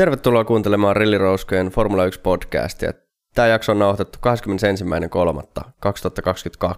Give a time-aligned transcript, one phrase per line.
[0.00, 2.92] Tervetuloa kuuntelemaan Rilli Rouskojen Formula 1 podcastia.
[3.34, 4.18] Tämä jakso on nauhoitettu
[6.64, 6.72] 21.3.2022.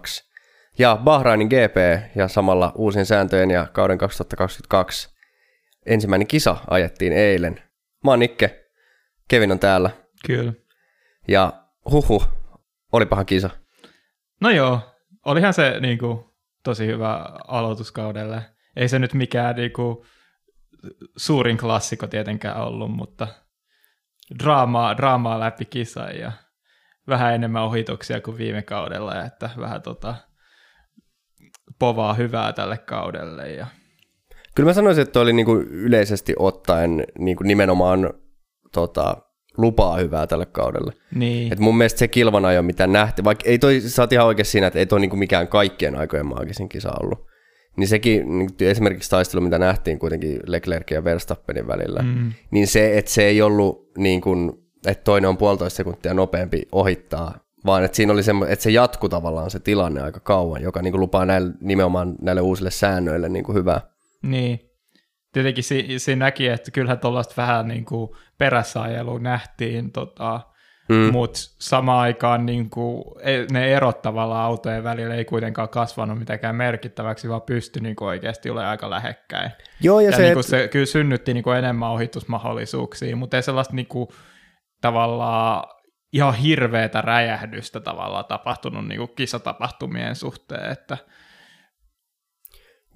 [0.79, 1.77] Ja Bahrainin GP
[2.15, 5.09] ja samalla uusin sääntöjen ja kauden 2022
[5.85, 7.63] ensimmäinen kisa ajettiin eilen.
[8.03, 8.65] Mä oon Nikke,
[9.27, 9.89] Kevin on täällä.
[10.25, 10.53] Kyllä.
[11.27, 11.53] Ja
[11.91, 12.23] huhu,
[12.91, 13.49] olipahan kisa.
[14.41, 14.79] No joo,
[15.25, 16.33] olihan se niinku,
[16.63, 18.41] tosi hyvä aloituskaudelle.
[18.75, 20.05] Ei se nyt mikään niinku,
[21.17, 23.27] suurin klassikko tietenkään ollut, mutta
[24.39, 26.31] draamaa, draamaa läpi kisa ja
[27.07, 30.15] vähän enemmän ohituksia kuin viime kaudella, ja että vähän tota,
[31.79, 33.51] povaa hyvää tälle kaudelle.
[33.51, 33.67] Ja...
[34.55, 38.13] Kyllä mä sanoisin, että oli niinku yleisesti ottaen niinku nimenomaan
[38.71, 39.17] tota,
[39.57, 40.93] lupaa hyvää tälle kaudelle.
[41.15, 41.53] Niin.
[41.53, 44.45] Et mun mielestä se kilvan ajo, mitä nähti, vaikka ei toi, sä oot ihan oikein
[44.45, 47.32] siinä, että ei toi niinku mikään kaikkien aikojen maagisin kisa ollut.
[47.75, 52.31] Niin sekin, niin esimerkiksi taistelu, mitä nähtiin kuitenkin Leclerc ja Verstappenin välillä, mm.
[52.51, 54.51] niin se, että se ei ollut niin kuin,
[54.87, 59.09] että toinen on puolitoista sekuntia nopeampi ohittaa, vaan että siinä oli semmo, että se jatku
[59.09, 63.45] tavallaan se tilanne aika kauan, joka niin kuin lupaa näille, nimenomaan näille uusille säännöille niin
[63.45, 63.81] kuin hyvää.
[64.21, 64.59] Niin.
[65.31, 70.41] Tietenkin siinä si näki, että kyllähän tuollaista vähän niin kuin perässäajelua nähtiin, tota,
[70.89, 71.11] Mm.
[71.11, 73.03] Mutta samaan aikaan niin kuin,
[73.51, 78.49] ne erot tavallaan autojen välillä ei kuitenkaan kasvanut mitenkään merkittäväksi, vaan pystyi niin kuin oikeasti
[78.49, 79.51] olemaan aika lähekkäin.
[79.81, 83.43] Joo, ja, ja se, niin kuin se kyllä synnytti niin kuin enemmän ohitusmahdollisuuksia, mutta ei
[83.43, 84.07] sellaista niin kuin,
[84.81, 85.63] tavallaan
[86.13, 90.71] ihan hirveätä räjähdystä tavallaan tapahtunut niin kuin kisatapahtumien suhteen.
[90.71, 90.97] Että...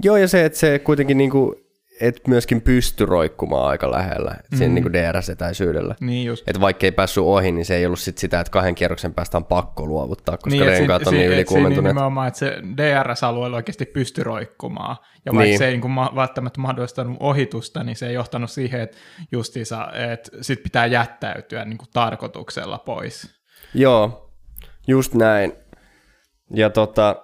[0.03, 1.66] Joo, ja se, että se kuitenkin niin kuin
[2.01, 4.57] et myöskin pysty roikkumaan aika lähellä mm.
[4.57, 5.95] sen niin DRS-etäisyydellä.
[5.99, 6.47] Niin just.
[6.47, 9.37] Että vaikka ei päässyt ohi, niin se ei ollut sit sitä, että kahden kierroksen päästä
[9.37, 11.83] on pakko luovuttaa, koska niin, renkaat on niin ylikuumentuneet.
[11.83, 14.97] Niin nimenomaan, että se DRS-alueella oikeasti pysty roikkumaan.
[15.25, 15.57] Ja vaikka niin.
[15.57, 18.97] se ei niin kuin välttämättä mahdollistanut ohitusta, niin se ei johtanut siihen, että
[19.31, 23.37] justiinsa, että sit pitää jättäytyä niin kuin tarkoituksella pois.
[23.73, 24.31] Joo,
[24.87, 25.53] just näin.
[26.53, 27.15] Ja tota,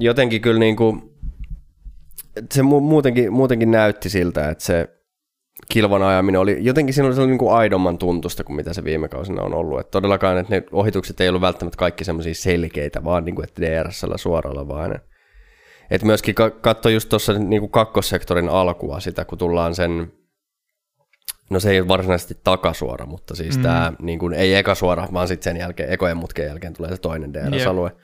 [0.00, 1.09] jotenkin kyllä niin kuin
[2.52, 4.88] se muutenkin, muutenkin näytti siltä, että se
[5.68, 9.08] kilvan ajaminen oli, jotenkin siinä oli sellainen niin kuin aidomman tuntusta kuin mitä se viime
[9.08, 9.80] kausina on ollut.
[9.80, 13.62] Että todellakaan, että ne ohitukset ei ollut välttämättä kaikki semmoisia selkeitä, vaan niin kuin, että
[13.62, 15.00] DRSllä suoralla vaan.
[15.90, 20.12] Että myöskin katso just tuossa niin kuin kakkossektorin alkua sitä, kun tullaan sen,
[21.50, 23.62] no se ei ole varsinaisesti takasuora, mutta siis mm.
[23.62, 27.00] tämä niin kuin, ei eka suora, vaan sitten sen jälkeen, ekojen mutken jälkeen tulee se
[27.00, 27.90] toinen DRS-alue.
[27.90, 27.98] Yep.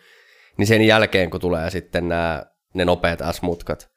[0.59, 2.43] Niin sen jälkeen, kun tulee sitten nämä,
[2.75, 3.91] ne nopeat S-mutkat,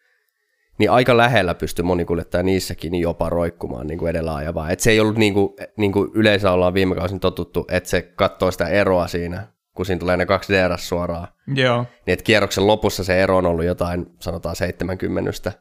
[0.79, 4.69] niin aika lähellä pystyi monikuljettaja niissäkin niin jopa roikkumaan niin kuin edellä ajavaa.
[4.69, 8.01] Et se ei ollut niin kuin, niin kuin yleensä ollaan viime kausin totuttu, että se
[8.01, 11.27] katsoo sitä eroa siinä, kun siinä tulee ne kaksi DRS suoraan.
[11.55, 11.77] Joo.
[11.81, 15.51] Niin että kierroksen lopussa se ero on ollut jotain, sanotaan 70.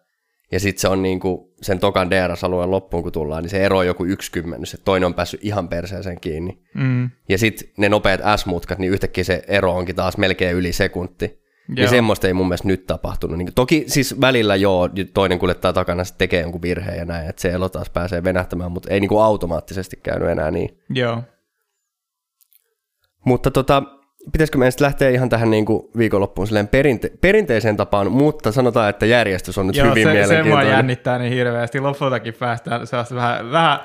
[0.52, 3.78] Ja sitten se on niin kuin sen tokan DRS-alueen loppuun, kun tullaan, niin se ero
[3.78, 6.62] on joku yksi kymmenys, että toinen on päässyt ihan perseeseen kiinni.
[6.74, 7.10] Mm.
[7.28, 11.47] Ja sitten ne nopeat S-mutkat, niin yhtäkkiä se ero onkin taas melkein yli sekunti.
[11.68, 11.84] Joo.
[11.84, 13.38] Ja semmoista ei mun mielestä nyt tapahtunut.
[13.38, 17.42] Niin, toki siis välillä joo, toinen kuljettaa takana sitten tekee jonkun virheen ja näin, että
[17.42, 20.78] se elo taas pääsee venähtämään, mutta ei niin kuin automaattisesti käynyt enää niin.
[20.90, 21.22] Joo.
[23.24, 23.82] Mutta tota,
[24.32, 29.06] pitäisikö meidän lähteä ihan tähän niin kuin viikonloppuun silleen perinte- perinteiseen tapaan, mutta sanotaan, että
[29.06, 30.50] järjestys on nyt Joo, hyvin se, mielenkiintoinen.
[30.50, 31.80] Joo, se jännittää niin hirveästi.
[31.80, 33.80] Lopultakin päästään sellaista vähän, vähän,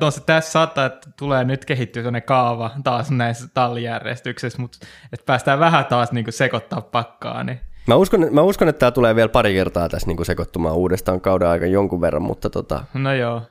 [0.00, 4.78] no se tässä saattaa, että tulee nyt kehittyä sellainen kaava taas näissä tallijärjestyksissä, mutta
[5.12, 8.90] että päästään vähän taas niin kuin sekoittaa pakkaa, niin Mä uskon, mä uskon, että tämä
[8.90, 12.84] tulee vielä pari kertaa tässä niin kuin sekoittumaan uudestaan kauden aika jonkun verran, mutta tota,
[12.94, 13.42] no joo.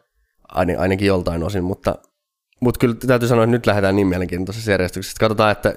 [0.48, 1.96] Ain, ainakin joltain osin, mutta,
[2.60, 5.20] mutta kyllä täytyy sanoa, että nyt lähdetään niin mielenkiintoisessa järjestyksessä.
[5.20, 5.74] Katsotaan, että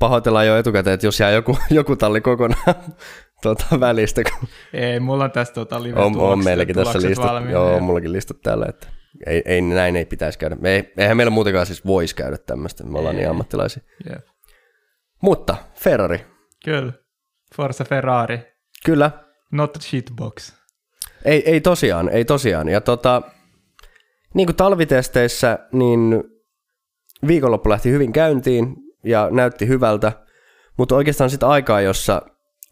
[0.00, 2.74] pahoitellaan jo etukäteen, että jos jää joku, joku talli kokonaan
[3.42, 4.22] tuota, välistä.
[4.24, 4.48] Kun...
[4.72, 8.12] Ei, mulla on tässä tuota live on, on meilläkin tässä listat, valmiina, joo, on mullakin
[8.12, 8.86] listat täällä, että
[9.26, 10.56] ei, ei, näin ei pitäisi käydä.
[10.60, 13.24] Me ei, eihän meillä muutenkaan siis voisi käydä tämmöistä, me ollaan niin ei.
[13.24, 13.82] niin ammattilaisia.
[14.10, 14.26] Yep.
[15.22, 16.26] Mutta Ferrari.
[16.64, 16.92] Kyllä,
[17.56, 18.38] Forza Ferrari.
[18.84, 19.10] Kyllä.
[19.52, 20.52] Not shitbox.
[21.24, 22.68] Ei, ei tosiaan, ei tosiaan.
[22.68, 23.22] Ja tota,
[24.34, 26.24] niin kuin talvitesteissä, niin
[27.26, 30.12] viikonloppu lähti hyvin käyntiin ja näytti hyvältä,
[30.78, 32.22] mutta oikeastaan sitten aikaa, jossa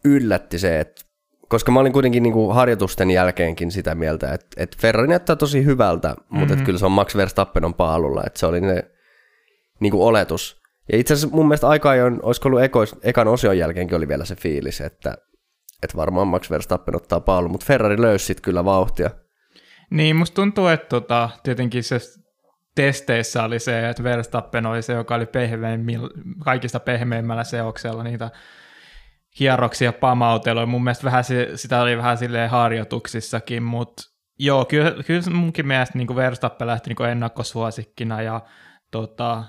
[0.05, 1.01] yllätti se, että
[1.47, 5.65] koska mä olin kuitenkin niin kuin harjoitusten jälkeenkin sitä mieltä, että, että Ferrari näyttää tosi
[5.65, 6.39] hyvältä, mm-hmm.
[6.39, 8.83] mutta että kyllä se on Max Verstappen on paalulla, että se oli ne
[9.79, 10.61] niin kuin oletus.
[10.91, 14.25] Ja itse asiassa mun mielestä aika ajoin, olisiko ollut ekois, ekan osion jälkeenkin oli vielä
[14.25, 15.17] se fiilis, että,
[15.83, 19.09] että varmaan Max Verstappen ottaa paalun, mutta Ferrari löysi sitten kyllä vauhtia.
[19.89, 21.99] Niin, musta tuntuu, että tota, tietenkin se
[22.75, 25.27] testeissä oli se, että Verstappen oli se, joka oli
[26.45, 28.29] kaikista pehmeimmällä seoksella niitä
[29.37, 30.65] kierroksia pamauteluja.
[30.65, 31.23] Mun mielestä vähän,
[31.55, 34.11] sitä oli vähän silleen harjoituksissakin, mutta
[34.43, 38.41] Joo, kyllä, kyllä munkin mielestä niin Verstappen lähti niin ennakkosuosikkina ja
[38.91, 39.43] tota,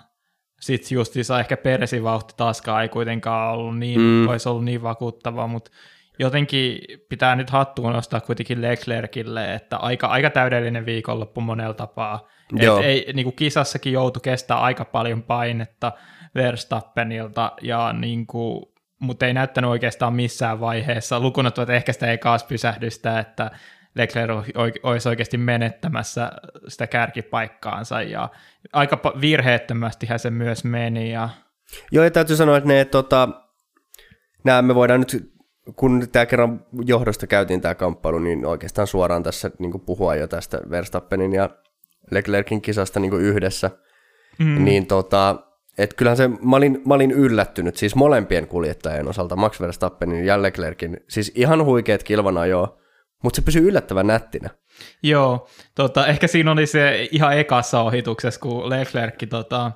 [0.61, 4.29] sitten justiinsa ehkä Peresin vauhti taaskaan ei kuitenkaan ollut niin, mm.
[4.29, 5.71] olisi ollut niin vakuuttava, mutta
[6.19, 6.79] jotenkin
[7.09, 12.29] pitää nyt hattuun nostaa kuitenkin Leclercille, että aika, aika täydellinen viikonloppu monella tapaa.
[12.61, 15.93] Et ei, niin kuin kisassakin joutu kestää aika paljon painetta
[16.35, 18.65] Verstappenilta, ja niin kuin,
[18.99, 23.51] mutta ei näyttänyt oikeastaan missään vaiheessa, lukunut ehkä sitä ekaas pysähdystä, että
[23.95, 24.49] Leclerc
[24.83, 26.33] olisi oikeasti menettämässä
[26.69, 28.29] sitä kärkipaikkaansa, ja
[28.73, 31.13] aika virheettömästihän se myös meni.
[31.13, 31.29] Ja...
[31.93, 33.29] Joo, ja täytyy sanoa, että ne, tota,
[34.45, 35.33] nämä me voidaan nyt
[35.77, 40.61] kun tämä kerran johdosta käytiin tämä kamppailu, niin oikeastaan suoraan tässä niin puhua jo tästä
[40.71, 41.51] Verstappenin ja
[42.11, 43.71] Leclerkin kisasta niin yhdessä,
[44.39, 44.65] mm.
[44.65, 45.37] niin tota,
[45.79, 50.43] et kyllähän se, mä olin, mä olin yllättynyt, siis molempien kuljettajien osalta, Max Verstappenin ja
[50.43, 52.79] Leclerkin, siis ihan huikeat kilvanajoa,
[53.23, 54.51] mutta se pysyy yllättävän nättinä.
[55.03, 59.73] Joo, tota, ehkä siinä oli se ihan ekassa ohituksessa, kun Leclerc tota,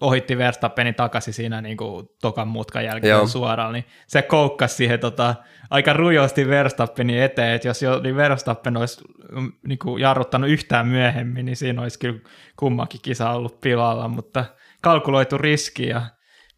[0.00, 3.26] ohitti Verstappenin takaisin siinä niin kuin tokan mutkan jälkeen Joo.
[3.26, 5.34] suoraan, niin se koukkasi siihen tota,
[5.70, 10.88] aika rujosti Verstappenin eteen, että jos jo, niin Verstappen olisi mm, niin kuin jarruttanut yhtään
[10.88, 12.18] myöhemmin, niin siinä olisi kyllä
[12.56, 14.44] kummakin kisa ollut pilalla, mutta
[14.82, 16.02] kalkuloitu riski ja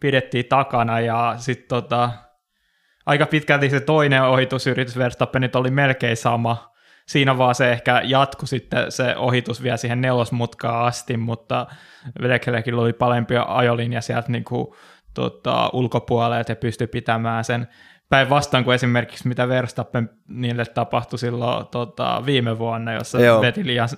[0.01, 2.11] pidettiin takana ja sitten tota,
[3.07, 6.70] aika pitkälti se toinen ohitusyritys Verstappenit oli melkein sama,
[7.11, 11.67] siinä vaan se ehkä jatku sitten se ohitus vielä siihen nelosmutkaan asti, mutta
[12.19, 14.67] Leclercillä oli parempi ajolinja sieltä niin kuin,
[15.15, 17.69] tota, ulkopuolelta ja pystyi pitämään sen
[18.09, 23.41] päinvastoin kuin esimerkiksi mitä Verstappen niille tapahtui silloin tota, viime vuonna, jossa Joo.
[23.41, 23.89] veti liian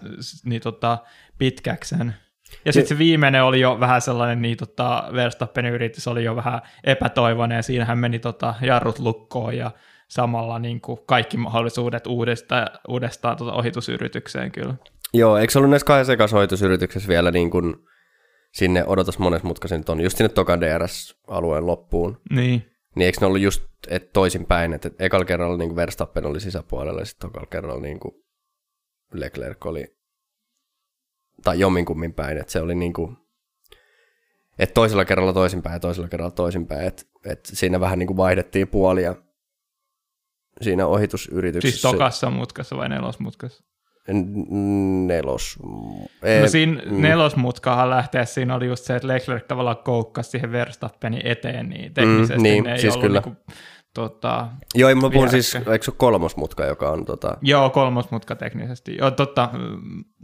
[0.44, 0.98] niin, tota,
[1.38, 2.14] pitkäksen.
[2.64, 6.60] Ja sitten se viimeinen oli jo vähän sellainen, niin tota, Verstappenin yritys oli jo vähän
[6.84, 9.70] epätoivoinen, ja siinähän meni tota, jarrut lukkoon, ja
[10.12, 14.74] samalla niin kuin kaikki mahdollisuudet uudestaan, uudestaan tuota ohitusyritykseen kyllä.
[15.14, 17.76] Joo, eikö se ollut näissä kahdessa ekassa ohitusyrityksessä vielä niin kuin
[18.52, 22.20] sinne odotas monessa mutkassa nyt on, just sinne Tokan DRS-alueen loppuun.
[22.30, 22.66] Niin.
[22.94, 27.00] Niin eikö ne ollut just et toisinpäin, että ekalla kerralla niin kuin Verstappen oli sisäpuolella
[27.00, 28.14] ja sitten tokalla kerralla niin kuin
[29.14, 29.96] Leclerc oli,
[31.44, 33.16] tai jomminkummin päin, että se oli niin kuin,
[34.58, 38.68] että toisella kerralla toisinpäin ja toisella kerralla toisinpäin, että, että siinä vähän niin kuin vaihdettiin
[38.68, 39.14] puolia
[40.60, 41.80] siinä ohitusyrityksessä.
[41.80, 43.64] Siis tokassa mutkassa vai nelosmutkassa?
[45.06, 45.58] Nelos.
[46.22, 47.02] Ei, no siinä mm.
[47.02, 52.36] nelosmutkahan lähteä, siinä oli just se, että Leclerc tavallaan koukkasi siihen Verstappenin eteen, niin teknisesti
[52.36, 53.22] mm, niin, ne ei siis ollut kyllä.
[53.24, 53.42] Niinku,
[53.94, 57.36] tota, Joo, mä puhun siis, eikö se ole kolmosmutka, joka on tota...
[57.42, 58.96] Joo, kolmosmutka teknisesti.
[58.96, 59.48] Joo, totta,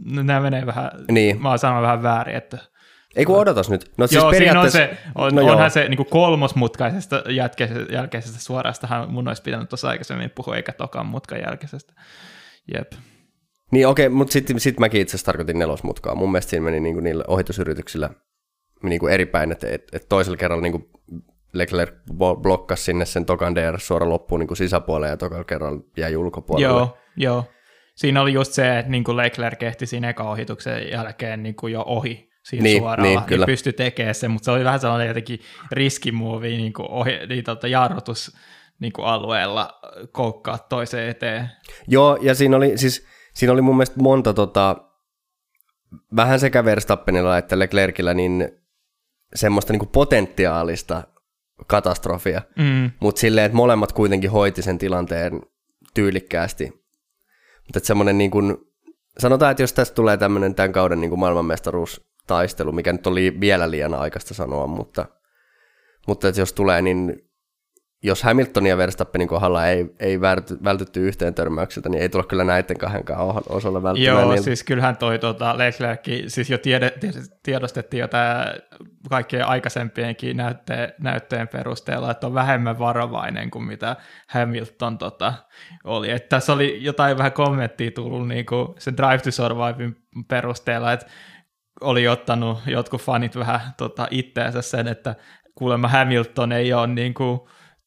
[0.05, 1.41] nämä menee vähän, niin.
[1.41, 2.57] mä oon sanonut vähän väärin, että
[3.15, 3.91] ei kun odotas nyt.
[3.97, 4.79] No siis joo, periaatteessa...
[4.79, 5.69] on se, on, no onhan joo.
[5.69, 11.41] se niin kolmosmutkaisesta jälkeisestä, jälkeisestä suorastahan mun olisi pitänyt tuossa aikaisemmin puhua, eikä tokan mutkan
[11.41, 11.93] jälkeisestä.
[12.73, 12.91] Jep.
[13.71, 16.15] Niin okei, okay, mutta sitten sit mäkin itse asiassa tarkoitin nelosmutkaa.
[16.15, 18.09] Mun mielestä siinä meni niinku niillä ohitusyrityksillä
[18.83, 20.89] niinku eri päin, että et, et toisella kerralla niinku
[21.53, 21.93] Leclerc
[22.41, 26.67] blokkasi sinne sen tokan DR suora loppuun niinku sisäpuolelle ja tokalla kerralla jäi ulkopuolelle.
[26.67, 27.43] Joo, joo.
[27.95, 32.28] Siinä oli just se, että niinku Leclerc ehti siinä eka ohituksen jälkeen niinku jo ohi
[32.49, 33.45] siinä niin, suoraan, niin, kyllä.
[33.45, 35.39] niin pystyi tekemään sen, mutta se oli vähän sellainen jotenkin
[35.71, 38.37] riskimuovi niin kuin ohi, niin tota, jarrutus
[38.79, 39.79] niin kuin alueella
[40.11, 41.49] koukkaa toiseen eteen.
[41.87, 44.75] Joo, ja siinä oli, siis, siinä oli mun mielestä monta tota,
[46.15, 48.49] vähän sekä Verstappenilla että Leclercillä niin
[49.35, 51.03] semmoista niin kuin potentiaalista
[51.67, 52.91] katastrofia, mm.
[52.99, 55.41] mutta silleen, että molemmat kuitenkin hoiti sen tilanteen
[55.93, 56.85] tyylikkäästi.
[57.63, 58.57] Mutta semmoinen niin kuin,
[59.17, 63.37] sanotaan, että jos tästä tulee tämmöinen tämän kauden niin kuin maailmanmestaruus taistelu, mikä nyt oli
[63.39, 65.05] vielä liian aikaista sanoa, mutta,
[66.07, 67.29] mutta että jos tulee, niin
[68.03, 70.21] jos Hamiltonin ja Verstappenin kohdalla ei, ei
[70.63, 74.21] vältytty yhteen törmäykseltä, niin ei tule kyllä näiden kahdenkaan osalla välttämään.
[74.21, 74.43] Joo, niin...
[74.43, 76.93] siis kyllähän toi tuota, Leclerc, siis jo tiede,
[77.43, 78.53] tiedostettiin jo tämä
[79.09, 83.95] kaikkien aikaisempienkin näytteen, näytteen perusteella, että on vähemmän varovainen kuin mitä
[84.27, 85.33] Hamilton tota,
[85.83, 86.11] oli.
[86.11, 89.95] Et tässä oli jotain vähän kommenttia tullut niin kuin sen Drive to Survivein
[90.27, 91.05] perusteella, että
[91.81, 95.15] oli ottanut jotkut fanit vähän tota, itteensä sen, että
[95.55, 97.39] kuulemma Hamilton ei ole niin kuin,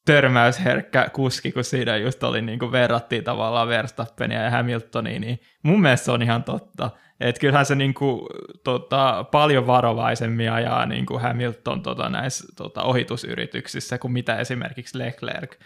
[0.05, 5.83] törmäysherkkä kuski, kun siinä just oli niin kuin verrattiin tavallaan Verstappenia ja Hamiltonia, niin mun
[5.83, 6.91] mielestä se on ihan totta.
[7.21, 8.21] Että kyllähän se niin kuin,
[8.65, 15.57] tota, paljon varovaisemmin ajaa niin kuin Hamilton tota, näissä tota, ohitusyrityksissä kuin mitä esimerkiksi Leclerc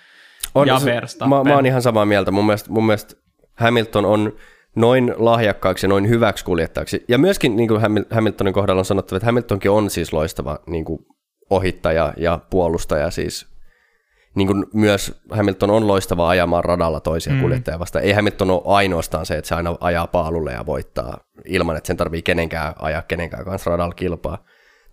[0.55, 1.39] on, ja Verstappen.
[1.39, 2.31] Mä, mä oon ihan samaa mieltä.
[2.31, 3.15] Mun mielestä, mun mielestä
[3.55, 4.37] Hamilton on
[4.77, 7.05] noin lahjakkaaksi ja noin hyväksi kuljettajaksi.
[7.09, 7.81] Ja myöskin niin kuin
[8.11, 10.99] Hamiltonin kohdalla on sanottava, että Hamiltonkin on siis loistava niin kuin
[11.51, 13.47] ohittaja ja puolustaja siis
[14.35, 17.41] niin kuin myös Hamilton on loistava ajamaan radalla toisia mm.
[17.41, 18.05] kuljettajia vastaan.
[18.05, 21.97] Ei Hamilton ole ainoastaan se, että se aina ajaa paalulle ja voittaa ilman, että sen
[21.97, 24.45] tarvii kenenkään ajaa kenenkään kanssa radalla kilpaa.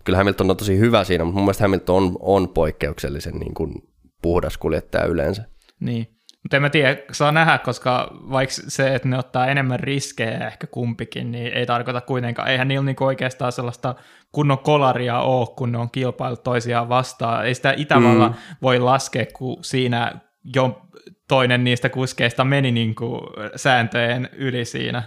[0.04, 3.74] Kyllä Hamilton on tosi hyvä siinä, mutta mun mielestä Hamilton on, on poikkeuksellisen niin kuin
[4.22, 5.44] puhdas kuljettaja yleensä.
[5.80, 6.06] Niin,
[6.44, 10.66] mutta en mä tiedä, saa nähdä, koska vaikka se, että ne ottaa enemmän riskejä ehkä
[10.66, 13.94] kumpikin, niin ei tarkoita kuitenkaan, eihän niillä niinku oikeastaan sellaista
[14.32, 17.46] kunnon kolaria ole, kun ne on kilpailut toisiaan vastaan.
[17.46, 18.34] Ei sitä Itävalla mm.
[18.62, 20.12] voi laskea, kun siinä
[20.54, 20.80] jo
[21.28, 23.20] toinen niistä kuskeista meni niinku
[23.56, 25.02] sääntöjen yli siinä.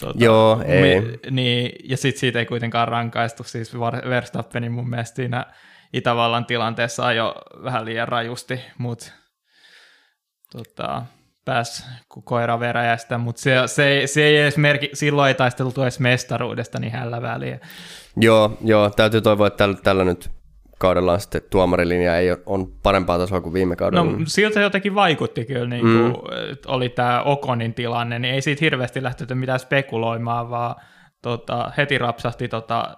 [0.00, 1.00] Tuota, Joo, ei.
[1.00, 3.74] Mi, niin, ja sitten siitä ei kuitenkaan rankaistu, siis
[4.08, 5.46] Verstappenin mun mielestä siinä
[5.92, 9.12] Itävallan tilanteessa jo vähän liian rajusti, mutta
[10.52, 11.02] tota,
[11.44, 11.84] pääsi
[12.24, 16.92] koira veräjästä, mutta se, se, se ei edes merki, silloin ei taisteltu edes mestaruudesta niin
[16.92, 17.58] hällä väliä.
[18.16, 20.30] Joo, joo, täytyy toivoa, että tällä, tällä nyt
[20.78, 24.12] kaudella on sitten tuomarilinja ei on parempaa tasoa kuin viime kaudella.
[24.12, 26.56] No siltä se jotenkin vaikutti kyllä, niin kuin, mm.
[26.66, 30.74] oli tämä Okonin tilanne, niin ei siitä hirveästi lähtenyt mitään spekuloimaan, vaan
[31.22, 32.94] tota, heti rapsahti tota,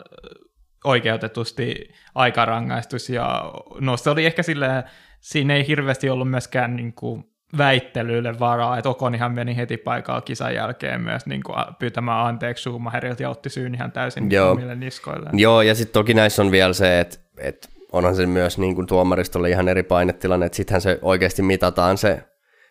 [0.85, 1.75] oikeutetusti
[2.15, 4.85] aikarangaistus, ja no se oli ehkä silleen,
[5.21, 10.55] siinä ei hirveästi ollut myöskään niin kuin, väittelyille varaa, että Okonihan meni heti paikalla kisan
[10.55, 14.51] jälkeen myös niin kuin pyytämään anteeksi Schumacherilta ja otti syyn ihan täysin Joo.
[14.51, 15.31] omille niskoille.
[15.33, 18.87] Joo, ja sitten toki näissä on vielä se, että, että onhan se myös niin kuin
[18.87, 22.23] tuomaristolle ihan eri painetilanne, että sittenhän se oikeasti mitataan se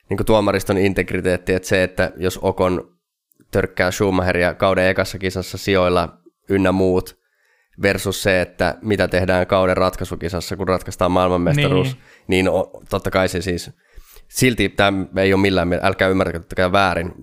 [0.10, 2.98] niin kuin tuomariston integriteetti, että se, että jos Okon
[3.52, 6.18] törkkää Schumacheria kauden ekassa kisassa sijoilla
[6.50, 7.22] ynnä muut,
[7.82, 11.98] versus se, että mitä tehdään kauden ratkaisukisassa, kun ratkaistaan maailmanmestaruus,
[12.28, 12.48] niin, niin
[12.90, 13.72] totta kai se siis
[14.32, 17.14] silti tämä ei ole millään, älkää ymmärtäkää väärin.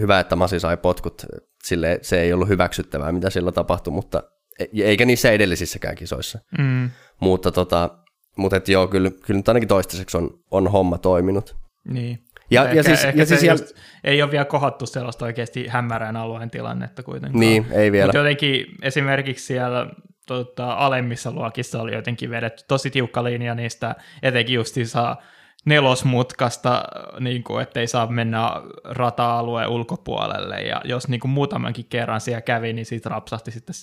[0.00, 1.26] Hyvä, että Masi sai potkut,
[1.62, 4.22] sille se ei ollut hyväksyttävää, mitä sillä tapahtui, mutta
[4.58, 6.38] e- eikä niissä edellisissäkään kisoissa.
[6.58, 6.90] Mm.
[7.20, 7.98] Mutta, tota,
[8.36, 11.56] mutta et joo, kyllä, kyllä nyt ainakin toistaiseksi on, on homma toiminut.
[11.88, 12.18] Niin.
[12.50, 13.64] Ja, ehkä, ja siis, ehkä ja siis siellä...
[14.04, 17.40] ei ole vielä kohattu sellaista oikeasti hämärän alueen tilannetta kuitenkaan.
[17.40, 18.06] Niin, ei vielä.
[18.06, 19.90] Mutta jotenkin esimerkiksi siellä
[20.26, 25.16] tota, alemmissa luokissa oli jotenkin vedetty tosi tiukka linja niistä, etenkin justiinsa
[25.66, 26.84] nelosmutkasta,
[27.20, 28.50] niin kuin, ettei saa mennä
[28.84, 33.74] rata-alueen ulkopuolelle, ja jos niin kuin muutamankin kerran siellä kävi, niin siitä rapsahti sitten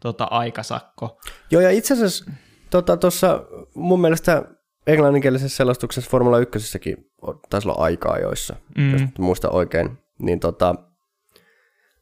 [0.00, 1.20] tota, aikasakko.
[1.50, 2.24] Joo, ja itse asiassa
[3.00, 4.42] tuossa tota, mun mielestä
[4.86, 6.76] englanninkielisessä selostuksessa Formula 1
[7.50, 8.92] taisi olla aikaa joissa, mm.
[8.92, 10.74] jos muista oikein, niin tota,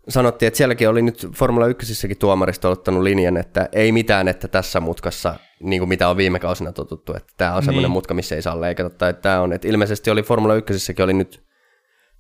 [0.09, 4.80] sanottiin, että sielläkin oli nyt Formula 1 tuomaristo ottanut linjan, että ei mitään, että tässä
[4.80, 7.92] mutkassa, niin kuin mitä on viime kausina totuttu, että tämä on semmoinen niin.
[7.92, 11.12] mutka, missä ei saa leikata, tai että tämä on, että ilmeisesti oli Formula 1 oli
[11.12, 11.42] nyt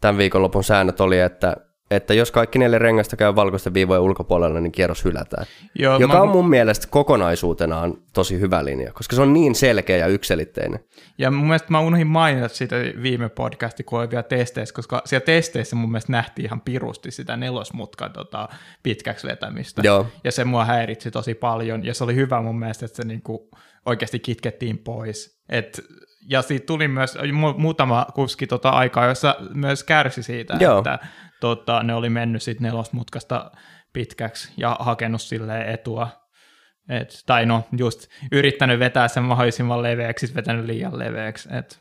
[0.00, 1.56] tämän viikonlopun säännöt oli, että
[1.90, 5.46] että jos kaikki neljä rengasta käy valkoisten viivojen ulkopuolella, niin kierros hylätään.
[5.74, 6.22] Joo, Joka mä...
[6.22, 10.80] on mun mielestä kokonaisuutenaan tosi hyvä linja, koska se on niin selkeä ja ykselitteinen.
[11.18, 15.24] Ja mun mielestä mä unohdin mainita siitä viime podcasti, kun oli vielä testeissä, koska siellä
[15.24, 18.48] testeissä mun mielestä nähtiin ihan pirusti sitä nelosmutkan tota,
[18.82, 19.82] pitkäksi vetämistä.
[19.84, 20.06] Joo.
[20.24, 23.50] Ja se mua häiritsi tosi paljon, ja se oli hyvä mun mielestä, että se niinku
[23.86, 25.40] oikeasti kitkettiin pois.
[25.48, 25.80] Et
[26.28, 27.18] ja siitä tuli myös
[27.56, 30.78] muutama kuski tota aikaa, jossa myös kärsi siitä, Joo.
[30.78, 30.98] että
[31.40, 33.50] tota, ne oli mennyt sitten nelosmutkasta
[33.92, 36.08] pitkäksi ja hakenut sille etua.
[36.88, 41.48] Et, tai no, just yrittänyt vetää sen mahdollisimman leveäksi, sitten vetänyt liian leveäksi.
[41.52, 41.80] Et.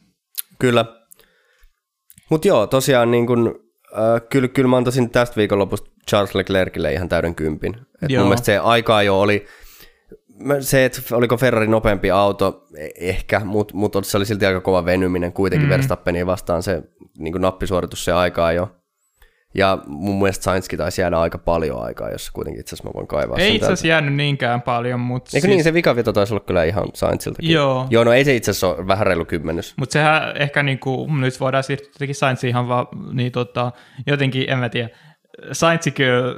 [0.59, 0.85] Kyllä.
[2.29, 3.59] Mutta joo, tosiaan niin kun,
[3.97, 7.75] äh, kyllä, kyllä mä antaisin tästä viikonlopusta Charles Leclercille ihan täyden kympin.
[8.01, 9.45] Et mun mielestä se aika jo oli,
[10.59, 14.85] se, että oliko Ferrari nopeampi auto, e- ehkä, mutta mut se oli silti aika kova
[14.85, 15.71] venyminen kuitenkin mm.
[15.71, 16.83] Verstappenia vastaan se
[17.17, 18.75] niin nappisuoritus se aikaa jo.
[19.55, 23.07] Ja mun mielestä Sainzkin taisi jäädä aika paljon aikaa, jos kuitenkin itse asiassa mä voin
[23.07, 25.29] kaivaa Ei itse asiassa jäänyt niinkään paljon, mutta...
[25.33, 25.55] Eikö siis...
[25.55, 27.51] niin, se vikaveto taisi olla kyllä ihan Sainziltakin.
[27.51, 27.87] Joo.
[27.89, 29.73] Joo, no ei se itse asiassa ole vähän reilu kymmenys.
[29.77, 33.71] Mutta sehän ehkä niinku, nyt voidaan siirtyä jotenkin Sainziin ihan vaan, niin tota,
[34.07, 34.89] jotenkin, en mä tiedä,
[35.51, 36.35] Sainz kyllä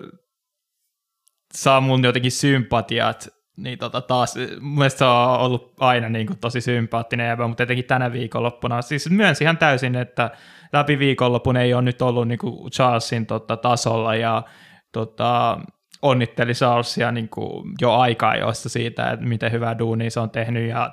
[1.54, 6.62] saa mun jotenkin sympatiat niin tota taas, mun se on ollut aina niin kuin tosi
[6.62, 10.32] sympaattinen jäbä, mutta etenkin tänä viikonloppuna, siis myönsi ihan täysin, että
[10.74, 14.44] läpi viikonlopun ei ole nyt ollut niin kuin Charlesin tota, tasolla ja
[14.92, 15.60] tota,
[16.02, 20.70] onnitteli Charlesia niin kuin jo aikaa joissa siitä, että miten hyvää duunia se on tehnyt
[20.70, 20.92] ja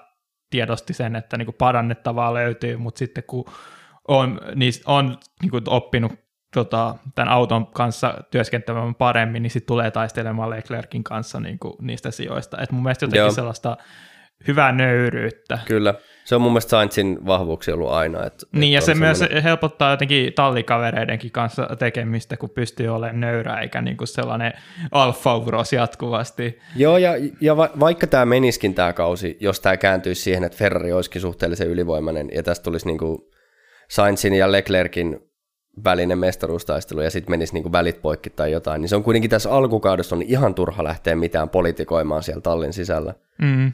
[0.51, 3.45] tiedosti sen, että niin kuin parannettavaa löytyy, mutta sitten kun
[4.09, 6.13] on, niin on niin kuin oppinut
[6.55, 12.11] tota, tämän auton kanssa työskentelemään paremmin, niin sitten tulee taistelemaan Leclerkin kanssa niin kuin, niistä
[12.11, 12.59] sijoista.
[12.63, 13.31] Et mun mielestä jotenkin Joo.
[13.31, 13.77] sellaista
[14.49, 15.59] hyvää nöyryyttä.
[15.65, 15.95] Kyllä.
[16.29, 18.27] Se on mun mielestä Sainzin vahvuuksia ollut aina.
[18.27, 23.21] Että, Niin, ja että se on myös helpottaa jotenkin tallikavereidenkin kanssa tekemistä, kun pystyy olemaan
[23.21, 24.53] nöyrä eikä niinku sellainen
[24.93, 26.59] alfa-uros jatkuvasti.
[26.77, 30.93] Joo, ja, ja va, vaikka tämä meniskin tämä kausi, jos tämä kääntyisi siihen, että Ferrari
[30.93, 33.31] olisikin suhteellisen ylivoimainen, ja tästä tulisi niinku
[33.91, 35.21] Sainzin ja Leclerkin
[35.85, 39.53] välinen mestaruustaistelu, ja sitten menisi niinku välit poikki tai jotain, niin se on kuitenkin tässä
[39.53, 43.15] alkukaudessa on ihan turha lähteä mitään politikoimaan siellä tallin sisällä.
[43.43, 43.73] Mm.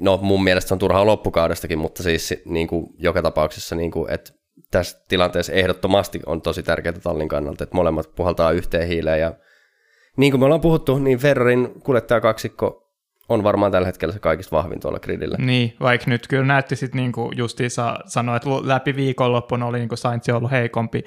[0.00, 4.10] No mun mielestä se on turhaa loppukaudestakin, mutta siis niin kuin joka tapauksessa, niin kuin,
[4.10, 4.32] että
[4.70, 9.20] tässä tilanteessa ehdottomasti on tosi tärkeää tallin kannalta, että molemmat puhaltaa yhteen hiileen.
[9.20, 9.32] Ja
[10.16, 12.86] niin kuin me ollaan puhuttu, niin Ferrarin kuljettajakaksikko
[13.28, 15.36] on varmaan tällä hetkellä se kaikista vahvin tuolla gridillä.
[15.38, 20.28] Niin, vaikka nyt kyllä näytti sitten niinku justiinsa sanoa, että läpi viikonloppuna oli niinku Sainz
[20.28, 21.04] ollut heikompi,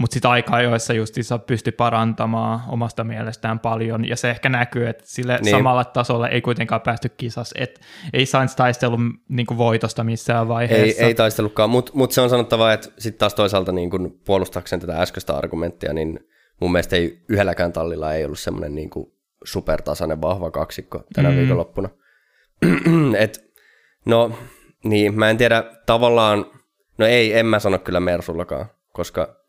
[0.00, 5.04] mutta sitten aika ajoissa justiinsa pystyi parantamaan omasta mielestään paljon, ja se ehkä näkyy, että
[5.06, 5.56] sille Niin.
[5.56, 7.80] samalla tasolla ei kuitenkaan päästy kisassa, että
[8.12, 11.02] ei Sainz taistellut niinku voitosta missään Ei, vaiheessa.
[11.04, 15.02] ei taistellutkaan, mutta mut se on sanottava, että sitten taas toisaalta niin kun puolustakseen tätä
[15.02, 16.20] äskeistä argumenttia, niin
[16.60, 18.90] mun mielestä ei yhdelläkään tallilla ei ollut semmoinen niin
[19.44, 21.30] supertasainen vahva kaksikko tänä.
[21.30, 21.36] Mm.
[21.36, 21.88] viikonloppuna.
[23.18, 23.44] Et,
[24.06, 24.32] no
[24.84, 26.46] niin, mä en tiedä tavallaan,
[26.98, 29.39] no ei, en mä sano kyllä Mersullakaan, koska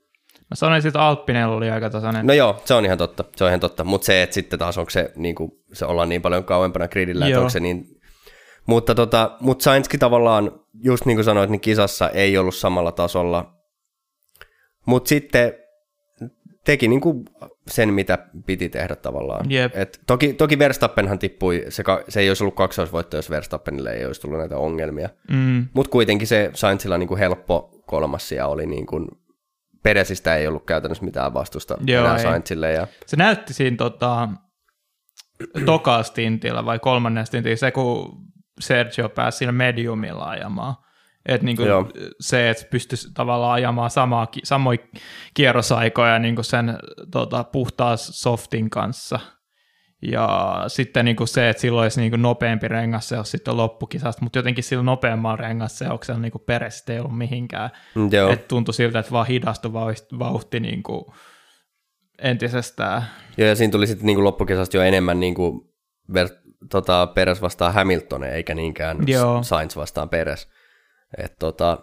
[0.51, 2.27] Mä sanoisin, että Alppinella oli aika tasainen.
[2.27, 4.77] No joo, se on ihan totta, se on ihan totta, mutta se, että sitten taas
[4.77, 7.85] onko se, niin kuin, se ollaan niin paljon kauempana gridillä, että onko se niin...
[8.67, 10.51] Mutta tota, mut Sainzkin tavallaan,
[10.83, 13.53] just niin kuin sanoit, niin kisassa ei ollut samalla tasolla,
[14.85, 15.53] mutta sitten
[16.65, 17.25] teki niin kuin
[17.67, 19.51] sen, mitä piti tehdä tavallaan.
[19.51, 19.71] Jep.
[19.75, 24.05] Et toki, toki Verstappenhan tippui, se, ka- se ei olisi ollut kaksoisvoitto, jos Verstappenille ei
[24.05, 25.09] olisi tullut näitä ongelmia.
[25.31, 29.07] Mm, Mutta kuitenkin se Sainzilla niin kuin helppo kolmas sija oli niin kuin,
[29.83, 32.17] Peresistä ei ollut käytännössä mitään vastusta Joo, enää.
[32.17, 32.71] Sainzille.
[32.71, 34.29] Ja, Se näytti siinä tota,
[35.65, 38.23] toka stintillä vai kolmannen stintillä, se kun
[38.59, 40.75] Sergio pääsi siinä mediumilla ajamaan.
[41.25, 41.89] Et niinku Joo.
[42.19, 44.79] se, että pystyisi tavallaan ajamaan samaa, samoja
[45.33, 46.77] kierrosaikoja niinku sen
[47.11, 49.19] tota, puhtaan softin kanssa.
[50.01, 54.83] Ja sitten niinku se, että silloin olisi niinku nopeampi rengasseos sitten loppukisasta, mutta jotenkin sillä
[54.83, 57.69] nopeammalla rengasseoksella niinku peres ei ollut mihinkään.
[57.95, 58.29] Mm, Joo.
[58.29, 61.13] Et tuntui siltä, että vaan hidastui vauhti, vauhti niinku
[62.21, 63.03] entisestään.
[63.37, 65.61] Joo, ja siinä tuli sitten niin loppukesasta jo enemmän niin kuin
[66.13, 66.27] ver,
[66.69, 69.43] tota, Peres vastaan Hamilton, eikä niinkään Joo.
[69.43, 70.49] Sainz vastaan Peres.
[71.17, 71.77] Et, tota,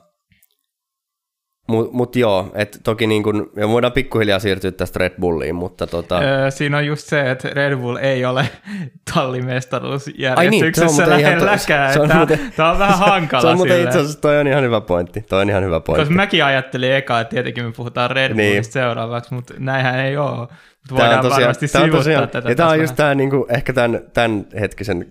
[1.69, 5.87] Mutta mut joo, et toki niin kun, ja voidaan pikkuhiljaa siirtyä tästä Red Bulliin, mutta
[5.87, 8.43] tota, Öö, siinä on just se, että Red Bull ei ole
[8.79, 11.95] niin, tallimestaruusjärjestyksessä ihan lähelläkään.
[11.95, 12.41] to- Tämä muuten-
[12.73, 15.51] on vähän hankala se on muuten itse asiassa, toi on ihan hyvä pointti, toi on
[15.51, 16.01] ihan hyvä pointti.
[16.03, 18.65] Koska mäkin ajattelin eka, että tietenkin me puhutaan Red Bullista Niin.
[18.65, 20.31] seuraavaksi, mutta näinhän ei ole.
[20.39, 20.49] Mutta
[20.89, 22.49] Tää voidaan on tosiaan, varmasti tää on sivuttaa tosiaan, tätä.
[22.49, 25.07] ja tämä on just tämä, niinku, ehkä tämän, tämän hetkisen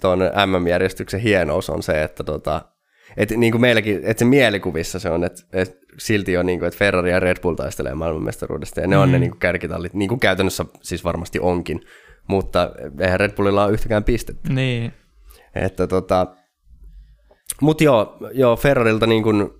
[0.00, 2.62] tuon MM-järjestyksen hienous on se, että tota,
[3.16, 6.66] et, niin kuin meilläkin, että se mielikuvissa se on, että, että silti on, niin kuin,
[6.66, 10.08] että Ferrari ja Red Bull taistelee maailmanmestaruudesta, ja ne on ne niin kuin kärkitallit, niin
[10.08, 11.80] kuin käytännössä siis varmasti onkin,
[12.28, 14.52] mutta eihän Red Bullilla ole yhtäkään pistettä.
[14.52, 14.92] Niin.
[15.54, 16.26] Että tota,
[17.60, 19.50] mut joo, joo, Ferrarilta niin kuin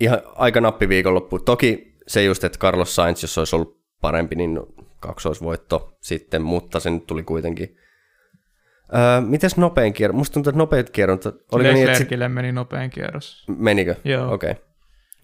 [0.00, 1.38] ihan aika nappi viikonloppu.
[1.38, 4.60] Toki se just, että Carlos Sainz, jos olisi ollut parempi, niin
[5.00, 7.76] kaksoisvoitto sitten, mutta se nyt tuli kuitenkin.
[8.94, 10.16] Öö, mites nopein kierro?
[10.16, 13.44] Musta tuntuu, että nopeat kierrot, oliko niin, että sit, Leclercille meni nopein kierros.
[13.58, 13.94] menikö?
[14.04, 14.32] Joo.
[14.32, 14.50] Okei.
[14.50, 14.64] Okay.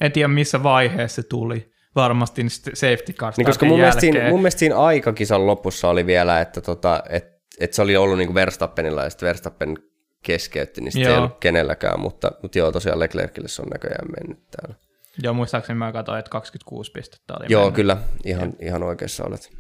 [0.01, 1.71] En tiedä missä vaiheessa se tuli.
[1.95, 6.07] Varmasti st- safety car Niin, koska mun mielestä, siinä, mun mielestä siinä aikakisan lopussa oli
[6.07, 7.25] vielä, että tota, et,
[7.61, 9.79] et se oli ollut niin kuin Verstappenilla ja sitten Verstappen
[10.23, 14.07] keskeytti, niin sit se ei ollut kenelläkään, mutta, mutta joo, tosiaan Leclercille se on näköjään
[14.21, 14.75] mennyt täällä.
[15.23, 17.75] Joo, muistaakseni mä katsoin, että 26 pistettä oli Joo, mennyt.
[17.75, 19.51] kyllä, ihan, ihan oikeassa olet.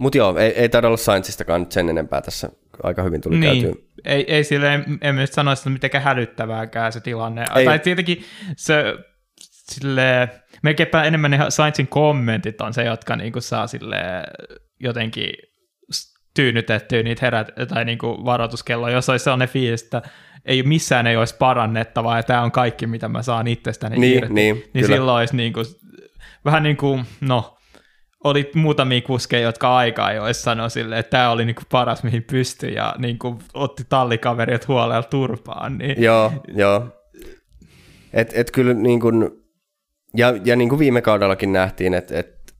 [0.00, 2.48] Mutta joo, ei, ei taida olla Sainzistakaan nyt sen enempää tässä.
[2.82, 3.82] Aika hyvin tuli Niin, käytyä.
[4.04, 7.44] ei, ei silleen, en mä nyt sanoisi, että mitenkään hälyttävääkään se tilanne.
[7.56, 7.64] Ei.
[7.64, 8.24] Tai tietenkin
[8.56, 8.94] se
[9.40, 10.28] sille
[10.62, 13.96] melkeinpä enemmän ne Sainzin kommentit on se, jotka niinku saa sille
[14.80, 15.30] jotenkin
[16.34, 20.02] tyynnytettyä niitä herät, tai niinku varoituskelloja, jos olisi sellainen fiilis, että
[20.44, 24.34] ei missään ei olisi parannettavaa, ja tämä on kaikki, mitä mä saan itsestäni Niin, irti.
[24.34, 24.86] niin, niin kyllä.
[24.96, 25.60] silloin olisi niinku,
[26.44, 27.56] vähän niin kuin, no,
[28.24, 32.74] oli muutamia kuskeja, jotka aikaa jo sanoi sille, että tämä oli niinku paras, mihin pystyi,
[32.74, 35.78] ja niinku otti tallikaverit huolella turpaan.
[35.78, 36.88] Niin, Joo, joo.
[38.12, 39.30] Et, et kyllä niin kuin,
[40.16, 42.54] ja, ja niin kuin viime kaudellakin nähtiin, että et,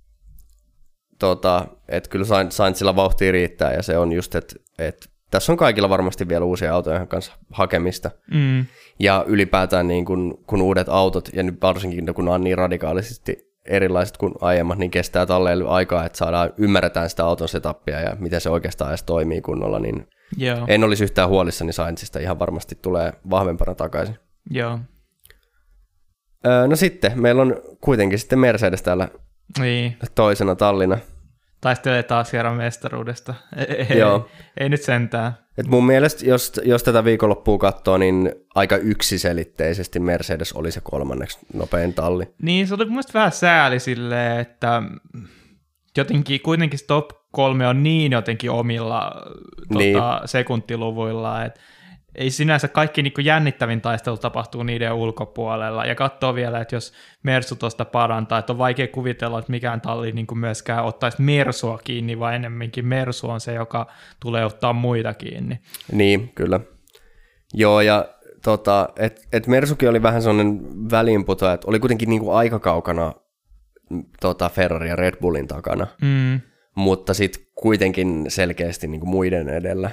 [1.18, 5.59] tota, et kyllä Sain- Sainzilla vauhtia riittää, ja se on just, että et, tässä on
[5.59, 8.11] kaikilla varmasti vielä uusia autoja kanssa hakemista.
[8.35, 8.66] Mm,
[8.99, 14.16] Ja ylipäätään niin kun, kun uudet autot, ja nyt varsinkin kun on niin radikaalisesti erilaiset
[14.16, 18.51] kuin aiemmat, niin kestää talleille aikaa, että saadaan, ymmärretään sitä auton setupia ja miten se
[18.51, 23.75] oikeastaan edes toimii kunnolla, niin Joo, En olisi yhtään huolissani Sainzista, ihan varmasti tulee vahvempana
[23.75, 24.18] takaisin.
[24.51, 24.79] joo.
[26.46, 29.09] Öö, no sitten, meillä on kuitenkin sitten Mercedes täällä
[29.59, 30.99] Niin, toisena tallina.
[31.61, 33.35] taistelee taas kerran mestaruudesta.
[33.90, 34.29] Ei, Joo.
[34.61, 35.33] ei nyt sentään.
[35.61, 41.38] Et mun mielestä, jos, jos tätä viikonloppua katsoo, niin aika yksiselitteisesti Mercedes oli se kolmanneksi
[41.55, 42.25] nopein talli.
[42.42, 44.83] Niin, se oli mun mielestä vähän sääli silleen, että
[45.96, 49.12] jotenkin kuitenkin top kolme on niin jotenkin omilla
[49.75, 49.92] Niin.
[49.96, 51.61] tota, sekuntiluvuilla, että
[52.14, 55.85] ei sinänsä kaikki niin jännittävin taistelu tapahtuu niiden ulkopuolella.
[55.85, 56.92] Ja katsoo vielä, että jos
[57.23, 62.18] Mersu tuosta parantaa, että on vaikea kuvitella, että mikään talli niin myöskään ottaisi Mersua kiinni,
[62.18, 63.87] vaan enemmänkin Mersu on se, joka
[64.20, 65.59] tulee ottaa muita kiinni.
[65.92, 66.61] Niin, kyllä.
[67.55, 68.09] Joo, ja
[68.44, 73.12] tota, et, et Mersukin oli vähän sellainen väliinputoja, että oli kuitenkin niinku aika kaukana
[73.90, 76.40] mm, tota Ferrari ja Red Bullin takana, Mm,
[76.75, 79.90] mutta sitten kuitenkin selkeästi niinku muiden edellä.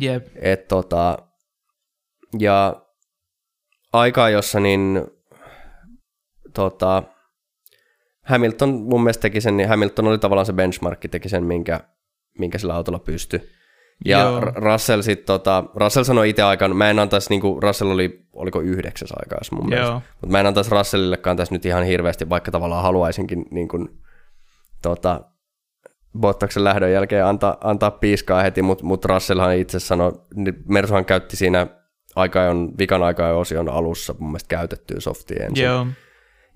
[0.00, 0.26] jep.
[0.36, 1.18] Et tota,
[2.38, 2.82] ja
[3.92, 5.00] aikaa, jossa niin
[6.54, 7.02] tota,
[8.22, 11.80] Hamilton mun mielestä teki sen, niin Hamilton oli tavallaan se benchmarkki, teki sen, minkä,
[12.38, 13.40] minkä sillä autolla pystyi.
[14.04, 14.40] Ja Joo.
[14.40, 19.12] Russell sit, tota, Russell sanoi itse aikaan, mä en antaisi, niinku, Russell oli, oliko yhdeksäs
[19.12, 20.02] aikaa mun mielestä, Joo.
[20.20, 23.88] mutta mä en antaisi Russellillekaan tässä nyt ihan hirveästi, vaikka tavallaan haluaisinkin niin kuin,
[24.82, 25.20] tota,
[26.18, 31.36] Bottaksen lähdön jälkeen antaa, antaa piiskaa heti, mutta mut Russellhan itse sanoi, niin Mersuhan käytti
[31.36, 31.66] siinä
[32.16, 35.64] aikajon, vikan aikajon osion alussa mun mielestä käytettyä softia ensin.
[35.64, 35.86] Joo.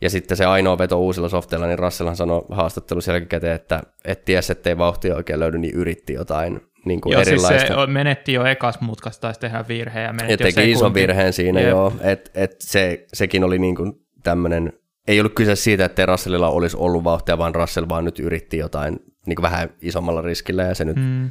[0.01, 4.51] Ja sitten se ainoa veto uusilla softeilla, niin Russellhan sanoi haastattelussa jälkikäteen, että et ties,
[4.51, 7.69] ettei vauhtia oikein löydy, niin yritti jotain niin kuin Joo, siis erilaista.
[7.69, 10.95] se on- menetti jo ekas mutkasta, taisi tehdä virhe ja ja menetti jo teki ison
[10.95, 11.71] virheen siinä, Jep.
[11.71, 11.93] joo.
[12.01, 14.73] Et, et se, sekin oli niin kuin tämmöinen,
[15.09, 18.99] ei ollut kyse siitä, että Russellilla olisi ollut vauhtia, vaan Russell vaan nyt yritti jotain
[19.27, 21.31] niin kuin vähän isommalla riskillä ja se nyt, Mm.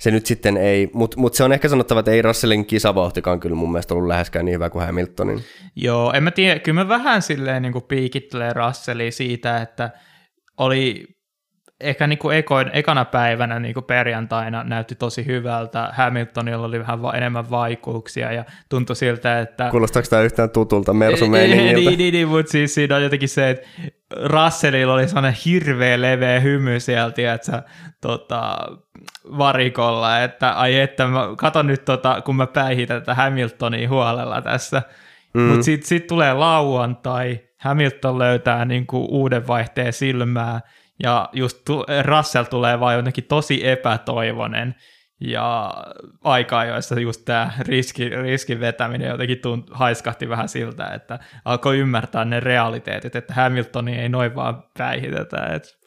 [0.00, 3.56] Se nyt sitten ei, mutta mut se on ehkä sanottava, että ei Russellin kisavauhtikaan kyllä
[3.56, 5.44] mun mielestä ollut läheskään niin hyvä kuin Hamiltonin.
[5.76, 9.90] Joo, en mä tiedä, kyllä mä vähän silleen niin piikittelee Russellia siitä, että
[10.56, 11.06] oli
[11.80, 17.02] ehkä niin kuin ekoin, ekana päivänä niin kuin perjantaina näytti tosi hyvältä, Hamiltonilla oli vähän
[17.02, 19.70] va- enemmän vaikuuksia ja tuntui siltä, että...
[19.70, 21.74] Kuulostaako tämä yhtään tutulta Mersu-meiningiltä?
[21.90, 23.66] niin, niin, niin, mutta siis siinä on jotenkin se, että
[24.24, 27.62] Russellilla oli sellainen hirveä leveä hymy sieltä, että
[28.02, 28.56] tota,
[29.38, 34.82] varikolla, että ai että mä katon nyt, tota, kun mä päihitän tätä Hamiltonia huolella tässä.
[35.34, 35.40] Mm.
[35.40, 40.60] Mutta sitten sit tulee lauantai, Hamilton löytää niinku uuden vaihteen silmää,
[41.02, 44.74] ja just tu- Russell tulee vaan jotenkin tosi epätoivonen,
[45.20, 45.74] ja
[46.24, 52.24] aikaa, joissa just tämä riski, riskin vetäminen jotenkin tunt, haiskahti vähän siltä, että alkoi ymmärtää
[52.24, 55.46] ne realiteetit, että Hamiltoni ei noin vaan päihitetä.
[55.46, 55.77] Et,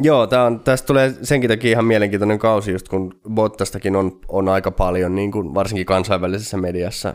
[0.00, 4.48] Joo, tää on, tästä tulee senkin takia ihan mielenkiintoinen kausi, just kun Bottastakin on, on
[4.48, 7.14] aika paljon, niin kuin varsinkin kansainvälisessä mediassa,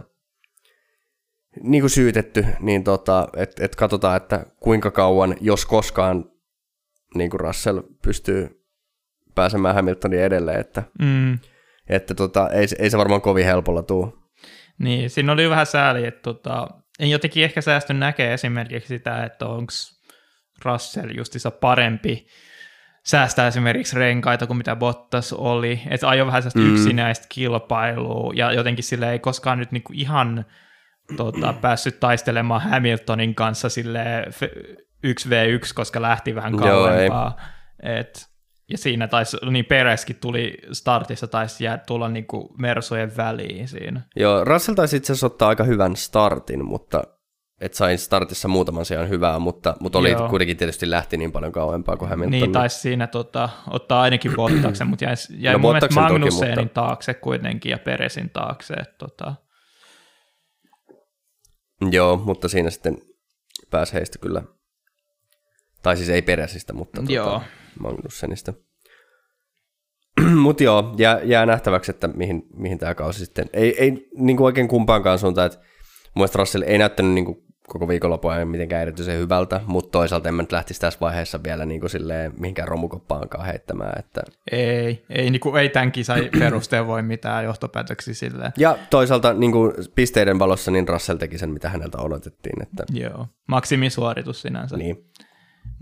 [1.61, 6.25] niin kuin syytetty, niin tota, että et katsotaan, että kuinka kauan, jos koskaan,
[7.15, 8.63] niin kuin Russell pystyy
[9.35, 11.39] pääsemään Hamiltonin edelleen, että, mm,
[11.89, 14.17] että tota, ei, se- ei se varmaan kovin helpolla tuu.
[14.79, 16.67] niin, siinä oli vähän sääli, että tota,
[16.99, 19.73] en jotenkin ehkä säästy näkee esimerkiksi sitä, että onko
[20.65, 22.27] Russell justissa parempi
[23.03, 26.73] säästää esimerkiksi renkaita kuin mitä Bottas oli, että ajoi vähän sellaista mm.
[26.73, 30.45] yksinäistä kilpailua ja jotenkin sille ei koskaan nyt niinku ihan
[31.17, 34.25] tota, päässyt taistelemaan Hamiltonin kanssa sille
[35.07, 37.41] 1v1, koska lähti vähän Joo, kauempaa.
[37.83, 38.27] Et,
[38.69, 44.01] ja siinä taisi, niin Pereskin tuli startissa, taisi jää, tulla niinku Mersujen väliin siinä.
[44.15, 47.03] Joo, Russell taisi itse asiassa ottaa aika hyvän startin, mutta
[47.61, 50.29] et sain startissa muutaman sijaan hyvää, mutta, mutta oli Joo.
[50.29, 52.31] kuitenkin tietysti lähti niin paljon kauempaa kuin Hamilton.
[52.31, 56.13] Niin, taisi siinä tota, ottaa ainakin Bottaksen, mutta jäi, jäi No, mun mielestä Bottaksen toki,
[56.13, 58.73] Magnussenin mutta- taakse kuitenkin ja Peresin taakse.
[58.73, 59.35] Et, tota,
[61.91, 62.97] Joo, mutta siinä sitten
[63.71, 64.43] pääsi heistä kyllä,
[65.81, 67.29] tai siis ei Peresistä, mutta Joo.
[67.29, 67.45] tuota,
[67.79, 68.53] Magnussenista.
[70.43, 74.45] mutta joo, jää, jää nähtäväksi, että mihin, mihin tämä kausi sitten, ei, ei niin kuin
[74.45, 75.67] oikein kumpaankaan suuntaan, että mun
[76.15, 80.35] mielestä Russell ei näyttänyt niin kuin koko viikonlopun ajan mitenkään erityisen hyvältä, mutta toisaalta en
[80.35, 84.21] mä nyt lähtisi tässä vaiheessa vielä niin kuin silleen mihinkään romukoppaankaan heittämään, että
[84.51, 88.51] ei, ei, niin kuin, ei tämän kisan perusteella voi mitään johtopäätöksiä silleen.
[88.57, 93.27] ja toisaalta niin kuin pisteiden valossa niin Russell teki sen, mitä häneltä odotettiin, että Joo,
[93.47, 94.77] maksimisuoritus sinänsä.
[94.77, 95.05] niin,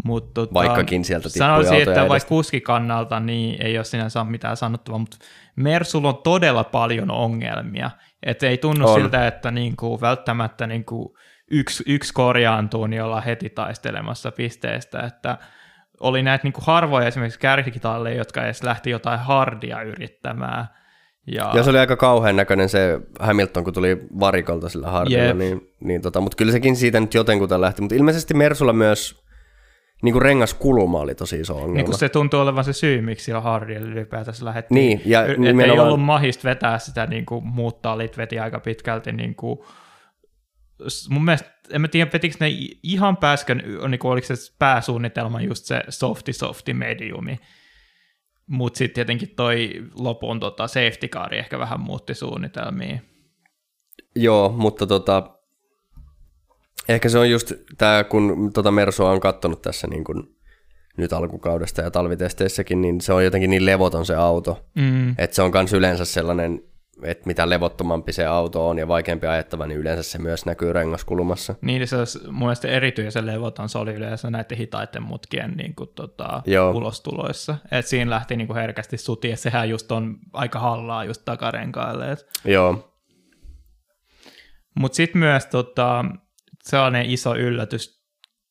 [0.03, 2.29] Mut, tota, Vaikkakin sieltä tippui Sanoisin, että vaikka edestä.
[2.29, 5.17] kuskikannalta niin ei ole sinänsä mitään sanottavaa, mutta
[5.55, 7.91] Mersulla on todella paljon ongelmia.
[8.23, 9.01] Että ei tunnu On.
[9.01, 11.17] siltä, että niinku välttämättä niinku
[11.51, 14.99] yksi, yksi korjaantuu, niin ollaan heti taistelemassa pisteestä.
[14.99, 15.37] Että
[15.99, 20.65] oli näitä niinku harvoja esimerkiksi kärkitalleja, jotka edes lähti jotain hardia yrittämään.
[21.27, 25.37] Ja, Ja se oli aika kauhean näköinen se Hamilton, kun tuli varikolta sillä hardilla, Jep.
[25.37, 27.81] niin, niin tota, mutta kyllä sekin siitä nyt jotenkuta lähti.
[27.81, 29.21] Mutta ilmeisesti Mersulla myös
[30.03, 31.73] niin kuin rengaskulma oli tosi iso ongelma.
[31.73, 34.75] niin kun se tuntuu olevan se syy, miksi sillä hardilla ylipäätänsä lähdettiin.
[34.75, 38.39] Niin, ja Y- et ei nimenomaan- ollut mahista vetää sitä niin kuin, muuttaa, lit veti
[38.39, 39.59] aika pitkälti niin kuin,
[41.09, 42.47] mun mielestä, en mä tiedä, vetikö ne
[42.83, 47.37] ihan pääskön, niin kuin, oliko se pääsuunnitelma just se softi softi mediumi,
[48.47, 52.99] mutta sitten tietenkin toi lopun tota, safety car ehkä vähän muutti suunnitelmia.
[54.15, 55.29] Joo, mutta tota,
[56.89, 60.23] ehkä se on just tämä, kun tota Mersua on kattonut tässä niin kuin
[60.97, 65.09] nyt alkukaudesta ja talvitesteissäkin, niin se on jotenkin niin levoton se auto, Mm.
[65.17, 66.63] että se on myös yleensä sellainen,
[67.03, 71.55] että mitä levottomampi se auto on ja vaikeampi ajettava, niin yleensä se myös näkyy rengaskulmassa.
[71.61, 75.89] Niin se olisi mun mielestä erityisen levoton, se oli yleensä näiden hitaiden mutkien niin kuin,
[75.95, 76.71] tota, Joo.
[76.71, 77.57] ulostuloissa.
[77.71, 82.11] Et siinä lähti niin kuin herkästi suti, ja sehän just on aika hallaa just takarenkaille.
[82.11, 82.93] Et Joo,
[84.79, 86.05] Mutta sitten myös tota,
[86.63, 88.01] sellainen iso yllätys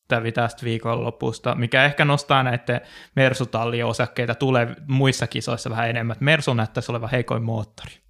[0.09, 2.81] kävi tästä viikonlopusta, mikä ehkä nostaa näiden
[3.17, 6.17] Mersutallien osakkeita tulee muissa kisoissa vähän enemmän.
[6.21, 8.10] Mersu näyttäisi olevan heikoin moottori.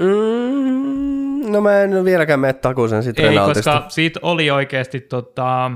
[0.00, 3.72] Mm, no mä en vieläkään mene takuisen sit Ei, Renaultista.
[3.72, 5.70] koska siitä oli oikeasti tota,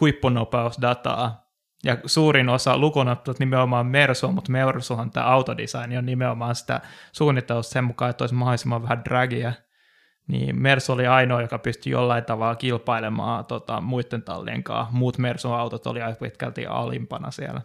[0.00, 1.50] huippunopeusdataa.
[1.84, 6.80] Ja suurin osa lukunottot nimenomaan Mersua, mutta Mersuhan tämä autodesign on nimenomaan sitä
[7.12, 9.52] suunnitellut sen mukaan, että olisi mahdollisimman vähän dragia.
[10.28, 14.92] Niin Mersu oli ainoa, joka pystyi jollain tavalla kilpailemaan tota, muiden tallien kanssa.
[14.92, 17.62] Muut Mersun autot oli aika pitkälti alimpana siellä.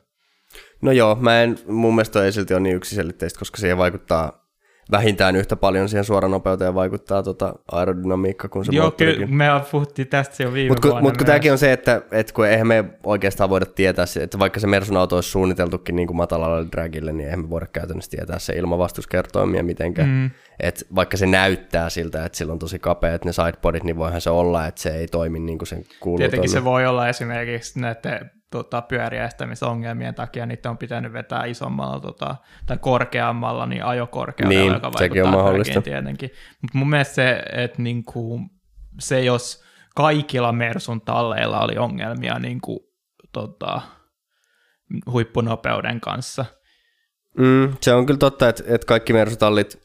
[0.82, 4.45] No joo, mä en, mun mielestä ei silti ole niin yksiselitteistä, koska siihen vaikuttaa
[4.92, 10.44] vähintään yhtä paljon siihen suoranopeuteen vaikuttaa tota aerodynamiikka kuin se Joo, kyllä me puhuttiin tästä
[10.44, 12.86] jo viime Mutta kun, vuonna mut kun tämäkin on se, että, että kun eihän me
[13.04, 17.12] oikeastaan voida tietää, se, että vaikka se Mersun auto olisi suunniteltukin niin kuin matalalle dragille,
[17.12, 20.10] niin eihän me voida käytännössä tietää se ilmavastuskertoimia mitenkään.
[20.10, 20.32] Mm.
[20.60, 24.30] Et vaikka se näyttää siltä, että sillä on tosi kapeat ne sidepodit, niin voihan se
[24.30, 26.18] olla, että se ei toimi niin kuin sen kuuluu.
[26.18, 26.62] Tietenkin toimia.
[26.62, 32.78] se voi olla esimerkiksi näiden tota, pyöriäistämisongelmien takia, niitä on pitänyt vetää isommalla tota, tai
[32.78, 35.82] korkeammalla, niin ajokorkeudella, Niin, joka sekin on vaikuttaa mahdollista.
[35.82, 36.30] tietenkin.
[36.62, 38.42] Mutta mun mielestä se, että niinku,
[39.00, 39.64] se jos
[39.96, 42.90] kaikilla Mersun talleilla oli ongelmia niinku,
[43.32, 43.82] tota,
[45.12, 46.46] huippunopeuden kanssa,
[47.38, 49.82] Mm, se on kyllä totta, että, että kaikki Mersutallit,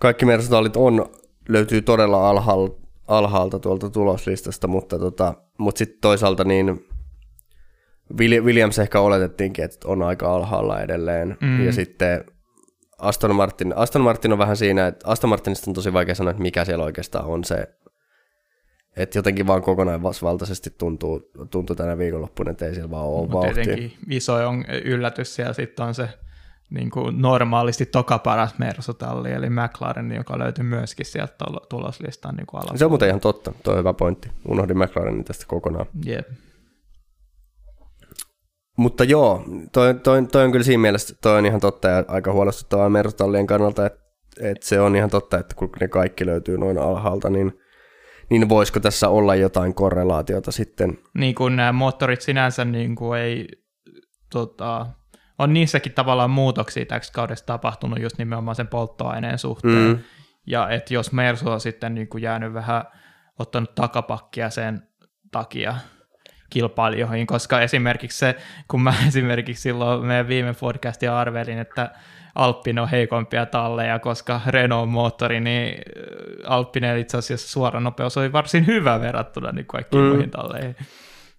[0.00, 1.06] kaikki Mersutallit on,
[1.48, 2.68] löytyy todella alhaal,
[3.08, 6.86] alhaalta tuolta tuloslistasta, mutta, tota, mutta sitten toisaalta niin
[8.18, 11.36] Williams ehkä oletettiinkin, että on aika alhaalla edelleen.
[11.40, 11.66] Mm.
[11.66, 12.24] Ja sitten
[12.98, 16.42] Aston Martin, Aston Martin on vähän siinä, että Aston Martinista on tosi vaikea sanoa, että
[16.42, 17.68] mikä siellä oikeastaan on se,
[18.96, 23.92] että jotenkin vaan kokonaisvaltaisesti tuntuu, tuntuu tänä viikonloppuna, että ei siellä vaan ole mutta tietenkin
[24.10, 26.08] iso on, yllätys siellä sitten on se
[26.70, 32.46] niin kuin normaalisti toka paras Mersutalli, eli McLaren, joka löytyy myöskin sieltä tulo- tuloslistan niin
[32.46, 34.28] kuin Se on muuten ihan totta, tuo on hyvä pointti.
[34.48, 35.86] Unohdin McLarenin tästä kokonaan.
[36.04, 36.28] Jep.
[38.76, 42.32] Mutta joo, toi, toi, toi on kyllä siinä mielessä, toi on ihan totta ja aika
[42.32, 43.98] huolestuttavaa Mersutallien kannalta, että,
[44.40, 47.52] että se on ihan totta, että kun ne kaikki löytyy noin alhaalta, niin,
[48.30, 50.98] niin voisiko tässä olla jotain korrelaatiota sitten?
[51.14, 53.48] Niin kuin nämä moottorit sinänsä niin kuin ei,
[54.32, 54.86] tota,
[55.38, 59.88] on niissäkin tavallaan muutoksia täksi kaudesta tapahtunut just nimenomaan sen polttoaineen suhteen.
[59.88, 59.98] Mm.
[60.46, 62.84] Ja että jos Mersu on sitten niin kuin jäänyt vähän,
[63.38, 64.82] ottanut takapakkia sen
[65.32, 65.74] takia
[66.50, 68.36] kilpailijoihin, koska esimerkiksi se,
[68.68, 71.90] kun mä esimerkiksi silloin meidän viime podcastia arvelin, että
[72.34, 78.32] Alppine on heikompia talleja, koska Renault moottori, niin äh, Alppine itse asiassa suora nopeus oli
[78.32, 80.08] varsin hyvä verrattuna niin kaikkiin mm.
[80.08, 80.76] muihin talleihin.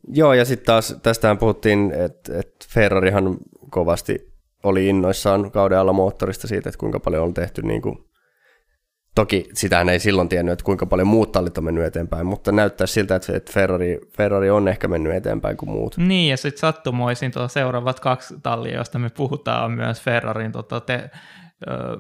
[0.08, 3.38] Joo, ja sitten taas tästähän puhuttiin, että, että Ferrarihan
[3.70, 8.06] kovasti oli innoissaan kauden alla moottorista siitä, että kuinka paljon on tehty niin kuin,
[9.18, 12.88] Toki sitähän ei silloin tiennyt, että kuinka paljon muut tallit on mennyt eteenpäin, mutta näyttää
[12.88, 15.98] siltä, että Ferrari, Ferrari on ehkä mennyt eteenpäin kuin muut.
[15.98, 20.80] Niin, ja sitten sattumoisin tuota seuraavat kaksi tallia, joista me puhutaan, on myös Ferrarin tota,
[20.80, 21.10] te,
[21.68, 21.98] ö,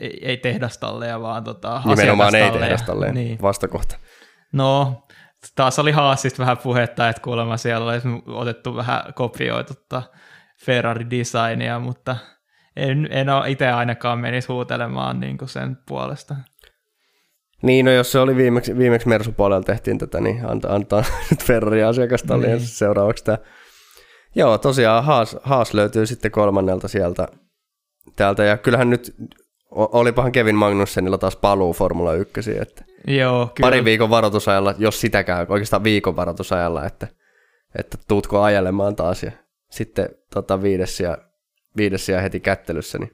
[0.00, 2.50] ei, ei tehdastalleja, vaan tota, Nimenomaan ei
[2.86, 3.38] tälleen Niin.
[3.42, 3.96] vastakohta.
[4.52, 5.02] No,
[5.56, 10.02] taas oli Haasista vähän puhetta, että kuulemma siellä olisi otettu vähän kopioitu tota
[10.64, 12.16] Ferrari-designia, mutta
[12.78, 16.34] en, en ole itse ainakaan menisi huutelemaan niin kuin sen puolesta.
[17.62, 21.82] Niin, no jos se oli viimeksi, viimeksi Mersu-puolella tehtiin tätä, niin anta, antaa nyt Ferrari
[21.82, 22.66] asiakastallien Niin.
[22.66, 23.38] seuraavaksi tämä.
[24.34, 27.28] Joo, tosiaan Haas, Haas löytyy sitten kolmannelta sieltä
[28.16, 29.14] täältä, ja kyllähän nyt
[29.70, 33.66] olipahan Kevin Magnussenilla taas paluu Formula 1, että Joo, kyllä.
[33.66, 37.08] pari viikon varoitusajalla, jos sitäkään, oikeastaan viikon varoitusajalla, että,
[37.78, 39.32] että tuutko ajelemaan taas, ja
[39.70, 41.18] sitten tota, viides, ja,
[41.78, 43.10] viides ja heti kättelyssä, niin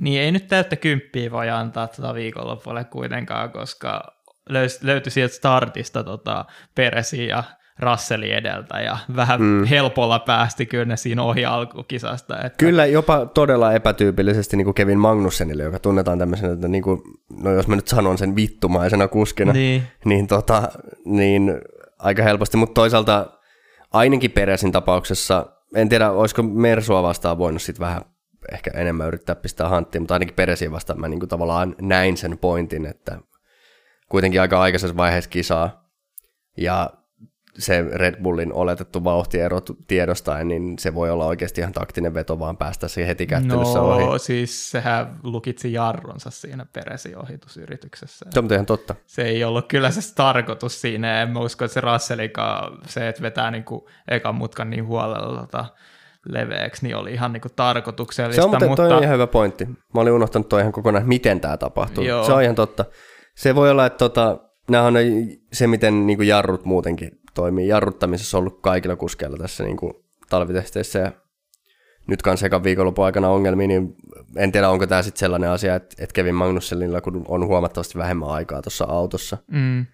[0.00, 4.02] Niin ei nyt täyttä kymppiä voi antaa tota viikonloppuille kuitenkaan, koska
[4.48, 7.44] löys, löytyi sieltä startista tota Peresi ja
[7.78, 9.64] Rasseli edeltä ja vähän mm.
[9.64, 12.36] helpolla päästi kyllä ne siinä ohi alkukisasta.
[12.36, 12.56] Että...
[12.58, 17.02] Kyllä jopa todella epätyypillisesti niin kuin Kevin Magnussenille, joka tunnetaan tämmöisenä, että niin kuin,
[17.42, 20.68] no jos mä nyt sanon sen vittumaisena kuskina, niin, niin, tota,
[21.04, 21.60] niin
[21.98, 23.26] aika helposti, mutta toisaalta
[23.92, 28.02] ainakin Peresin tapauksessa, en tiedä olisiko Mersua vastaan voinut sitten vähän
[28.52, 32.38] ehkä enemmän yrittää pistää hanttiin, mutta ainakin Peresiin vastaan mä niin kuin tavallaan näin sen
[32.38, 33.18] pointin, että
[34.08, 35.90] kuitenkin aika aikaisessa vaiheessa kisaa.
[36.56, 36.90] Ja
[37.58, 42.56] se Red Bullin oletettu vauhtiero tiedostaen, niin se voi olla oikeasti ihan taktinen veto, vaan
[42.56, 44.18] päästä siihen heti kättelyssä no, ohi.
[44.18, 48.26] siis sehän lukitsi jarronsa siinä Peresi ohitusyrityksessä.
[48.30, 48.94] Se on ihan totta.
[49.06, 53.22] Se ei ollut kyllä se tarkoitus siinä, en mä usko, että se Russellika, se, että
[53.22, 55.64] vetää niinku ekan mutkan niin huolella tota,
[56.28, 58.42] leveäksi, niin oli ihan niinku tarkoituksellista.
[58.42, 59.66] Se on, mutta, toi on ihan hyvä pointti.
[59.66, 62.04] Mä olin unohtanut toi ihan kokonaan, miten tämä tapahtuu.
[62.04, 62.24] Joo.
[62.24, 62.84] Se on ihan totta.
[63.36, 64.38] Se voi olla, että tota,
[64.70, 64.94] nämä on
[65.52, 67.68] se, miten niin kuin jarrut muutenkin toimii.
[67.68, 69.94] Jarruttamisessa ollut kaikilla kuskeilla tässä niin kuin
[70.30, 71.12] talvitesteissä ja
[72.06, 73.96] nyt kanssa ekan viikonlopun aikana ongelmia, niin
[74.36, 78.28] en tiedä, onko tämä sitten sellainen asia, että, että Kevin Magnusselilla, kun on huomattavasti vähemmän
[78.28, 79.86] aikaa tuossa autossa, mm.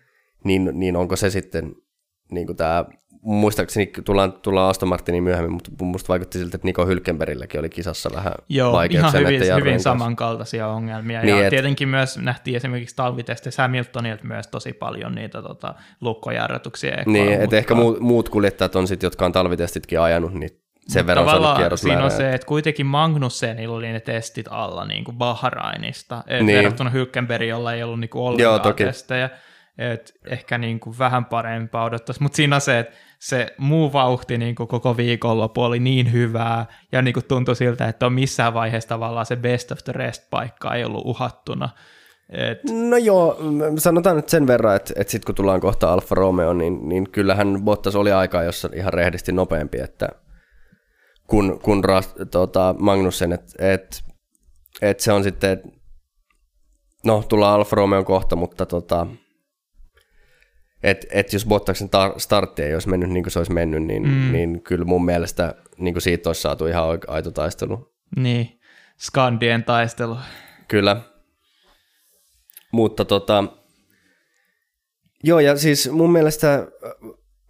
[0.44, 1.74] niin, niin onko se sitten
[2.30, 2.84] niin kuin tämä
[3.22, 8.10] muistaakseni tullaan, tullaan Aston Martinin myöhemmin, mutta minusta vaikutti siltä, että Niko Hylkenbergilläkin oli kisassa
[8.14, 11.22] vähän Joo, ihan hyvin, hyvin samankaltaisia ongelmia.
[11.22, 11.50] Niin, ja et...
[11.50, 16.96] tietenkin myös nähtiin esimerkiksi talvitestissä Hamiltonilta myös tosi paljon niitä tota, lukkojarrutuksia.
[17.06, 20.50] Niin, että ehkä muut, muut kuljettajat on sitten, jotka on talvitestitkin ajanut, niin
[20.88, 25.16] sen verran Tavallaan siinä on se, että kuitenkin Magnussenilla oli ne testit alla niin kuin
[25.16, 26.46] Bahrainista, niin.
[26.46, 28.84] verrattuna Hylkenberg, jolla ei ollut niin kuin ollenkaan Joo, toki.
[28.84, 29.30] testejä.
[29.78, 34.38] Et ehkä niin kuin vähän parempaa odottaisi, mutta siinä on se, että se muu vauhti
[34.38, 38.54] niin kuin koko viikonloppu oli niin hyvää, ja niin kuin tuntui siltä, että on missään
[38.54, 41.68] vaiheessa tavallaan se best of the rest-paikka ei ollut uhattuna.
[42.30, 42.58] Et...
[42.88, 43.38] No joo,
[43.78, 47.62] sanotaan nyt sen verran, että, että sitten kun tullaan kohta Alfa Romeo, niin, niin kyllähän
[47.64, 50.08] Bottas oli aikaa, jossa ihan rehdisti nopeampi, että
[51.26, 54.02] kun, kun ras, tota, Magnussen, että et,
[54.82, 55.62] et se on sitten,
[57.04, 59.06] no tullaan Alfa Romeo kohta, mutta tota,
[60.82, 64.08] että et jos Bottaksen tar- startti ei olisi mennyt niin kuin se olisi mennyt, niin,
[64.08, 64.32] mm.
[64.32, 67.92] niin kyllä mun mielestä niin kuin siitä olisi saatu ihan aito taistelu.
[68.16, 68.60] Niin,
[68.98, 70.16] Skandien taistelu.
[70.68, 71.00] Kyllä.
[72.72, 73.44] Mutta tota,
[75.24, 76.66] joo ja siis mun mielestä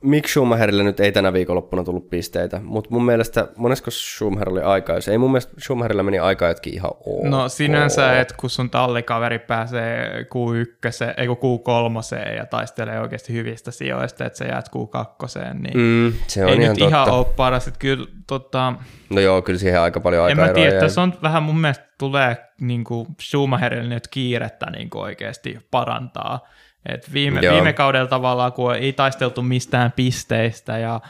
[0.03, 4.93] Mick Schumacherille nyt ei tänä viikonloppuna tullut pisteitä, mutta mun mielestä, monesko Schumacher oli aika,
[4.93, 7.25] jos ei mun mielestä Schumacherilla meni aika jotkin ihan ok.
[7.25, 14.25] No sinänsä, että kun sun tallikaveri pääsee Q1, ei Q3 ja taistelee oikeasti hyvistä sijoista,
[14.25, 17.03] että se jäät Q2, niin mm, se on ei ihan nyt totta.
[17.03, 18.73] ihan ole paras, että kyllä tota...
[19.11, 21.85] No joo, kyllä siihen aika paljon aikaa En mä tiedä, se on vähän mun mielestä
[21.99, 26.41] tulee niin kuin Schumacherille nyt kiirettä niin kuin oikeasti parantaa
[26.87, 31.01] et viime, viime kaudella tavallaan, kun ei taisteltu mistään pisteistä ja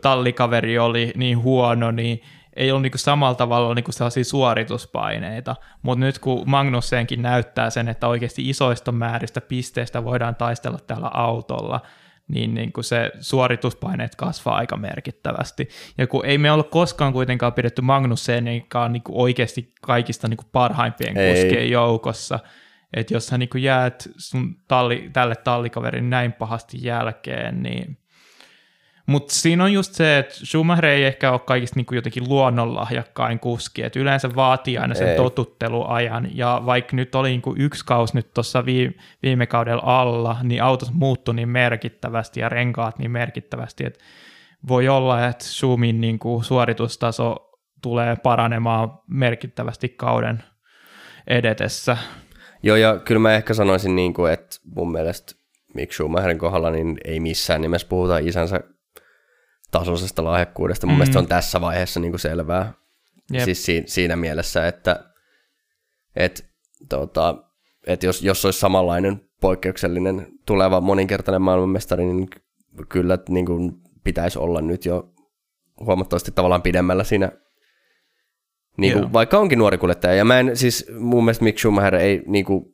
[0.00, 2.22] tallikaveri oli niin huono, niin
[2.56, 8.08] ei ollut niinku samalla tavalla niinku sellaisia suorituspaineita, mutta nyt kun Magnussenkin näyttää sen, että
[8.08, 11.80] oikeasti isoista määristä pisteistä voidaan taistella tällä autolla,
[12.28, 15.68] niin, niin kuin se suorituspaineet kasvaa aika merkittävästi.
[15.98, 21.16] Ja kun ei me olla koskaan kuitenkaan pidetty Magnussenikaan niin oikeasti kaikista niin kuin parhaimpien
[21.16, 21.34] ei.
[21.34, 22.38] kuskien joukossa,
[22.92, 28.00] että jos sä niin jäät sun talli, tälle tallikaverin näin pahasti jälkeen, niin
[29.10, 33.82] mutta siinä on just se, että Schumacher ei ehkä ole kaikista niin jotenkin luonnonlahjakkain kuski,
[33.82, 35.16] että yleensä vaatii aina sen ei.
[35.16, 40.62] totutteluajan, ja vaikka nyt oli niin yksi kausi nyt tuossa viime, viime kaudella alla, niin
[40.62, 44.04] autot muuttui niin merkittävästi ja renkaat niin merkittävästi, että
[44.68, 47.50] voi olla, että Schumin niin kuin suoritustaso
[47.82, 50.44] tulee paranemaan merkittävästi kauden
[51.26, 51.96] edetessä.
[52.62, 55.34] Joo, ja kyllä mä ehkä sanoisin, niin kuin, että mun mielestä
[55.74, 58.60] Mick Schumacherin kohdalla niin ei missään nimessä puhuta isänsä
[59.70, 60.86] tasoisesta lahjakkuudesta.
[60.86, 60.98] Mun mm.
[60.98, 62.72] mielestä se on tässä vaiheessa niin kuin selvää.
[63.34, 63.44] Yep.
[63.44, 65.04] Siis si- siinä mielessä, että
[66.16, 66.46] et,
[66.88, 67.44] tota,
[67.86, 72.30] et jos, jos olisi samanlainen poikkeuksellinen tuleva moninkertainen maailmanmestari, niin
[72.88, 73.72] kyllä niin kuin
[74.04, 75.12] pitäisi olla nyt jo
[75.80, 77.32] huomattavasti tavallaan pidemmällä siinä
[78.80, 80.14] niin kuin, vaikka onkin nuori kuljettaja.
[80.14, 82.64] Ja mä en, siis mun mielestä Mick Schumacher ei, niin kuin,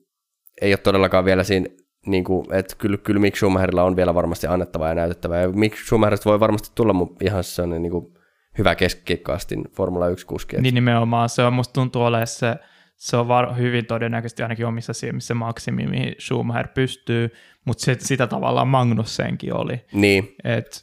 [0.63, 1.67] ei ole todellakaan vielä siinä,
[2.07, 5.43] niin kuin, että kyllä, kyllä Mick Schumacherilla on vielä varmasti annettavaa ja näytettävää.
[5.43, 8.17] Ja Mick Schumacherista voi varmasti tulla ihan sellainen niin kuin,
[8.59, 10.61] hyvä keskikkaastin Formula 1-kuski.
[10.61, 12.57] Niin nimenomaan, se on musta tuntuu olemaan se,
[12.97, 17.31] se on var- hyvin todennäköisesti ainakin omissa silmissä maksimi, mihin Schumacher pystyy,
[17.65, 19.81] mutta se, sitä tavallaan Magnussenkin oli.
[19.93, 20.35] Niin.
[20.45, 20.83] Et,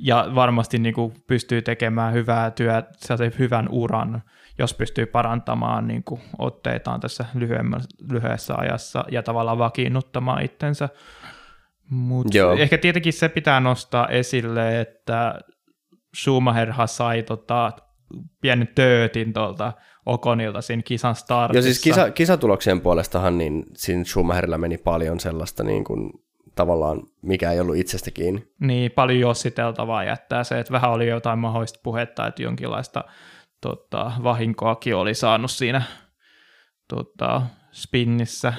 [0.00, 2.90] ja varmasti niin kuin pystyy tekemään hyvää työtä,
[3.38, 4.22] hyvän uran
[4.58, 7.24] jos pystyy parantamaan niin kuin otteitaan tässä
[8.10, 10.88] lyhyessä ajassa ja tavallaan vakiinnuttamaan itsensä.
[11.90, 15.38] Mutta ehkä tietenkin se pitää nostaa esille, että
[16.16, 17.72] Schumacherhan sai tota,
[18.40, 19.72] pienen töötin tuolta
[20.06, 21.58] Okonilta siinä kisan startissa.
[21.58, 26.10] Joo, siis kisa, kisatuloksien puolestahan niin siinä Schumacherilla meni paljon sellaista niin kuin,
[26.54, 28.48] tavallaan, mikä ei ollut itsestä kiinni.
[28.60, 33.04] Niin, paljon jossiteltavaa jättää se, että vähän oli jotain mahdollista puhetta, että jonkinlaista
[33.60, 35.82] tota, vahinkoakin oli saanut siinä
[36.88, 37.42] tota,
[37.72, 38.52] spinnissä.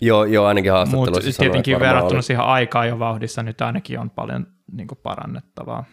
[0.00, 4.46] Joo, joo ainakin haastattelussa Mutta tietenkin verrattuna siihen aikaan jo vauhdissa nyt ainakin on paljon
[4.72, 5.84] niin kuin, parannettavaa.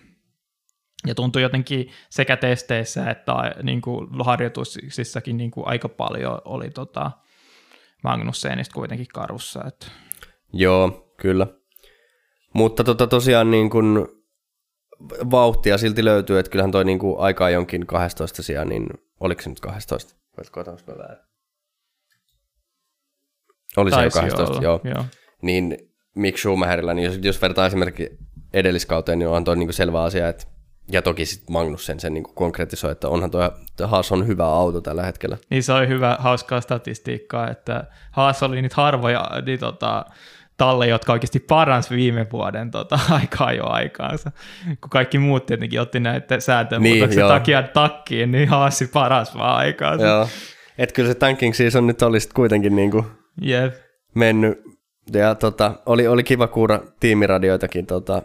[1.08, 3.34] Ja tuntui jotenkin sekä testeissä että
[3.64, 7.12] niin kuin harjoituksissakin niin kuin aika paljon oli tota
[8.04, 9.64] Magnusseenista kuitenkin karussa.
[9.68, 9.88] Että.
[10.54, 11.48] Joo, kyllä.
[12.54, 14.08] Mutta tota, tosiaan niin kuin
[15.32, 18.88] vauhtia silti löytyy, että kyllähän toi niin kuin aikaa jonkin 12 sijaan, niin
[19.20, 20.16] oliko se nyt 12?
[20.38, 21.28] Voitko mä väärin?
[23.78, 24.82] Oli se jo 12, olla, joo.
[24.84, 25.06] joo.
[25.42, 25.78] Niin
[26.16, 28.18] Mick Schumacherilla, niin jos, jos vertaa esimerkiksi
[28.54, 30.46] edelliskauteen, niin onhan toi niin kuin selvä asia, että
[30.92, 33.52] ja toki sitten Magnussen sen niin konkretisoi, että onhan tuo
[33.84, 35.38] Haas on hyvä auto tällä hetkellä.
[35.50, 40.06] Niin se oli hyvä, hauskaa statistiikkaa, että Haas oli nyt harvoja niin tota,
[40.58, 44.32] talle, jotka oikeasti parans viime vuoden tota, aikaa jo aikaansa.
[44.82, 50.06] Kun kaikki muut tietenkin otti näitä sääntömuutoksen niin, takia takkiin, niin Haasi paras vaan aikaansa.
[50.06, 50.28] Joo.
[50.78, 53.06] Et kyllä se tanking season nyt olisi kuitenkin niin kuin
[53.48, 53.74] yep.
[54.16, 54.62] mennyt.
[55.14, 58.22] Ja tota, oli, oli kiva kuulla tiimiradioitakin tota,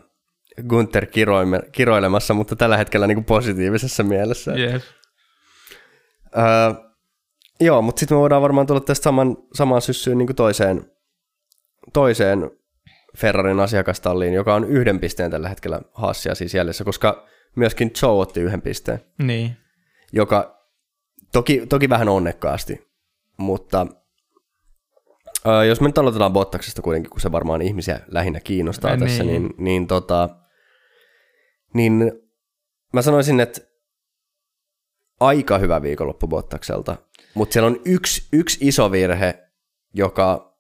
[0.69, 4.53] Gunther kiroime, kiroilemassa, mutta tällä hetkellä niin kuin positiivisessa mielessä.
[4.53, 4.83] Yes.
[6.37, 6.75] Öö,
[7.61, 10.92] joo, mutta sitten me voidaan varmaan tulla tästä saman, samaan syssyyn niin kuin toiseen,
[11.93, 12.51] toiseen
[13.19, 17.27] Ferrarin asiakastalliin, joka on yhden pisteen tällä hetkellä Haassia siis jäljessä, koska
[17.57, 19.01] myöskin Joe otti yhden pisteen.
[19.19, 19.57] Niin.
[20.13, 20.67] Joka
[21.33, 22.89] toki, toki vähän onnekkaasti,
[23.37, 23.87] mutta
[25.47, 29.25] öö, jos me nyt aloitetaan Bottaksesta kuitenkin, kun se varmaan ihmisiä lähinnä kiinnostaa ja tässä,
[29.25, 30.29] niin, niin, niin tota,
[31.75, 32.13] niin
[32.93, 33.61] mä sanoisin, että
[35.21, 36.97] aika hyvä viikonloppu Bottakselta,
[37.35, 39.49] mutta siellä on yksi, yksi iso virhe,
[39.95, 40.52] joka,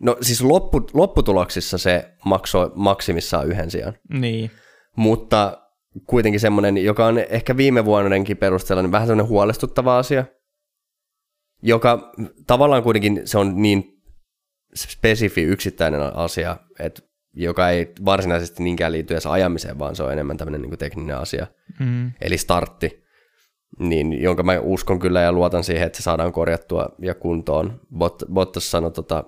[0.00, 3.94] no siis loppu, lopputuloksissa se maksoi maksimissaan yhden sijaan.
[4.08, 4.50] Niin.
[4.96, 5.62] Mutta
[6.06, 10.24] kuitenkin semmoinen, joka on ehkä viime vuodenkin perusteella niin vähän semmoinen huolestuttava asia,
[11.62, 12.12] joka
[12.46, 14.02] tavallaan kuitenkin se on niin
[14.76, 17.02] spesifi yksittäinen asia, että
[17.34, 21.46] joka ei varsinaisesti niinkään liity edes ajamiseen, vaan se on enemmän tämmöinen niin tekninen asia,
[21.80, 22.12] mm.
[22.20, 23.04] eli startti,
[23.78, 27.80] niin, jonka mä uskon kyllä ja luotan siihen, että se saadaan korjattua ja kuntoon.
[27.96, 29.24] Bot, Bottas sanoi tota,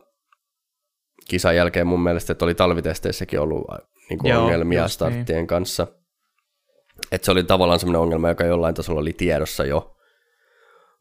[1.29, 3.65] kisan jälkeen mun mielestä, että oli talvitesteissäkin ollut
[4.11, 4.91] niin kuin Joo, ongelmia niin.
[4.91, 5.47] starttien niin.
[5.47, 5.87] kanssa.
[7.13, 9.97] Että se oli tavallaan semmoinen ongelma, joka jollain tasolla oli tiedossa jo.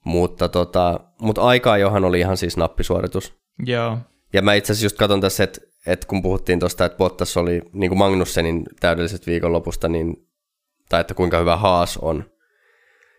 [0.03, 3.33] Mutta, tota, mutta aikaa johan oli ihan siis nappisuoritus.
[3.65, 3.97] Joo.
[4.33, 7.61] Ja mä itse asiassa just katson tässä, että et kun puhuttiin tuosta, että Bottas oli
[7.73, 10.27] niin kuin Magnussenin täydelliset viikonlopusta, niin,
[10.89, 12.23] tai että kuinka hyvä Haas on,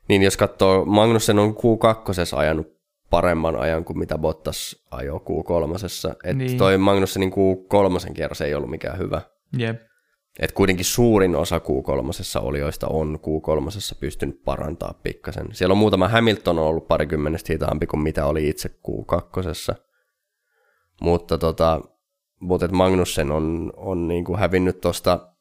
[0.09, 2.78] niin jos katsoo, Magnussen on Q2 ajanut
[3.11, 6.11] paremman ajan kuin mitä Bottas ajoi Q3.
[6.11, 6.59] Että niin.
[6.59, 9.21] toi Magnussenin Q3 kierros ei ollut mikään hyvä.
[9.61, 9.83] Yep.
[10.39, 15.47] Et kuitenkin suurin osa Q3 olijoista on Q3 pystynyt parantaa pikkasen.
[15.53, 19.75] Siellä on muutama Hamilton on ollut parikymmenestä hitaampi kuin mitä oli itse Q2.
[21.01, 21.81] Mutta tota,
[22.41, 25.33] mutta Magnussen on, on niin kuin hävinnyt tuosta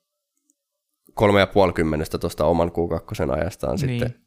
[1.13, 3.89] kolme ja puoli kymmenestä tuosta oman Q2 ajastaan niin.
[3.89, 4.23] sitten.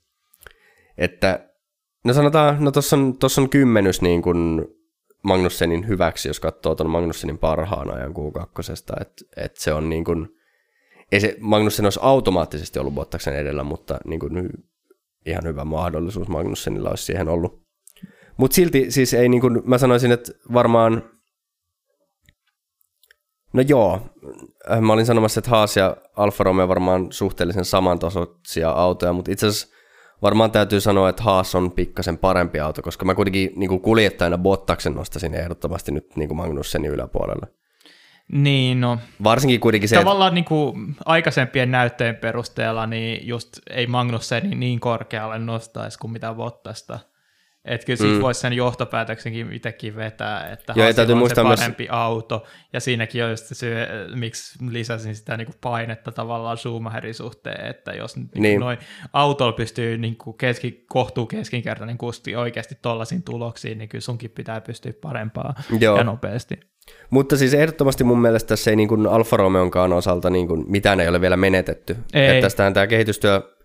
[0.98, 1.49] Että,
[2.04, 4.66] no sanotaan, no tuossa on, tossa on kymmenys niin kuin
[5.22, 10.28] Magnussenin hyväksi, jos katsoo tuon Magnussenin parhaan ajan Q2, että et se on niin kuin,
[11.12, 14.50] ei se Magnussen olisi automaattisesti ollut Bottaksen edellä, mutta niin kuin
[15.26, 17.62] ihan hyvä mahdollisuus Magnussenilla olisi siihen ollut.
[18.36, 21.02] Mutta silti siis ei niin kuin, mä sanoisin, että varmaan
[23.52, 24.00] No joo,
[24.70, 29.46] äh, mä olin sanomassa, että Haas ja Alfa Romeo varmaan suhteellisen samantasoisia autoja, mutta itse
[29.46, 29.76] asiassa
[30.22, 34.38] varmaan täytyy sanoa, että Haas on pikkasen parempi auto, koska mä kuitenkin niin kuin kuljettajana
[34.38, 37.46] Bottaksen nostaisin ehdottomasti nyt niin kuin Magnussenin yläpuolelle.
[38.32, 38.98] Niin, no.
[39.24, 40.34] Varsinkin kuitenkin se, Tavallaan että...
[40.34, 46.98] niin kuin aikaisempien näyttöjen perusteella niin just ei Magnusseni niin korkealle nostaisi kuin mitä Bottasta.
[47.64, 48.20] Että kyllä siitä mm.
[48.20, 51.92] voisi sen johtopäätöksenkin itsekin vetää, että Joo, täytyy on se parempi myös...
[51.92, 57.66] auto, ja siinäkin on just se, miksi lisäsin sitä niin kuin painetta tavallaan Schumacherin suhteen,
[57.66, 58.60] että jos niin niin.
[58.60, 58.78] noin
[59.12, 64.60] autolla pystyy niin kuin keski, kohtuu keskinkertainen kusti oikeasti tollaisiin tuloksiin, niin kyllä sunkin pitää
[64.60, 65.98] pystyä parempaa Joo.
[65.98, 66.60] ja nopeasti.
[67.10, 71.00] Mutta siis ehdottomasti mun mielestä tässä ei niin kuin Alfa Romeonkaan osalta niin kuin mitään
[71.00, 71.96] ei ole vielä menetetty.
[72.12, 72.26] Ei.
[72.28, 73.59] Että tästähän tämä kehitystyö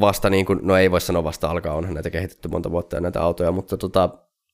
[0.00, 3.00] vasta, niin kuin, no ei voi sanoa vasta alkaa, onhan näitä kehitetty monta vuotta ja
[3.00, 4.08] näitä autoja, mutta, tota,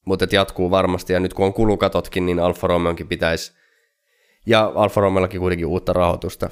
[0.04, 1.12] mutta et jatkuu varmasti.
[1.12, 3.52] Ja nyt kun on kulukatotkin, niin Alfa Romeonkin pitäisi,
[4.46, 6.48] ja Alfa Romeollakin kuitenkin uutta rahoitusta,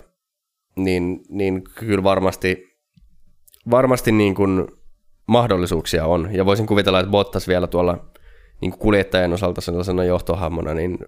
[0.77, 2.79] niin, niin kyllä varmasti,
[3.71, 4.69] varmasti niin kuin
[5.27, 6.29] mahdollisuuksia on.
[6.33, 8.05] Ja voisin kuvitella, että Bottas vielä tuolla
[8.61, 10.99] niin kuin kuljettajan osalta sellaisena johtohahmona, niin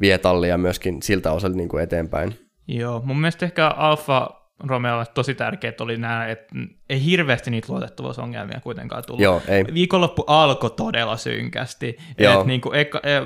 [0.00, 2.34] vie tallia myöskin siltä osalta niin kuin eteenpäin.
[2.68, 4.30] Joo, mun mielestä ehkä Alfa
[4.66, 6.54] Romeolle tosi tärkeää oli nämä, että
[6.88, 9.22] ei hirveästi niitä luotettavuusongelmia kuitenkaan tullut.
[9.22, 9.64] Joo, ei.
[9.74, 11.98] Viikonloppu alkoi todella synkästi.
[12.18, 12.44] Joo.
[12.44, 13.20] niin kuin eka, e,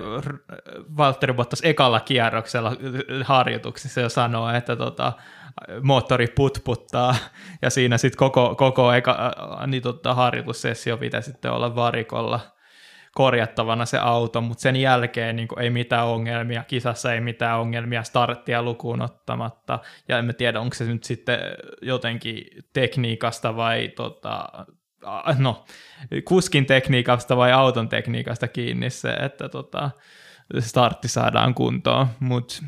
[0.97, 2.73] Valtteri Bottas ekalla kierroksella
[3.25, 5.13] harjoituksissa jo sanoo, että tota,
[5.83, 7.15] moottori putputtaa,
[7.63, 9.33] ja siinä sitten koko, koko eka,
[9.67, 12.41] niin tota, harjoitussessio pitäisi sitten olla varikolla
[13.15, 18.63] korjattavana se auto, mutta sen jälkeen niin ei mitään ongelmia, kisassa ei mitään ongelmia starttia
[18.63, 21.39] lukuun ottamatta, ja emme tiedä, onko se nyt sitten
[21.83, 24.49] jotenkin tekniikasta vai tota,
[25.39, 25.65] no,
[26.25, 29.91] kuskin tekniikasta vai auton tekniikasta kiinni se, että tota,
[30.59, 32.63] startti saadaan kuntoon, mutta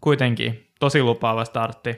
[0.00, 1.96] kuitenkin tosi lupaava startti.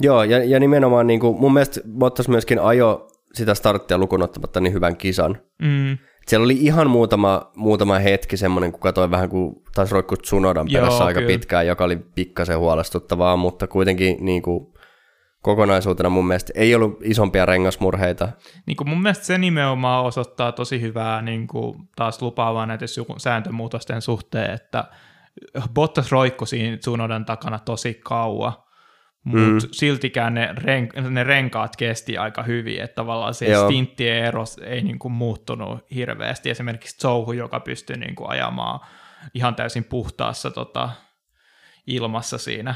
[0.00, 4.60] Joo, ja, ja nimenomaan niin kuin, mun mielestä Bottas myöskin ajo sitä starttia lukuun ottamatta
[4.60, 5.38] niin hyvän kisan.
[5.62, 5.98] Mm.
[6.26, 11.04] Siellä oli ihan muutama, muutama hetki semmoinen, kun katsoin vähän, kun taisi roikkua Tsunodan perässä
[11.04, 11.32] aika kyllä.
[11.32, 14.66] pitkään, joka oli pikkasen huolestuttavaa, mutta kuitenkin niin kuin,
[15.42, 18.28] kokonaisuutena mun mielestä ei ollut isompia rengasmurheita.
[18.66, 24.02] Niin kuin mun mielestä se nimenomaan osoittaa tosi hyvää niin kuin taas lupaavaa näiden sääntömuutosten
[24.02, 24.84] suhteen, että
[25.74, 28.52] Bottas roikko siinä Tsunodan takana tosi kauan,
[29.26, 29.70] mutta mm.
[29.72, 33.64] siltikään ne, ren, ne renkaat kesti aika hyvin, että tavallaan se Joo.
[33.64, 36.50] stinttien ero ei niin kuin muuttunut hirveästi.
[36.50, 38.80] Esimerkiksi Zouhu, joka pystyi niin kuin ajamaan
[39.34, 40.90] ihan täysin puhtaassa tota,
[41.86, 42.74] ilmassa siinä.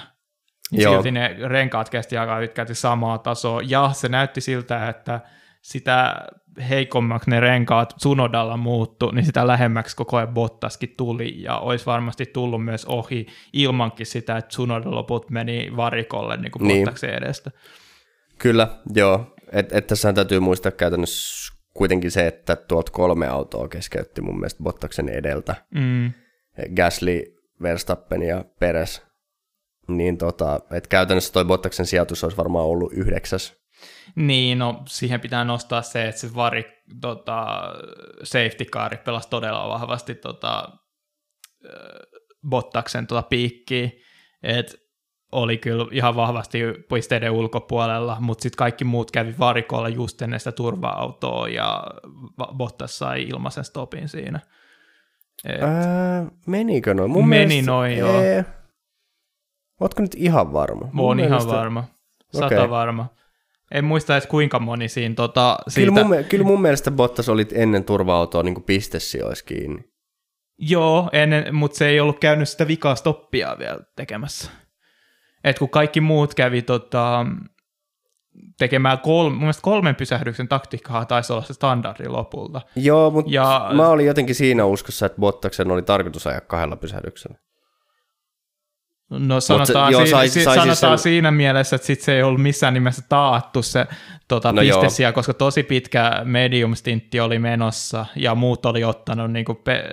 [0.71, 5.21] Niin silti ne renkaat kesti aika pitkälti samaa tasoa, ja se näytti siltä, että
[5.63, 6.25] sitä
[6.69, 12.27] heikommaksi ne renkaat Sunodalla muuttu, niin sitä lähemmäksi koko ajan Bottaskin tuli, ja olisi varmasti
[12.27, 16.79] tullut myös ohi ilmankin sitä, että Sunoda loput meni varikolle niin kuin niin.
[16.79, 17.51] Bottaksen edestä.
[18.39, 19.35] Kyllä, joo.
[19.53, 24.63] Et, et tässä täytyy muistaa käytännössä kuitenkin se, että tuot kolme autoa keskeytti mun mielestä
[24.63, 25.55] Bottaksen edeltä.
[25.75, 26.13] Mm.
[26.77, 27.23] Gasly,
[27.63, 29.03] Verstappen ja Peres.
[29.89, 33.60] Niin tota, että käytännössä toi Bottaksen sijoitus olisi varmaan ollut yhdeksäs
[34.15, 36.65] niin, no siihen pitää nostaa se, että se vari,
[37.01, 37.47] tota,
[38.23, 40.69] safety car pelasi todella vahvasti tota,
[42.49, 43.91] Bottaksen tota piikkiä,
[44.43, 44.77] että
[45.33, 46.59] oli kyllä ihan vahvasti
[46.95, 51.85] pisteiden ulkopuolella, mutta sitten kaikki muut kävi varikolla just ennen sitä turva-autoa ja
[52.57, 54.41] Bottas sai ilmaisen stopin siinä.
[55.45, 55.63] Et...
[55.63, 57.11] Ää, menikö noin?
[57.11, 58.21] Mun Meni mielestä, noin, joo.
[58.21, 58.45] Ee...
[59.81, 60.89] Ootko nyt ihan varma?
[60.93, 61.49] Mun Oon mielestä...
[61.49, 61.85] ihan varma.
[62.33, 62.71] Sata okay.
[62.71, 63.07] varma.
[63.71, 65.93] En muista edes kuinka moni siinä tota, siitä...
[65.93, 69.85] Kyllä mun, kyllä mun mielestä Bottas oli ennen turva-autoa niin pistesijoissa kiinni.
[70.59, 74.51] Joo, ennen, mutta se ei ollut käynyt sitä vikaa stoppia vielä tekemässä.
[75.45, 77.27] Et kun kaikki muut kävi tota,
[78.59, 82.61] tekemään kolme, mun mielestä kolmen pysähdyksen taktiikkaa taisi olla se standardi lopulta.
[82.77, 87.39] Joo, mutta ja, mä olin jotenkin siinä uskossa, että Bottaksen oli tarkoitus ajaa kahdella pysähdyksellä.
[89.11, 90.99] No sanotaan, se, joo, sai, si, sai sanotaan sen...
[90.99, 93.87] siinä mielessä, että sit se ei ollut missään nimessä taattu se
[94.29, 99.85] tota, no pistesiä, koska tosi pitkä medium-stintti oli menossa ja muut oli ottanut niinku pe-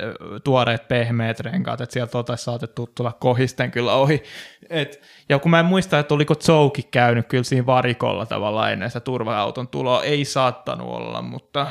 [0.43, 4.23] tuoreet pehmeät renkaat, että sieltä oltaisiin saatettu tulla kohisten kyllä ohi.
[4.69, 8.89] Et, ja kun mä en muista, että oliko Zouki käynyt kyllä siinä varikolla tavallaan ennen
[8.89, 11.67] sitä turva-auton tuloa, ei saattanut olla, mutta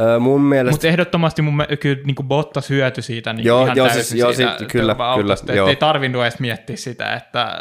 [0.00, 0.70] Öö, mun mielestä...
[0.70, 4.20] Mutta ehdottomasti mun me, kyllä niin Bottas hyöty siitä niin joo, ihan joo, täysin siis,
[4.20, 5.68] joo, siitä sit, kyllä, kyllä, joo.
[5.68, 7.58] Ei tarvinnut edes miettiä sitä, että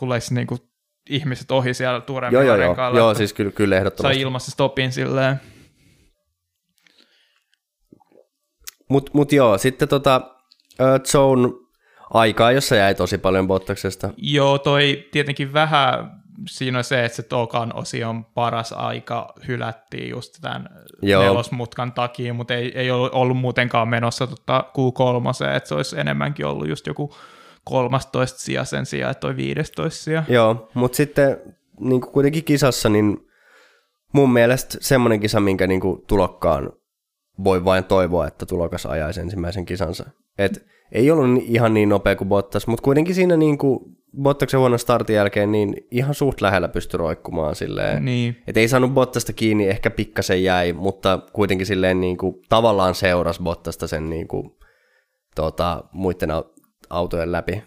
[0.00, 0.60] tulisi niin kuin
[1.10, 4.14] ihmiset ohi siellä tuoremmilla joo, joo, joo, joo, siis kyllä, kyllä ehdottomasti.
[4.14, 5.40] Sai ilmassa stopin silleen.
[8.88, 10.20] Mut, mut joo, sitten tota,
[10.80, 11.48] uh, Zone
[12.10, 14.10] aikaa, jossa jäi tosi paljon Bottaksesta.
[14.16, 20.34] Joo, toi tietenkin vähän siinä on se, että se tokan osion paras aika hylättiin just
[20.40, 20.68] tämän
[21.02, 21.22] Joo.
[21.22, 26.68] nelosmutkan takia, mutta ei, ei ollut, muutenkaan menossa tota Q3, että se olisi enemmänkin ollut
[26.68, 27.14] just joku
[27.64, 30.24] 13 sija sen sijaan, että toi 15 sija.
[30.28, 31.40] Joo, mutta sitten
[31.80, 33.18] niin kuin kuitenkin kisassa, niin
[34.12, 36.72] mun mielestä semmoinen kisa, minkä niin kuin tulokkaan
[37.44, 40.10] voi vain toivoa, että tulokas ajaisi ensimmäisen kisansa.
[40.38, 43.78] Et ei ollut ihan niin nopea kuin Bottas, mutta kuitenkin siinä niin kuin
[44.22, 48.04] Bottaksen huonon startin jälkeen niin ihan suht lähellä pystyi roikkumaan silleen.
[48.04, 48.42] Niin.
[48.46, 53.42] Et ei saanut Bottasta kiinni, ehkä pikkasen jäi, mutta kuitenkin silleen niin kuin, tavallaan seurasi
[53.42, 54.50] Bottasta sen niin kuin,
[55.34, 56.30] tota, muiden
[56.90, 57.62] autojen läpi.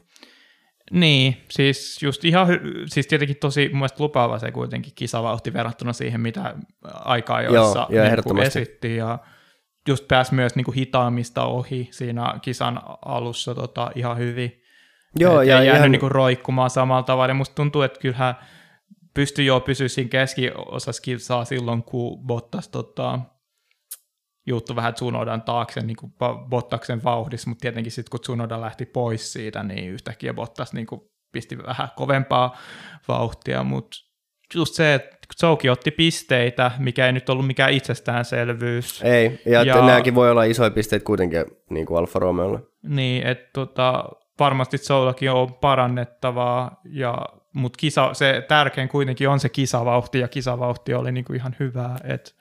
[0.91, 2.47] Niin, siis just ihan,
[2.85, 8.03] siis tietenkin tosi mun mielestä lupaava se kuitenkin kisavauhti verrattuna siihen, mitä aikaa joissa Joo,
[8.33, 9.19] niin esitti ja
[9.87, 14.63] just pääsi myös niin kuin hitaammista ohi siinä kisan alussa tota, ihan hyvin.
[15.19, 17.27] Joo, Et ja ei jäänyt ihan, niin kuin roikkumaan samalla tavalla.
[17.27, 18.35] Ja musta tuntuu, että kyllähän
[19.13, 23.19] pystyi jo pysyä siinä keskiosassa kilsaa silloin, kun Bottas tota,
[24.47, 26.13] juttu vähän Tsunodan taakse niin kuin
[26.49, 31.01] Bottaksen vauhdissa, mutta tietenkin sitten kun Tsunoda lähti pois siitä, niin yhtäkkiä Bottas niin kuin
[31.31, 32.57] pisti vähän kovempaa
[33.07, 33.97] vauhtia, mutta
[34.55, 39.01] just se, että Zouki otti pisteitä, mikä ei nyt ollut mikään itsestäänselvyys.
[39.03, 42.59] ei, ja, Ja- nämäkin voi olla isoja pisteitä kuitenkin niin kuin Alfa Romeolle.
[42.83, 44.03] Niin, että tota,
[44.39, 47.17] varmasti Zoullakin on parannettavaa, ja,
[47.53, 51.95] mutta kisa, se tärkein kuitenkin on se kisavauhti, ja kisavauhti oli niinku ihan hyvää.
[52.03, 52.35] Et,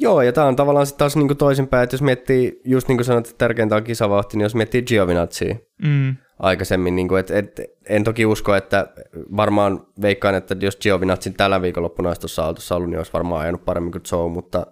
[0.00, 2.98] Joo, ja tämä on tavallaan sitten taas niin kuin toisinpäin, että jos miettii, just niin
[2.98, 7.38] kuin sanoit, että tärkeintä on kisavauhti, niin jos miettii Giovinazziä mm, aikaisemmin, niin kuin, että,
[7.38, 8.88] että en toki usko, että
[9.36, 13.64] varmaan veikkaan, että jos Giovinazzin tällä viikonloppuna olisi tuossa autossa ollut, niin olisi varmaan ajanut
[13.64, 14.66] paremmin kuin Joe, mutta,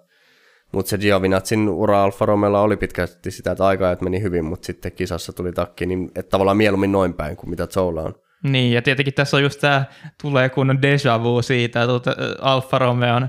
[0.73, 4.93] mutta se Giovinazzin ura Alfa Romeolla oli pitkälti sitä, että aika meni hyvin, mutta sitten
[4.93, 8.15] kisassa tuli takki, niin että tavallaan mieluummin noin päin kuin mitä Joella on.
[8.43, 9.85] niin, ja tietenkin tässä on just tämä,
[10.23, 13.29] tulee kunnon deja vu siitä, tuota, Alfa Romeon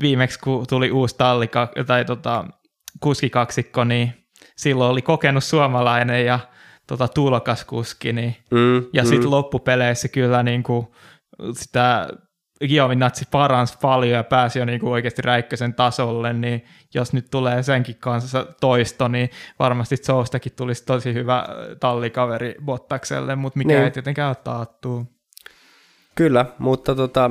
[0.00, 1.50] viimeksi kun tuli uusi talli,
[1.86, 2.44] tai tota,
[3.00, 4.12] kuskikaksikko, niin
[4.56, 6.38] silloin oli kokenut suomalainen ja
[6.86, 9.08] tota, tulokas kuski, niin Mm, Ja mm.
[9.08, 10.86] sitten loppupeleissä kyllä niin kuin
[11.58, 12.08] sitä
[12.68, 16.64] Giovinazzi paransi paljon ja pääsi jo niin kuin oikeasti Räikkösen tasolle, niin
[16.94, 21.46] jos nyt tulee senkin kanssa toisto, niin varmasti Zoustakin tulisi tosi hyvä
[21.80, 23.84] tallikaveri Bottakselle, mutta mikä Niin.
[23.84, 25.06] ei tietenkään ole taattu.
[26.14, 27.30] Kyllä, mutta tota,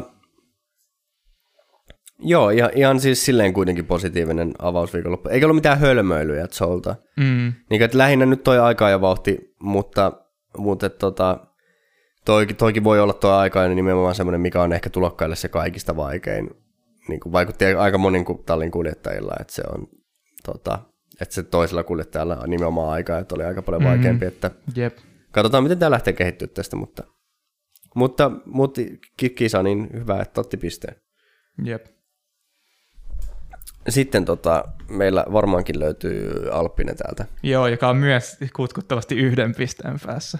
[2.22, 5.30] joo, ihan, ihan siis silleen kuitenkin positiivinen avausviikonloppu.
[5.30, 6.96] Eikä ollut mitään hölmöilyjä Joelta.
[7.18, 10.12] Mm, Niin, että lähinnä nyt toi aika ja vauhti, mutta,
[10.58, 11.48] mutta tota,
[12.26, 16.50] toikin, toikin voi olla tuo aikainen nimenomaan semmoinen, mikä on ehkä tulokkaille se kaikista vaikein.
[17.08, 19.88] Niin kuin vaikutti aika monin tallin kuljettajilla, että se on
[20.46, 20.80] tota,
[21.22, 24.98] että se toisella kuljettajalla on nimenomaan aikaa, että oli aika paljon vaikeampi, että jep.
[25.32, 27.04] katsotaan miten tämä lähtee kehittyä tästä, mutta,
[27.96, 28.82] mutta, mutta
[29.18, 30.96] ki- kisa niin hyvä, että otti pisteen.
[31.64, 31.86] Jep.
[33.90, 37.26] Sitten tota, meillä varmaankin löytyy Alppinen täältä.
[37.44, 40.40] Joo, joka on myös kutkuttavasti yhden pisteen päässä.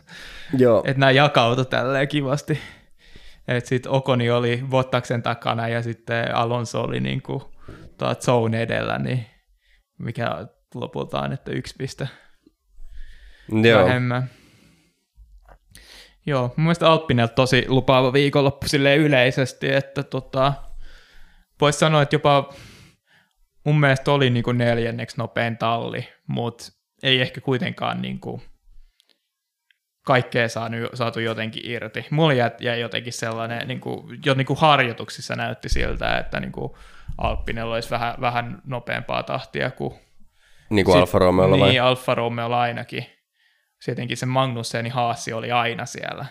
[0.58, 2.60] Joo, Että nämä jakautu tälleen kivasti.
[3.48, 7.52] Että sitten Okoni oli Bottaksen takana ja sitten Alonso oli niinku
[8.20, 9.26] zone edellä, niin
[9.98, 12.08] mikä lopulta on, että yksi piste
[13.64, 13.84] joo.
[13.86, 14.30] vähemmän.
[16.26, 20.54] Joo, mun mielestä Alppinelta tosi lupaava viikonloppu silleen yleisesti, että tota,
[21.62, 22.54] voisi sanoa, että jopa
[23.64, 26.64] mun mielestä oli niinku neljänneksi nopein talli, mutta
[27.04, 28.42] ei ehkä kuitenkaan niinku
[30.06, 32.06] kaikkea saanut, saatu jotenkin irti.
[32.10, 36.78] Mulla jäi, jäi jotenkin sellainen, niinku, jo niinku harjoituksissa näytti siltä, että niinku
[37.18, 39.94] Alppinella olisi vähän, vähän nopeampaa tahtia kuin
[40.70, 41.70] Niin kuin Sit- Alfa Romeolla vai?
[41.70, 43.06] Niin, Alfa Romeolla ainakin.
[43.86, 46.26] Tietenkin se Magnussen ja Haassi oli aina siellä.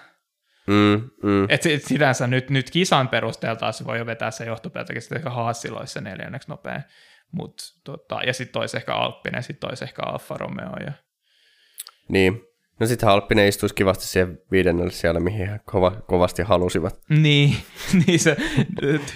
[0.66, 1.46] Mm, mm.
[1.48, 5.30] Et sit- sinänsä nyt, nyt kisan perusteella taas voi jo vetää se johtopäätöksen, että ehkä
[5.30, 6.80] Haassilla olisi se neljänneksi nopea.
[7.32, 7.54] Mut,
[7.84, 10.76] tota, ja sitten toisi ehkä Alppinen, sitten toisi ehkä Alfa Romeo.
[10.86, 10.92] Ja...
[12.08, 12.40] Niin.
[12.80, 17.00] No sitten Alppinen istuisi kivasti siihen viidennelle siellä, mihin he kova, kovasti halusivat.
[17.08, 17.56] Niin,
[18.06, 18.36] niin se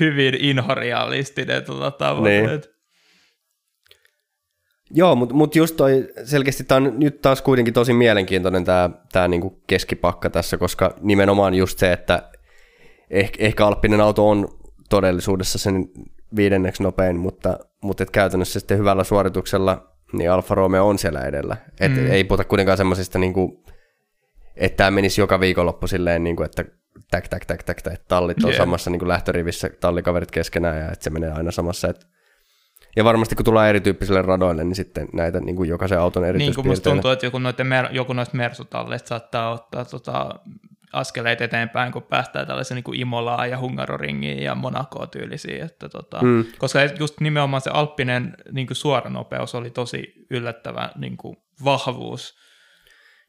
[0.00, 2.46] hyvin inhorealistinen tota, tavoite.
[2.46, 2.74] Niin.
[4.90, 9.28] Joo, mutta mut just toi, selkeästi tämä on nyt taas kuitenkin tosi mielenkiintoinen tämä tää
[9.28, 12.30] niinku keskipakka tässä, koska nimenomaan just se, että
[13.10, 14.48] ehkä, ehkä Alppinen auto on
[14.90, 15.88] todellisuudessa sen
[16.36, 21.56] viidenneksi nopein, mutta, mutta et käytännössä sitten hyvällä suorituksella niin Alfa Romeo on siellä edellä.
[21.80, 22.10] Et Mm.
[22.10, 23.64] Ei puhuta kuitenkaan semmoisista, niinku,
[24.56, 26.64] että tämä menisi joka viikonloppu silleen, niinku, että
[27.10, 28.58] täk, täk, täk, täk, täk, tallit on Jep.
[28.58, 31.88] samassa niinku lähtörivissä, tallikaverit keskenään ja että se menee aina samassa.
[31.88, 32.06] Et,
[32.96, 36.38] ja varmasti kun tullaan erityyppisille radoille, niin sitten näitä niin kuin jokaisen auton Niin kuin
[36.38, 36.90] musta erityispiirteitä.
[36.90, 40.40] tuntuu, että joku, noiden joku noista mersutalleista saattaa ottaa tota,
[40.94, 45.64] askeleet eteenpäin, kun päästään tällaisen niin kuin Imolaan ja Hungaroringiin ja Monakoon tyylisiin.
[45.64, 46.44] Että, tota, Mm.
[46.58, 52.34] Koska just nimenomaan se Alppinen niin kuin suoranopeus oli tosi yllättävä niin kuin vahvuus.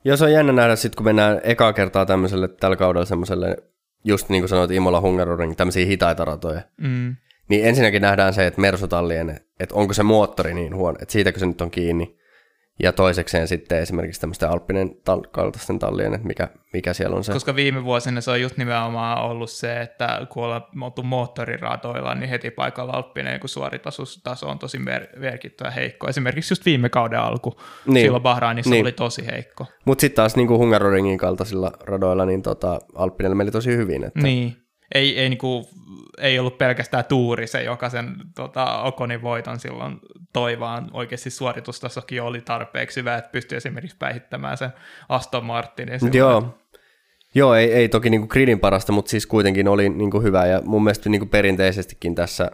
[0.05, 3.57] Ja se on jännä nähdä sitten, kun mennään ekaa kertaa tämmöiselle tällä kaudella semmoiselle,
[4.03, 6.61] just niin kuin sanoit Imola Hungaroring, tämmöisiä hitaita ratoja.
[6.77, 7.15] Mm.
[7.49, 11.45] Niin ensinnäkin nähdään se, että Mersutallien, että onko se moottori niin huono, että siitäkö se
[11.45, 12.17] nyt on kiinni.
[12.83, 17.33] Ja toisekseen sitten esimerkiksi tämmöisten alppinen tal- kaltaisten tallien, että mikä, mikä siellä on se.
[17.33, 22.29] Koska viime vuosina se on just nimenomaan ollut se, että kun ollaan oltu moottoriradoilla, niin
[22.29, 24.03] heti paikalla alppinen kun suoritaso
[24.47, 26.07] on tosi mer- merkittävä heikko.
[26.07, 28.05] Esimerkiksi just viime kauden alku, niin.
[28.05, 28.81] silloin Bahrainissa niin.
[28.81, 29.65] oli tosi heikko.
[29.85, 34.03] Mutta sitten taas niin kuin Hungaroringin kaltaisilla radoilla, niin tota, alppinen meni tosi hyvin.
[34.03, 34.21] Että...
[34.21, 35.69] Niin, ei, ei, niinku,
[36.17, 39.99] ei ollut pelkästään tuuri se, joka sen tota, Okonin voiton silloin
[40.33, 44.69] toi, vaan oikeasti suoritustasokin oli tarpeeksi hyvä, että pystyi esimerkiksi päihittämään sen
[45.09, 45.99] Aston Martinin.
[46.13, 46.57] Joo,
[47.35, 50.83] Joo, ei, ei toki niinku gridin parasta, mutta siis kuitenkin oli niinku hyvä ja mun
[50.83, 52.51] mielestä niinku perinteisestikin tässä,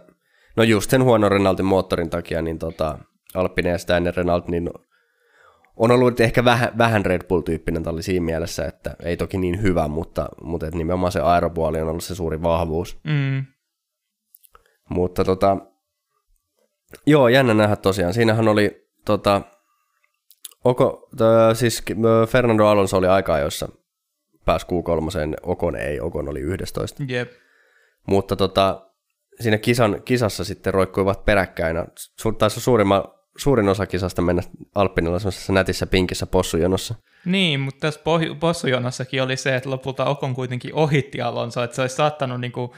[0.56, 2.98] no just sen huono Renaultin moottorin takia, niin tota,
[3.34, 4.70] Alpine ja sitä ennen Renault, niin
[5.82, 9.88] on ollut ehkä vähän, vähän Red Bull-tyyppinen talli siinä mielessä, että ei toki niin hyvä,
[9.88, 13.00] mutta, mutta että nimenomaan se aeropuoli on ollut se suuri vahvuus.
[13.04, 13.44] Mm.
[14.88, 15.56] Mutta tota,
[17.06, 18.14] joo, jännä nähdä tosiaan.
[18.14, 19.42] Siinähän oli tota,
[20.64, 21.82] Oko, tö, siis
[22.28, 23.68] Fernando Alonso oli aika jossa
[24.44, 27.04] pääsi Q3, Okon ei, Okon oli 11.
[27.10, 27.32] Yep.
[28.06, 28.86] Mutta tota,
[29.40, 31.76] siinä kisan, kisassa sitten roikkuivat peräkkäin.
[32.38, 33.04] Taisi suurimman
[33.38, 34.42] suurin osa kisasta mennä
[34.74, 36.94] Alppinilla semmoisessa nätissä pinkissä possujonossa.
[37.24, 38.00] Niin, mutta tässä
[38.40, 42.70] possujonossakin oli se, että lopulta Okon kuitenkin ohitti Alonso, että se olisi saattanut niin kuin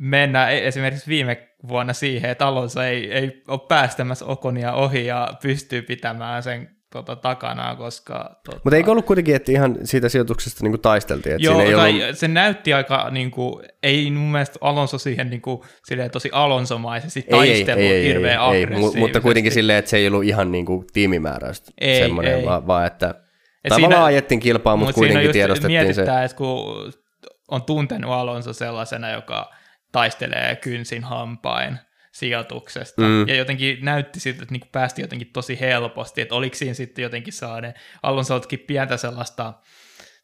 [0.00, 5.28] mennä e- esimerkiksi viime vuonna siihen, että Alonso ei, ei ole päästämässä Okonia ohi ja
[5.42, 8.40] pystyy pitämään sen tota, takana, koska...
[8.44, 8.60] Tota...
[8.64, 11.34] Mutta eikö ollut kuitenkin, että ihan siitä sijoituksesta niin kuin taisteltiin?
[11.34, 12.18] Että Joo, ei tai ollut...
[12.18, 17.22] se näytti aika, niin kuin, ei mun mielestä Alonso siihen niin kuin, silleen, tosi Alonsomaisesti
[17.30, 20.66] taistelu ei, ei, hirveän ei, ei, Mutta kuitenkin silleen, että se ei ollut ihan niin
[20.66, 22.44] kuin tiimimääräistä ei, semmoinen, ei.
[22.44, 23.14] Vaan, vaan että
[23.64, 26.02] et tavallaan siinä, ajettiin kilpaa, mutta kuitenkin tiedostettiin se.
[26.02, 26.92] että kun
[27.48, 29.50] on tuntenut Alonso sellaisena, joka
[29.92, 31.78] taistelee kynsin hampain,
[32.18, 33.02] sijoituksesta.
[33.02, 33.28] Mm.
[33.28, 37.32] Ja jotenkin näytti siltä, että niinku päästi jotenkin tosi helposti, että oliko siinä sitten jotenkin
[37.32, 39.52] sellainen, Alonsoltakin pientä sellaista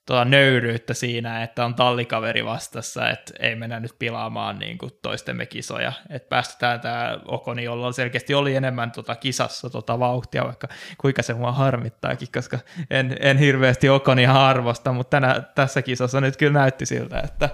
[0.06, 5.46] tuota nöyryyttä siinä, että on tallikaveri vastassa, että ei mennä nyt pilaamaan niin kuin toistemme
[5.46, 5.92] kisoja.
[6.10, 10.68] Että päästetään tämä Okoni, jolla selkeästi oli enemmän tota kisassa tota vauhtia, vaikka
[10.98, 12.58] kuinka se mua harmittaakin, koska
[12.90, 17.48] en, en hirveästi Okonia arvosta, mutta tänä, tässä kisassa nyt kyllä näytti siltä, että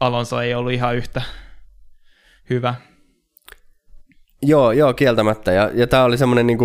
[0.00, 1.22] Alonso ei ollut ihan yhtä
[2.50, 2.74] hyvä.
[4.42, 5.52] Joo, joo, kieltämättä.
[5.52, 6.58] Ja, ja tämä oli semmoinen niin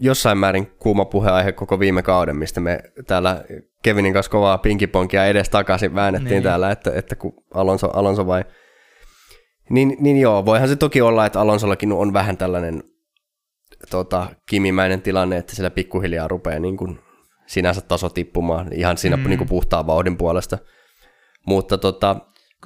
[0.00, 3.44] jossain määrin kuuma puheaihe koko viime kauden, mistä me täällä
[3.82, 6.42] Kevinin kanssa kovaa pinkiponkia edes takaisin väännettiin niin.
[6.42, 8.44] täällä, että, että kun Alonso, Alonso vai...
[9.70, 12.82] Niin, niin joo, voihan se toki olla, että Alonsollakin on vähän tällainen
[13.90, 16.98] tota, kimimäinen tilanne, että sillä pikkuhiljaa rupeaa niin kuin
[17.46, 19.28] sinänsä taso tippumaan ihan siinä mm.
[19.28, 20.58] niin kuin puhtaan vauhdin puolesta.
[21.46, 22.16] Mutta tota,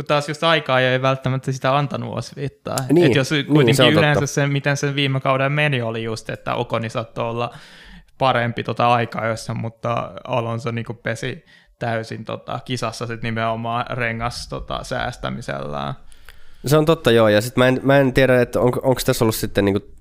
[0.00, 2.76] kun taas just aikaa ei välttämättä sitä antanut osviittaa.
[2.92, 6.30] Niin, Et jos niin, kuitenkin se yleensä se, miten sen viime kauden meni, oli just,
[6.30, 7.54] että Okoni saattoi olla
[8.18, 11.44] parempi tota aikaa jossa, mutta Alonso niin pesi
[11.78, 15.94] täysin tota, kisassa sit nimenomaan rengas tota, säästämisellään.
[16.66, 19.24] Se on totta joo, ja sitten mä en, mä en tiedä, että on, onko tässä
[19.24, 19.94] ollut sitten, niin kuin,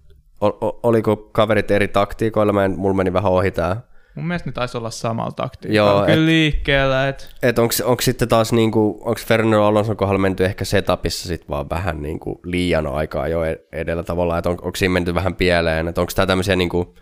[0.84, 3.78] oliko kaverit eri taktiikoilla, mä en, mulla meni vähän ohi tämä
[4.20, 7.08] Mun mielestä ne taisi olla samalla taktiikalla Joo, kyllä et, liikkeellä.
[7.08, 11.70] Et, et onko, sitten taas, niinku, onko Fernando Alonso kohdalla menty ehkä setupissa sit vaan
[11.70, 15.88] vähän niinku liian aikaa jo e-, edellä tavallaan, että on, onko siinä menty vähän pieleen,
[15.88, 16.96] että onko tämä tämmöisiä niinku,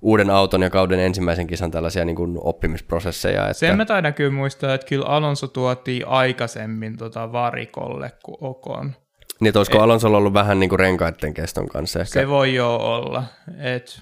[0.00, 3.42] uuden auton ja kauden ensimmäisen kisan tällaisia niin kuin oppimisprosesseja.
[3.42, 3.54] Että...
[3.54, 8.94] Sen mä taidan kyllä muistaa, että kyllä Alonso tuotiin aikaisemmin tota varikolle kuin Okon.
[9.40, 9.82] Niin, että olisiko Et...
[9.82, 12.20] Alonsolla ollut vähän niin kuin renkaiden keston kanssa ehkä?
[12.20, 13.24] Se voi jo olla.
[13.58, 14.00] Et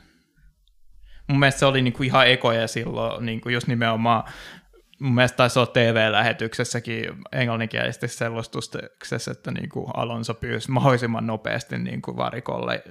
[1.28, 4.24] mun mielestä se oli niinku ihan ekoja silloin, niinku just nimenomaan
[5.00, 12.02] mun mielestä taisi olla TV-lähetyksessäkin englanninkielisessä selostuksessa, että niin kuin Alonso pyysi mahdollisimman nopeasti niin
[12.02, 12.82] kuin varikolle,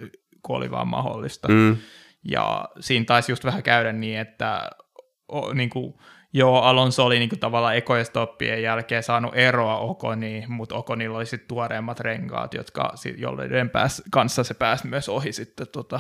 [0.42, 1.48] kun oli vaan mahdollista.
[1.48, 1.78] Mm.
[2.24, 4.70] Ja siinä taisi just vähän käydä niin, että
[5.28, 5.94] o, niin kuin,
[6.34, 11.26] joo, Alonso oli niin kuin tavallaan ekojen stoppien jälkeen saanut eroa Okoniin, mutta Okonilla oli
[11.26, 16.00] sitten tuoreemmat renkaat, jotka, joiden pääs, kanssa se pääsi myös ohi sitten tota,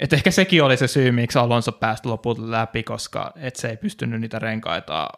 [0.00, 3.76] et ehkä sekin oli se syy, miksi Alonso pääsi lopulta läpi, koska et se ei
[3.76, 5.08] pystynyt niitä renkaita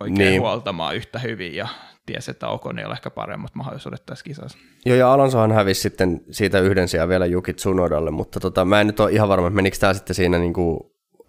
[0.00, 0.40] oikein niin.
[0.40, 1.68] huoltamaan yhtä hyvin ja
[2.06, 4.58] tiesi, että Okon ei ole ehkä paremmat mahdollisuudet tässä kisassa.
[4.86, 8.86] Joo, ja Alonsohan hävisi sitten siitä yhden sijaan vielä Jukit Tsunodalle, mutta tota, mä en
[8.86, 10.80] nyt ole ihan varma, että menikö tämä sitten siinä niin kuin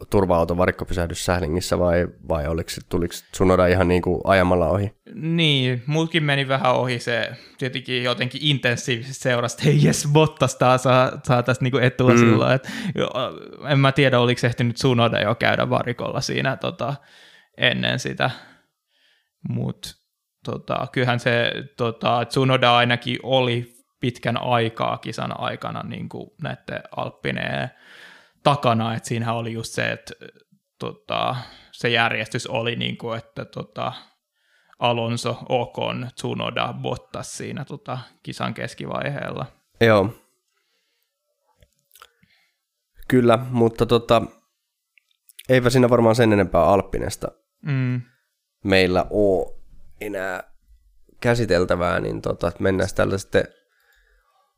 [0.10, 4.96] turva-auton varikkopysähdys Sählingissä vai, vai oliko, tuliko Tsunoda ihan niin kuin ajamalla ohi?
[5.14, 11.12] Niin, mulkin meni vähän ohi se tietenkin jotenkin intensiivisesti seurasta, hei jes, Bottas taas saa,
[11.24, 12.18] saa tästä niin etua mm.
[12.18, 12.70] silloin, että
[13.70, 16.94] en mä tiedä, oliko ehtinyt Tsunoda jo käydä varikolla siinä tota,
[17.58, 18.30] ennen sitä,
[19.50, 19.90] mutta
[20.46, 27.70] tota, kyllähän se tota, Tsunoda ainakin oli pitkän aikaa kisan aikana niin kuin näiden Alppineen
[28.44, 30.14] takana, että siinähän oli just se, että
[30.80, 31.36] tota,
[31.72, 33.94] se järjestys oli niin kuin, että tota,
[34.80, 39.46] Alonso, Ocon, Tsunoda, Bottas siinä tota, kisan keskivaiheella.
[39.82, 40.10] Joo.
[43.08, 44.22] Kyllä, mutta tota,
[45.50, 47.28] eipä siinä varmaan sen enempää Alppinesta
[47.66, 48.02] Mm.
[48.64, 49.56] meillä ole
[50.02, 50.44] enää
[51.22, 53.44] käsiteltävää, niin tota, että mennään tällä sitten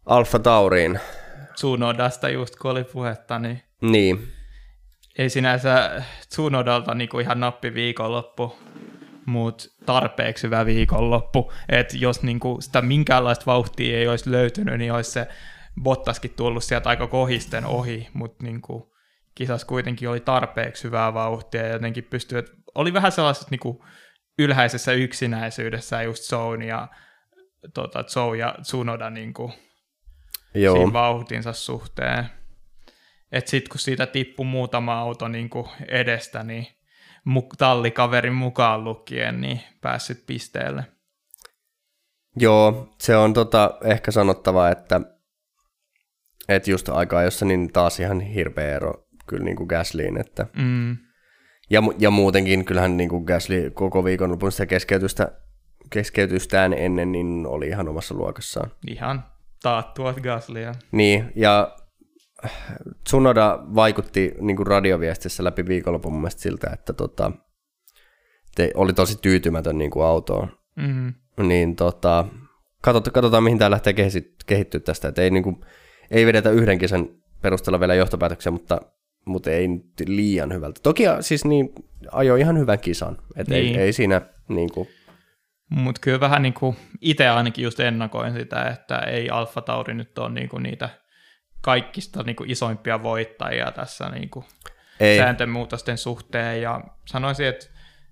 [0.05, 0.99] Alfa Tauriin.
[1.53, 4.27] Tsunodasta just kun oli puhetta, niin Niin,
[5.17, 8.57] ei sinänsä Tsunodalta niinku ihan nappi viikonloppu,
[9.25, 11.51] mutta tarpeeksi hyvä viikonloppu.
[11.69, 15.27] Että jos niinku sitä minkäänlaista vauhtia ei olisi löytynyt, niin olisi se
[15.84, 18.93] Bottaskin tullut sieltä aika kohisten ohi, mutta niinku
[19.36, 23.86] kisas kuitenkin oli tarpeeksi hyvää vauhtia ja jotenkin pystyi, että oli vähän sellaiset niinku
[24.39, 26.88] ylhäisessä yksinäisyydessä just Zone ja,
[27.73, 29.53] tota, Zhou ja Tsunoda niinku
[30.53, 30.75] joo.
[30.75, 32.42] siinä vauhtinsa suhteen.
[33.34, 36.67] Et sit kun siitä tippui muutama auto niin kuin edestä, niin
[37.29, 40.84] mu- tallikaverin mukaan lukien, niin päässyt pisteelle.
[42.36, 45.01] Joo, se on tota, ehkä sanottava, että,
[46.49, 48.93] että just aikaa, jossa niin taas ihan hirveä ero
[49.27, 50.97] kyllä niin kuin Gaslyin, että Mm.
[51.69, 55.31] ja, ja muutenkin kyllähän niin kuin Gasly koko viikonlopun sitä keskeytystä,
[55.89, 58.71] keskeytystään ennen niin oli ihan omassa luokassaan.
[58.88, 59.25] Ihan
[59.61, 60.71] taattua Gaslyä.
[60.91, 61.75] Niin, ja
[63.03, 67.31] Tsunoda vaikutti niin kuin radioviestissä läpi viikonlopun mun mielestä siltä, että tota,
[68.55, 70.57] te, oli tosi tyytymätön niin kuin autoon.
[70.75, 71.13] Mm.
[71.47, 72.25] Niin tota,
[72.81, 75.07] katsotaan, katsotaan mihin tämä lähtee kehi- kehittyä tästä.
[75.07, 75.55] Et ei, niin kuin,
[76.11, 77.07] ei vedetä yhden kesän
[77.41, 78.81] perusteella vielä johtopäätöksiä, mutta,
[79.25, 80.79] mutta ei nyt liian hyvältä.
[80.83, 81.69] Toki siis niin,
[82.11, 83.17] ajoi ihan hyvän kisan.
[83.35, 83.75] Et Niin.
[83.75, 84.87] ei, ei siinä niin kuin,
[85.69, 90.17] Mutta kyllä vähän niin kuin itse ainakin just ennakoin sitä, että ei Alfa Tauri nyt
[90.17, 90.89] ole niin kuin niitä
[91.64, 94.45] kaikista niin kuin isoimpia voittajia tässä niin kuin
[94.99, 96.61] ei, sääntömuutosten suhteen.
[96.61, 97.66] Ja sanoisin, että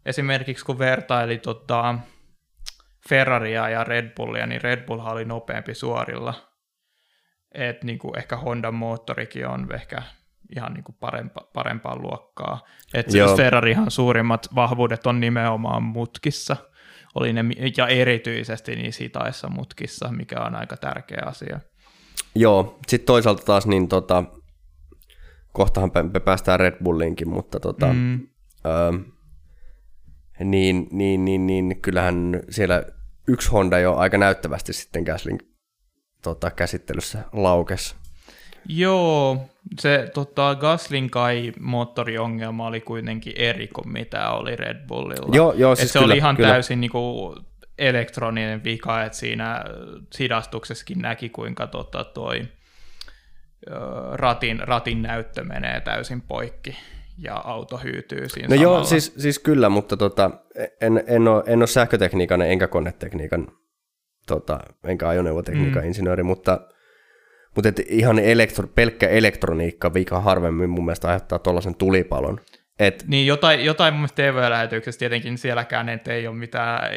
[0.06, 1.96] esimerkiksi kun vertaili tota
[3.10, 6.34] Ferraria ja Red Bullia, niin Red Bull oli nopeampi suorilla.
[7.52, 10.04] Et niin kuin ehkä Hondan moottorikin on ehkä
[10.56, 12.64] ihan niin kuin parempa, parempaa luokkaa.
[12.94, 13.06] Et.
[13.38, 16.58] Ferrarihan suurimmat vahvuudet on nimenomaan mutkissa.
[17.16, 17.44] Oli ne,
[17.78, 21.60] ja erityisesti niissä hitaissa mutkissa, mikä on aika tärkeä asia.
[22.36, 24.24] Joo, sitten toisaalta taas niin tota,
[25.54, 28.28] kohtahan me päästään Red Bulliinkin, mutta tota, Mm,
[28.66, 28.92] öö,
[30.44, 32.84] niin, niin, niin, niin, kyllähän siellä
[33.28, 35.40] yksi Honda jo aika näyttävästi sitten Gaslin
[36.22, 37.96] tota, käsittelyssä laukes.
[38.68, 39.50] Joo,
[39.80, 45.36] se tota, Gaslin kai moottoriongelma oli kuitenkin eri kuin mitä oli Red Bullilla.
[45.36, 46.50] Joo, joo, Et siis se kyllä, oli ihan kyllä.
[46.50, 47.36] täysin niinku
[47.82, 49.64] elektroninen vika, että siinä
[50.20, 52.48] hidastuksessakin näki, kuinka tota, toi
[54.14, 56.78] ratin, ratin näyttö menee täysin poikki
[57.18, 58.78] ja auto hyytyy siinä No samalla.
[58.78, 60.32] joo, siis, siis kyllä, mutta tota,
[60.82, 63.48] en, en, ole, en ole sähkötekniikan enkä konetekniikan,
[64.28, 65.88] tota, enkä ajoneuvotekniikan mm.
[65.88, 66.60] insinööri, mutta,
[67.56, 72.40] mutta et ihan elektro, pelkkä elektroniikka vika harvemmin mun mielestä aiheuttaa tuollaisen tulipalon.
[72.82, 76.90] Et, Niin jotain, jotain mun mielestä TV-lähetyksessä tietenkin sielläkään et ei ole mitään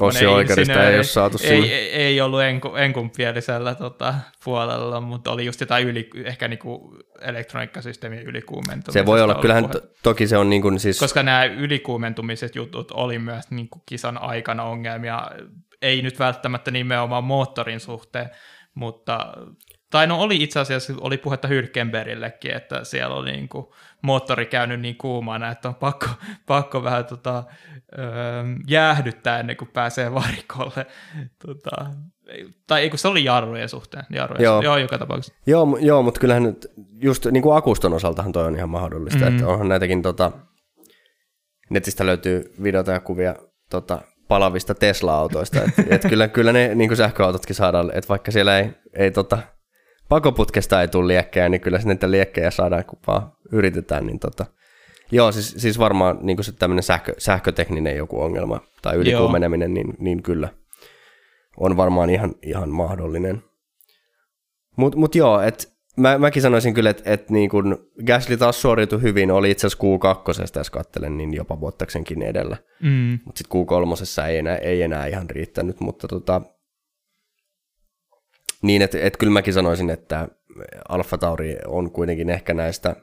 [0.00, 4.14] Ossi Oikarista ei ole saatu ei, ei, ei ollut enku, enkunpielisellä tota,
[4.44, 8.92] puolella, mutta oli just jotain yli, ehkä niinku elektroniikkasysteemin ylikuumentumisesta.
[8.92, 9.72] se voi olla, kyllähän puhe.
[9.72, 14.18] to, toki se on niin kuin siis, Koska nämä ylikuumentumiset jutut oli myös niinku kisan
[14.18, 15.30] aikana ongelmia,
[15.82, 18.30] ei nyt välttämättä nimenomaan moottorin suhteen,
[18.74, 19.32] mutta
[19.94, 23.66] tai no oli itse asiassa, oli puhetta Hylkenbergillekin, että siellä oli niin kuin
[24.02, 26.06] moottori käynyt niin kuumana, että on pakko,
[26.46, 27.44] pakko vähän tota,
[27.98, 30.86] öö, jäähdyttää ennen kuin pääsee varikolle.
[31.46, 31.86] Tota,
[32.66, 34.04] tai ei kun se oli jarrujen suhteen.
[34.10, 34.54] Jarrujen Joo.
[34.54, 34.62] joo.
[34.62, 35.34] joo, joka tapauksessa.
[35.46, 36.66] joo, joo, mutta kyllähän nyt
[37.02, 39.26] just niin kuin akuston osaltahan toi on ihan mahdollista, mm.
[39.26, 40.32] että onhan näitäkin tota,
[41.70, 43.34] netistä löytyy videota ja kuvia
[43.70, 48.58] tota, palavista Tesla-autoista, että et kyllä, kyllä ne niin kuin sähköautotkin saadaan, että vaikka siellä
[48.58, 49.38] ei, ei tota,
[50.08, 54.46] pakoputkesta ei tule liekkejä, niin kyllä sinne liekkejä saadaan, kun vaan yritetään, niin tota,
[55.12, 60.22] joo, siis, siis varmaan niin se tämmöinen sähkö, sähkötekninen joku ongelma tai ylikuumeneminen, niin, niin
[60.22, 60.48] kyllä
[61.56, 63.42] on varmaan ihan, ihan mahdollinen.
[64.76, 69.02] Mutta mut joo, et mä, mäkin sanoisin kyllä, että et niin kun Gasly taas suoriutui
[69.02, 72.56] hyvin, oli itse asiassa Q2, jos katselen, niin jopa Bottaksenkin edellä.
[72.82, 73.18] Mm.
[73.24, 76.42] Mutta sitten Q3 ei enää, ei enää ihan riittänyt, mutta tota,
[78.64, 80.28] niin, että et kyllä mäkin sanoisin, että
[80.88, 82.96] Alfa Tauri on kuitenkin ehkä näistä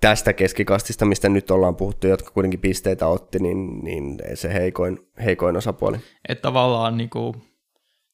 [0.00, 5.56] tästä keskikastista, mistä nyt ollaan puhuttu, jotka kuitenkin pisteitä otti, niin, niin se heikoin, heikoin
[5.56, 5.98] osapuoli.
[6.28, 7.36] Että tavallaan niinku,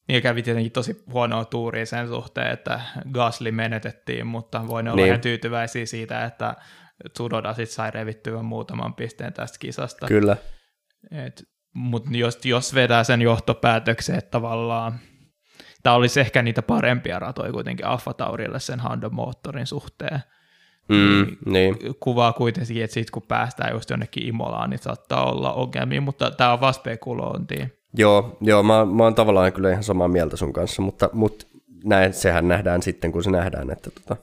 [0.07, 5.07] Niin kävi tietenkin tosi huonoa tuuria sen suhteen, että Gasly menetettiin, mutta voin olla Niin.
[5.07, 6.55] ihan tyytyväisiä siitä, että
[7.13, 10.07] Tsunoda sitten sai revittyä muutaman pisteen tästä kisasta.
[10.07, 10.37] Kyllä.
[11.73, 14.99] Mutta jos, jos vedää sen johtopäätöksen, että tavallaan
[15.87, 20.19] tämä olisi ehkä niitä parempia ratoja kuitenkin Alfa Taurille sen Honda-moottorin suhteen.
[20.89, 21.77] Mm, niin.
[21.99, 26.53] Kuvaa kuitenkin, että sitten kun päästään just jonnekin Imolaan, niin saattaa olla ongelmia, mutta tämä
[26.53, 27.67] on vaan spekulointia.
[27.97, 31.45] Joo, joo mä, mä oon tavallaan kyllä ihan samaa mieltä sun kanssa, mutta, mutta
[31.83, 34.15] näin, sehän nähdään sitten, kun se nähdään, että tota,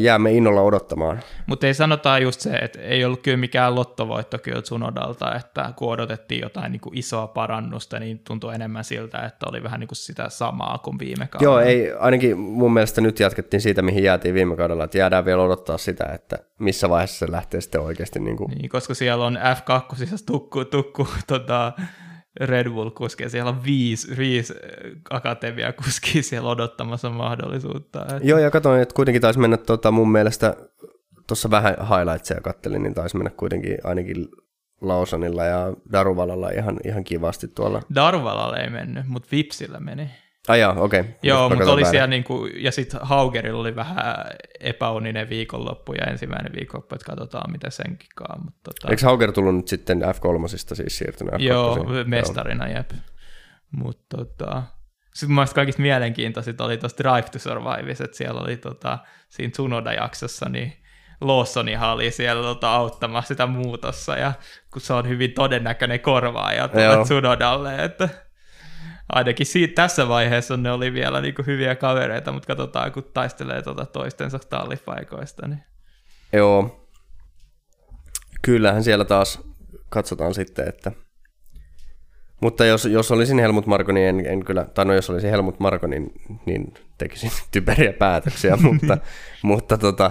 [0.00, 1.20] jäämme innolla odottamaan.
[1.46, 5.88] Mutta ei sanotaan just se, että ei ollut kyllä mikään lottovoitto kyllä Tsunodalta, että kun
[5.92, 9.96] odotettiin jotain niin kuin isoa parannusta, niin tuntui enemmän siltä, että oli vähän niin kuin
[9.96, 11.52] sitä samaa kuin viime kaudella.
[11.52, 15.42] Joo, ei, ainakin mun mielestä nyt jatkettiin siitä, mihin jäätiin viime kaudella, että jäädään vielä
[15.42, 19.36] odottaa sitä, että missä vaiheessa se lähtee sitten oikeasti niin kuin, Niin, koska siellä on
[19.36, 21.72] F2 tukku, tukku tota,
[22.40, 24.54] Red Bull-kuskia, siellä on viisi, viisi
[25.10, 28.02] akatemiakuskia siellä odottamassa mahdollisuutta.
[28.02, 28.20] Että...
[28.22, 30.56] Joo, ja katsoin, että kuitenkin taisi mennä tota, mun mielestä,
[31.26, 34.28] tuossa vähän highlightsia kattelin, niin taisi mennä kuitenkin ainakin
[34.80, 37.82] Lawsonilla ja Daruvalalla ihan, ihan kivasti tuolla.
[37.94, 40.10] Darvalalle ei mennyt, mutta Vipsillä meni.
[40.48, 41.00] Ai jaa, okei.
[41.00, 41.12] Okay.
[41.22, 44.04] Joo, mutta oli siellä niinku, ja sitten Haugerilla oli vähän
[44.60, 48.38] epäonninen viikonloppu ja ensimmäinen viikonloppu, että katsotaan miten senkin kaa.
[48.44, 51.42] Mutta tota, Eikö Hauger tullut nyt sitten F3 siis siirtynyt F2?
[51.42, 52.90] Joo, mestarina jep.
[53.70, 54.62] Mutta tota,
[55.14, 60.48] sitten mun kaikista mielenkiintoisit oli tuossa Drive to Survive, että siellä oli tota, siinä Tsunoda-jaksossa,
[60.48, 60.72] niin
[61.20, 64.32] Lawsonihan oli siellä tota, auttamassa sitä muutossa, ja
[64.72, 67.04] kun se on hyvin todennäköinen korvaaja tuolle Joo.
[67.04, 68.08] Tsunodalle, että
[69.12, 73.86] ainakin siitä, tässä vaiheessa ne oli vielä niinku hyviä kavereita, mutta katsotaan, kun taistelee tota
[73.86, 75.48] toistensa tallipaikoista.
[75.48, 75.62] Niin.
[76.32, 76.88] Joo.
[78.42, 79.40] Kyllähän siellä taas
[79.88, 80.92] katsotaan sitten, että...
[82.40, 85.60] Mutta jos, jos olisin Helmut Marko, niin en, en kyllä, tai no jos olisin Helmut
[85.60, 86.12] Marko, niin,
[86.46, 88.98] niin tekisin typeriä päätöksiä, mutta,
[89.42, 90.10] mutta tota,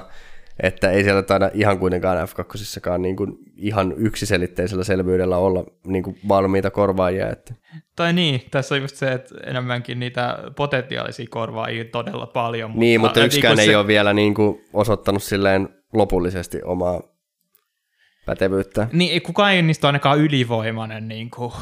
[0.64, 6.20] että ei siellä taida ihan kuitenkaan F2 niin kuin ihan yksiselitteisellä selvyydellä olla niin kuin
[6.28, 7.30] valmiita korvaajia.
[7.30, 7.54] Että.
[7.96, 12.72] Tai niin, tässä on just se, että enemmänkin niitä potentiaalisia korvaajia todella paljon.
[12.72, 17.02] Mutta, Niin, mutta yksikään niin ei se, ole vielä niin kuin osoittanut silleen lopullisesti omaa
[18.26, 18.88] pätevyyttä.
[18.92, 21.54] Niin, kukaan ei niistä ole ainakaan ylivoimainen niin kuin,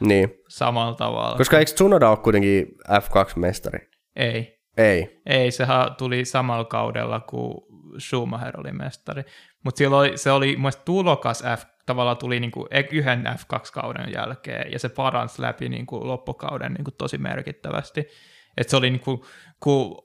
[0.00, 0.34] Niin.
[0.48, 1.36] samalla tavalla.
[1.36, 3.88] Koska eikö Tsunoda ole kuitenkin F2-mestari?
[4.16, 4.56] Ei.
[4.76, 5.20] Ei.
[5.26, 7.65] Ei, sehän tuli samalla kaudella, kun
[7.98, 9.22] Schumacher oli mestari.
[9.64, 14.78] Mutta silloin se oli mun mielestä tulokas F, tavallaan tuli niinku yhden F2-kauden jälkeen, ja
[14.78, 18.08] se paransi läpi niinku loppukauden niinku tosi merkittävästi.
[18.56, 19.24] Et se oli niinku,
[19.60, 19.96] kun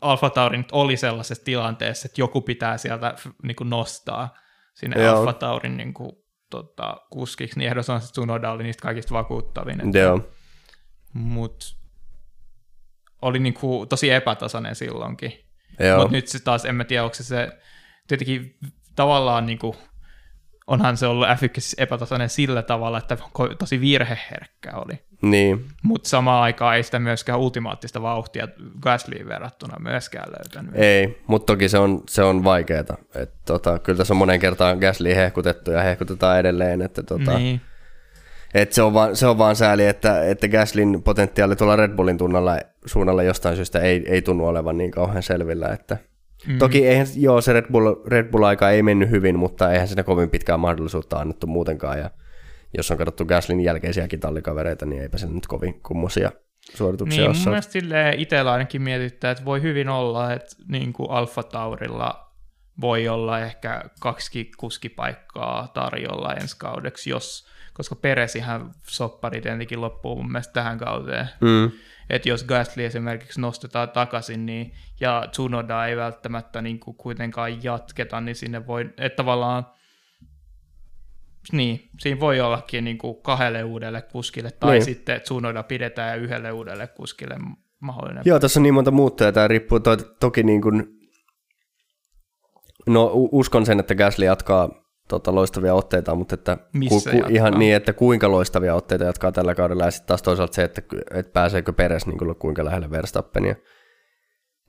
[0.00, 4.34] Alfa Tauri nyt oli sellaisessa tilanteessa, että joku pitää sieltä niinku nostaa
[4.74, 5.18] sinne Joo.
[5.20, 9.80] Alfa Taurin niinku, tota, kuskiksi, niin ehdottomasti Tsunoda oli niistä kaikista vakuuttavin.
[9.80, 10.20] että- Joo.
[11.12, 11.66] Mutta
[13.22, 15.32] oli niinku tosi epätasainen silloinkin.
[15.96, 17.48] Mutta nyt se taas, en mä tiedä, onko se se,
[18.08, 18.56] tietenkin
[18.96, 19.76] tavallaan niinku,
[20.66, 23.16] onhan se ollut F1 epätasainen sillä tavalla, että
[23.58, 24.98] tosi virheherkkä oli.
[25.22, 25.68] Niin.
[25.82, 28.48] Mutta samaan aikaan ei sitä myöskään ultimaattista vauhtia
[28.80, 30.74] Gaslyin verrattuna myöskään löytänyt.
[30.74, 32.96] Ei, mutta toki se on, se on vaikeeta.
[33.14, 36.82] Et, tota, kyllä tässä on monen kertaan Gasly hehkutettu ja hehkutetaan edelleen.
[36.82, 37.60] Että, tota, Niin.
[38.54, 42.18] Et se, on vaan, se on vaan sääli, että, että Gaslin potentiaali tuolla Red Bullin
[42.18, 45.68] tunnalla, suunnalla jostain syystä ei, ei tunnu olevan niin kauhean selvillä.
[45.68, 45.96] Että,
[46.46, 46.58] mm.
[46.58, 50.30] Toki eihän, joo, se Red Bull, Red Bull-aika ei mennyt hyvin, mutta eihän siinä kovin
[50.30, 51.98] pitkää mahdollisuutta annettu muutenkaan.
[51.98, 52.10] Ja
[52.76, 56.32] jos on katsottu Gaslin jälkeisiäkin tallikavereita, niin eipä se nyt kovin kummosia
[56.74, 57.78] suorituksia Niin, ole mun mielestä
[58.16, 62.30] itsellä ainakin mietittää, että voi hyvin olla, että niin kuin Alfa Taurilla
[62.80, 70.32] voi olla ehkä kaksi kuskipaikkaa tarjolla ensi kaudeksi, jos, koska Peresihän soppari tietenkin loppuu mun
[70.32, 71.28] mielestä tähän kauteen.
[71.40, 71.70] Mm.
[72.10, 78.20] Että jos Gasly esimerkiksi nostetaan takaisin, niin, ja Tsunoda ei välttämättä niin kuin kuitenkaan jatketa,
[78.20, 79.66] niin sinne voi, että tavallaan
[81.52, 84.84] niin, siinä voi ollakin niin kuin kahdelle uudelle kuskille, tai Niin.
[84.84, 87.36] sitten Tsunoda pidetään ja yhdelle uudelle kuskille
[87.80, 88.22] mahdollinen.
[88.26, 89.32] Joo, tässä on niin monta muuttajaa.
[89.32, 89.80] Tämä riippuu
[90.20, 90.86] toki niin kuin,
[92.86, 94.79] no uskon sen, että Gasly jatkaa
[95.10, 97.30] tota, loistavia otteita, mutta että Missä jatkaa?
[97.30, 100.82] ihan niin, että kuinka loistavia otteita jatkaa tällä kaudella ja sitten taas toisaalta se, että,
[101.14, 103.54] että pääseekö Peres niin kuin, kuinka lähelle Verstappenia.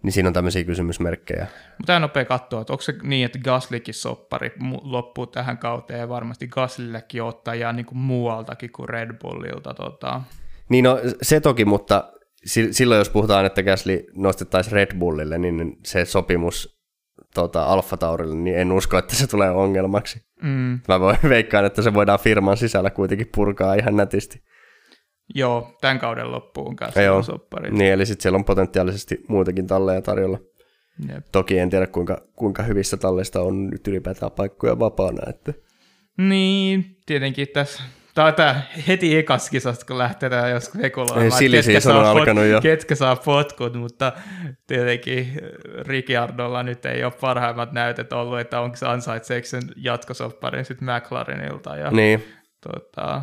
[0.03, 1.47] Niin siinä on tämmöisiä kysymysmerkkejä.
[1.77, 4.51] Mutta on nopea katsoa, että onko se niin, että Gaslykin soppari
[4.83, 9.73] loppuu tähän kauteen ja varmasti Gaslillekin ottajaa niin kuin muualtakin kuin Red Bullilta.
[9.73, 10.21] Tota.
[10.69, 12.13] Niin no, se toki, mutta
[12.45, 16.80] si- silloin jos puhutaan, että Gasly nostettaisiin Red Bullille, niin se sopimus
[17.33, 20.21] tota, Alfa Taurille, niin en usko, että se tulee ongelmaksi.
[20.41, 20.79] Mm.
[20.87, 24.43] Mä voin veikkaan, että se voidaan firman sisällä kuitenkin purkaa ihan nätisti.
[25.35, 27.23] Joo, tämän kauden loppuun kanssa Joo.
[27.23, 27.71] soppari.
[27.71, 30.39] Niin, eli sitten siellä on potentiaalisesti muutenkin talleja tarjolla.
[31.09, 31.25] Jep.
[31.31, 35.29] Toki en tiedä, kuinka, kuinka hyvissä talleista on nyt ylipäätään paikkoja vapaana.
[35.29, 35.53] Että...
[36.17, 37.83] Niin, tietenkin tässä
[38.15, 42.61] Tämä on tää heti ekas kisasta, kun lähdetään jos spekuloimaan, ketkä saa, alkanut jo.
[42.61, 44.11] ketkä saa potkut, mutta
[44.67, 45.33] tietenkin
[45.81, 51.75] Ricciardolla nyt ei ole parhaimmat näytöt ollut, että onko se ansaitseeko sen jatkosopparin sitten McLarenilta.
[51.75, 52.23] Ja, Niin.
[52.67, 53.21] tota,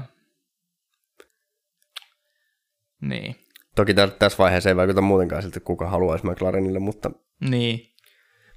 [3.02, 3.36] niin.
[3.76, 7.10] Toki tä- tässä vaiheessa ei vaikuta muutenkaan siltä, kuka haluaisi McLarenille, mutta,
[7.40, 7.80] Niin.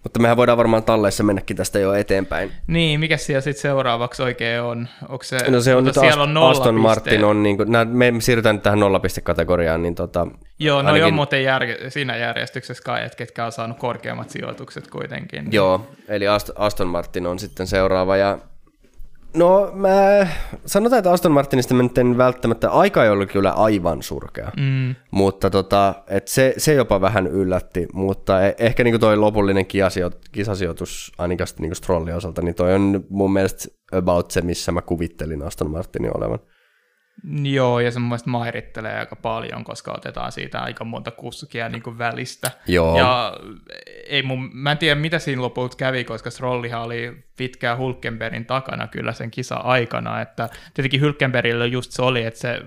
[0.04, 2.52] Mutta mehän voidaan varmaan talleissa mennäkin tästä jo eteenpäin.
[2.68, 4.88] Niin, mikä siellä sitten seuraavaksi oikein on?
[5.10, 7.86] Onko se, No se on nyt siellä on nolla Aston Martin on, niin kuin, nää,
[7.86, 10.28] me siirrytään nyt tähän nollapistekategoriaan, niin tota,
[10.60, 14.88] Joo, no ainakin- on muuten jär, siinä järjestyksessä kai, että ketkä on saanut korkeammat sijoitukset
[14.88, 15.48] kuitenkin.
[15.52, 18.18] Joo, eli Ast- Aston Martin on sitten seuraava.
[18.18, 18.38] Ja
[19.36, 20.28] no mä
[20.66, 24.52] sanotaan, että Aston Martinista mä nyt en välttämättä, aika ei ollut kyllä aivan surkea.
[24.58, 29.66] Mm, Mutta tota, et se, se jopa vähän yllätti, mutta e- ehkä niinku toi lopullinen
[29.66, 34.82] kisasijo- kisasijoitus ainakin niinku Strollin osalta, niin toi on mun mielestä about se, missä mä
[34.82, 36.40] kuvittelin Aston Martinin olevan.
[37.44, 41.84] Joo, ja se mun mielestä mairittelee aika paljon, koska otetaan siitä aika monta kuskia niin
[41.84, 42.52] kuin välistä.
[42.68, 42.98] Joo.
[42.98, 43.38] Ja
[44.08, 48.88] ei mun, mä en tiedä, mitä siinä lopulta kävi, koska Strollihan oli pitkään Hulkenbergin takana
[48.88, 52.62] kyllä sen kisa aikana, että tietenkin Hulkenbergillä just se oli, että se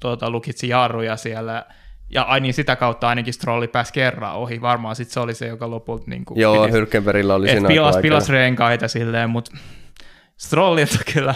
[0.00, 1.64] tuota, lukitsi jarruja siellä,
[2.10, 5.46] ja ai niin sitä kautta ainakin Strolli pääsi kerran ohi, varmaan sitten se oli se,
[5.46, 9.56] joka lopulta niin kuin Joo, piti- Hylkenbergillä oli siinä pilas, pilas renkaita silleen, mutta
[10.38, 11.34] Strollilta kyllä,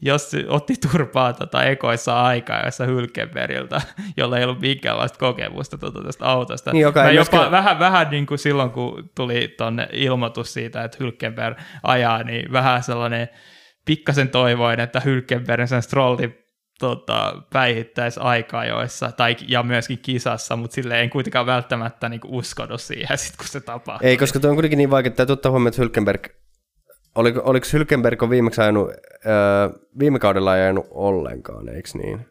[0.00, 3.80] jos otti turpaa tota ekoissa aikaa, jossa Hylkenbergiltä,
[4.16, 6.72] jolla ei ollut minkäänlaista kokemusta tuota tästä autosta.
[6.72, 10.84] Niin, joka Mä jopa myöskään- vähän, vähän niin kuin silloin, kun tuli tonne ilmoitus siitä,
[10.84, 13.28] että Hylkenberg ajaa, niin vähän sellainen
[13.84, 16.34] pikkasen toivoin, että Hylkenberg sen Strollin
[16.78, 23.18] tota, päihittäisi aika-ajoissa tai, ja myöskin kisassa, mutta sille en kuitenkaan välttämättä niin uskonut siihen,
[23.18, 24.08] sit, kun se tapahtuu.
[24.08, 26.26] Ei, koska tuo on kuitenkin niin vaikea, että ottaa huomioon, että Hylkenberg,
[27.16, 28.90] oliko, oliko Hylkenberg on viimeksi ajanut,
[29.26, 32.26] öö, viime kaudella ajanut ollenkaan, eikö niin?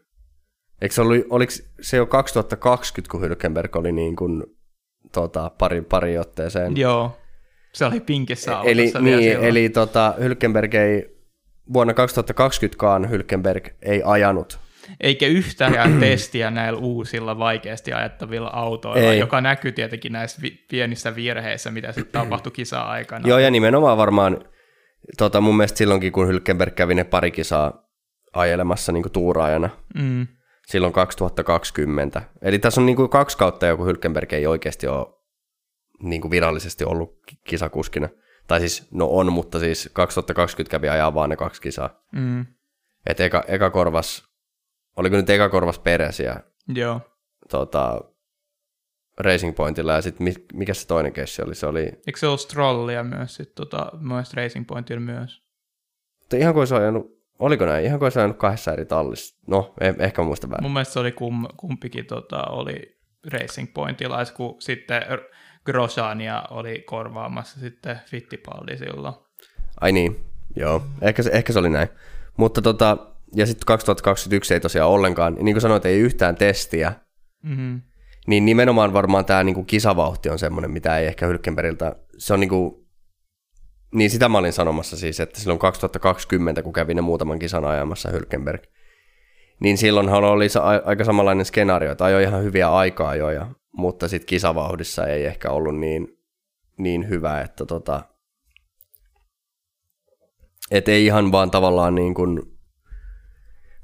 [0.82, 4.44] Eikö se ollut, oliko se jo 2020, kun Hylkenberg oli niin kuin,
[5.12, 6.76] tota, pari, pari otteeseen?
[6.76, 7.16] Joo,
[7.74, 11.16] se oli pinkissä autossa eli, vielä niin, eli tota, Hylkenberg ei,
[11.72, 14.58] vuonna 2020kaan Hylkenberg ei ajanut.
[15.00, 19.18] Eikä yhtään testiä näillä uusilla vaikeasti ajettavilla autoilla, Ei.
[19.18, 23.28] joka näkyy tietenkin näissä vi- pienissä virheissä, mitä sitten tapahtui kisa-aikana.
[23.28, 24.44] Joo, ja nimenomaan varmaan
[25.18, 27.86] tota, mun mielestä silloinkin, kun Hylkenberg kävi ne pari kisaa
[28.32, 30.26] ajelemassa niin tuuraajana, Mm.
[30.66, 32.22] silloin 2020.
[32.42, 35.06] Eli tässä on niin kuin kaksi kautta joku Hylkenberg ei oikeasti ole
[36.02, 38.08] niin kuin virallisesti ollut ki- kisakuskina.
[38.46, 42.02] Tai siis, no on, mutta siis 2020 kävi ajaa vaan ne kaksi kisaa.
[42.12, 42.46] Mm.
[43.06, 44.24] Et eka, eka korvas,
[44.96, 46.40] oliko nyt eka korvas Peresiä
[46.74, 47.00] Joo.
[47.50, 48.00] tota,
[49.20, 51.54] Racing Pointilla ja sitten mikä se toinen keissi oli?
[51.54, 55.46] Se oli, Eikö se ollut Strollia myös, sit, tota, myös Racing Pointilla myös?
[56.20, 57.84] mutta ihan kuin se ajanut, oliko näin?
[57.84, 59.36] Ihan kuin se ajanut kahdessa eri tallissa.
[59.46, 60.62] No, eh, ehkä mä muistan väärin.
[60.64, 62.98] Mun mielestä se oli kum, kumpikin tota, oli
[63.32, 65.02] Racing Pointilla, kun sitten
[65.64, 69.14] Grosania oli korvaamassa sitten Fittipaldi silloin.
[69.80, 70.20] Ai niin,
[70.56, 70.82] joo.
[71.02, 71.88] Ehkä se, ehkä se oli näin.
[72.36, 72.96] Mutta tota,
[73.34, 76.92] ja sitten 2021 ei tosiaan ollenkaan, niin kuin sanoit, ei yhtään testiä,
[77.42, 77.80] Mm-hmm.
[78.26, 82.86] Niin nimenomaan varmaan tämä niinku kisavauhti on semmoinen, mitä ei ehkä Hylkenbergiltä, se on niinku,
[83.94, 88.10] niin sitä mä olin sanomassa siis, että silloin 2020, kun kävi ne muutaman kisan ajamassa
[88.10, 88.62] Hylkenberg,
[89.60, 90.46] niin silloinhan oli
[90.84, 95.50] aika samanlainen skenaario, että ajoi ihan hyviä aikaa jo, ja, mutta sitten kisavauhdissa ei ehkä
[95.50, 96.18] ollut niin,
[96.78, 98.02] niin hyvä, että tota,
[100.70, 102.55] et ei ihan vaan tavallaan niin kuin,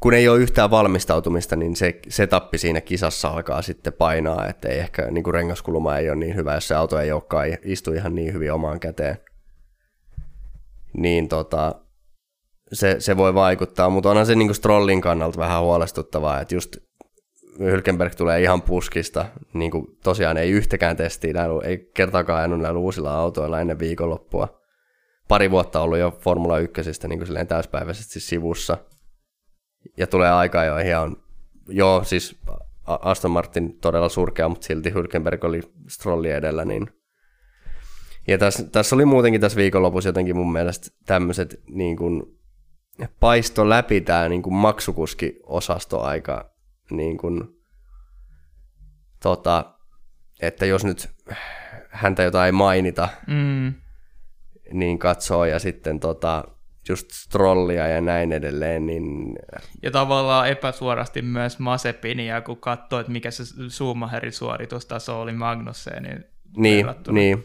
[0.03, 4.69] kun ei ole yhtään valmistautumista, niin se, se tappi siinä kisassa alkaa sitten painaa, että
[4.69, 7.93] ei ehkä niin kuin rengaskulma ei ole niin hyvä, jos se auto ei olekaan istu
[7.93, 9.19] ihan niin hyvin omaan käteen.
[10.97, 11.75] Niin tota,
[12.73, 16.77] se, se voi vaikuttaa, mutta onhan se niin kuin Strollin kannalta vähän huolestuttavaa, että just
[17.59, 21.33] Hylkenberg tulee ihan puskista, niin kuin tosiaan ei yhtäkään testiä,
[21.65, 24.61] ei kertaakaan ajanut näillä uusilla autoilla ennen viikonloppua.
[25.29, 28.79] Pari vuotta ollut jo Formula 1 niin kuin silleen täyspäiväisesti sivussa
[29.97, 31.17] ja tulee aikaa jo ihan,
[31.69, 32.41] joo siis
[32.85, 36.87] Aston Martin todella surkea, mutta silti Hülkenberg oli Strolli edellä, niin
[38.29, 42.23] ja tässä, tässä oli muutenkin tässä viikonlopussa jotenkin mun mielestä tämmöiset niin kuin,
[43.21, 46.55] paisto läpi tämä niin kuin maksukuski-osasto aika
[46.91, 47.41] niin kuin,
[49.23, 49.75] tota,
[50.41, 51.11] että jos nyt
[51.89, 53.75] häntä jotain mainita, Mm.
[54.73, 56.45] niin katsoo ja sitten tota,
[56.89, 59.37] just Strollia ja näin edelleen, niin
[59.83, 66.25] Ja tavallaan epäsuorasti myös Masepinia, kun katsoo, että mikä se Schumacherin suoritustaso oli Magnusseen, niin
[66.57, 67.45] Niin, niin.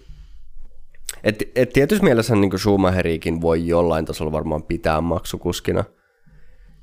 [1.24, 5.84] Et, et tietysti mielessä niin Schumacherikin voi jollain tasolla varmaan pitää maksukuskina.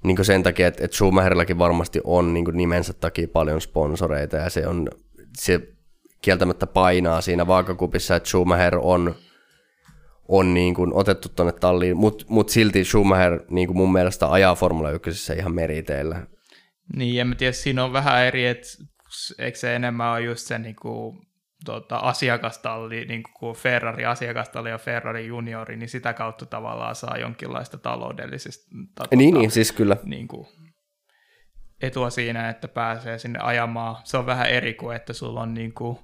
[0.05, 4.67] Niin sen takia, että et Schumacherillakin varmasti on niin nimensä takia paljon sponsoreita ja se
[4.67, 4.89] on
[5.39, 5.61] se
[6.23, 9.15] kieltämättä painaa siinä vaakakupissa, että Schumacher on,
[10.29, 14.55] on niin kuin otettu tuonne talliin, mutta mut silti Schumacher niin kuin mun mielestä ajaa
[14.55, 16.27] Formula 1 ihan meriteillä.
[16.97, 18.69] Niin, en mä tiedä, siinä on vähän eri, että
[19.39, 21.19] eikö se enemmän ole just se niin kuin,
[21.65, 27.79] tota, asiakastalli, niin kuin Ferrari asiakastalli ja Ferrari juniori, niin sitä kautta tavallaan saa jonkinlaista
[27.79, 29.97] taloudellisesta tota, Niin, niin, siis kyllä.
[30.05, 30.47] niin kuin,
[31.83, 33.97] etua siinä, että pääsee sinne ajamaan.
[34.05, 35.99] Se on vähän eri kuin, että sulla on niin kuin,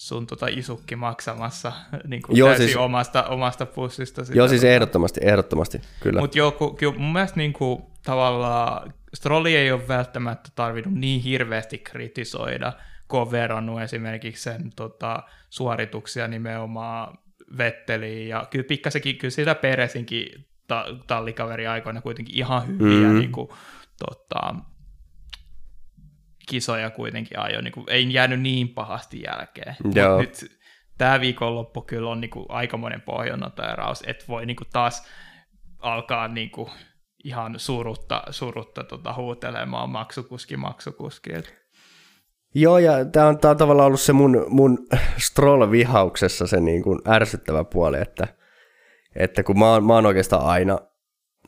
[0.00, 1.72] sun tota isukki maksamassa
[2.08, 4.24] niin kuin Joo, siis- omasta, omasta pussista.
[4.24, 4.72] sitä Joo, siis tota.
[4.72, 6.20] ehdottomasti, ehdottomasti, kyllä.
[6.20, 11.78] Mutta joo, ku, kyllä mun mielestä niinku, tavallaan Strolli ei ole välttämättä tarvinnut niin hirveästi
[11.78, 12.72] kritisoida,
[13.08, 17.18] kun on verrannut esimerkiksi sen tota, suorituksia nimenomaan
[17.58, 18.28] Vetteliin.
[18.28, 23.14] Ja kyllä pikkasenkin, kyllä sitä Peresinkin ta- tallikaveri aikoina kuitenkin ihan hyviä Mm.
[23.14, 23.18] mm.
[23.18, 23.54] niinku,
[23.98, 24.54] tota,
[26.50, 27.62] kisoja kuitenkin ajoi.
[27.62, 29.76] Niinku, ei jäänyt niin pahasti jälkeen.
[29.84, 30.20] Mut Joo.
[30.20, 30.58] nyt
[30.98, 35.06] tämä viikonloppu kyllä on niinku aikamoinen pohjannoteraus, että voi niinku taas
[35.78, 36.70] alkaa niinku
[37.24, 41.34] ihan surutta, surutta tota huutelemaan maksukuski, maksukuski.
[41.34, 41.54] Et
[42.54, 44.78] Joo, ja tämä on, tää on tavallaan ollut se mun, mun
[45.18, 48.28] Stroll-vihauksessa se niin kuin ärsyttävä puoli, että,
[49.16, 50.78] että kun mä oon, mä oon oikeastaan aina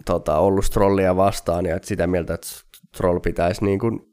[0.06, 2.46] tota, ollut Strollia vastaan ja että sitä mieltä, että
[2.94, 4.11] Stroll pitäisi niin kuin,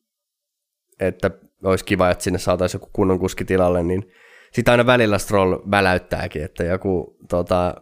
[1.00, 1.32] että
[1.64, 4.12] olisi kiva, että sinne saataisiin joku kunnon kuski tilalle, niin
[4.54, 7.76] sitä aina välillä Stroll väläyttääkin, että joku tota,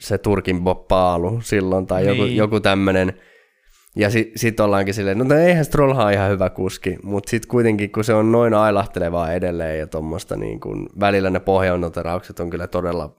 [0.00, 2.36] se Turkin Boppaalu silloin tai joku, Niin.
[2.36, 3.12] joku tämmöinen,
[3.96, 7.92] ja sitten sit ollaankin silleen, no eihän Strollhan ole ihan hyvä kuski, mutta sitten kuitenkin
[7.92, 12.66] kun se on noin ailahtelevaa edelleen ja tuommoista niin kun välillä ne pohjaonnoteraukset on kyllä
[12.66, 13.16] todella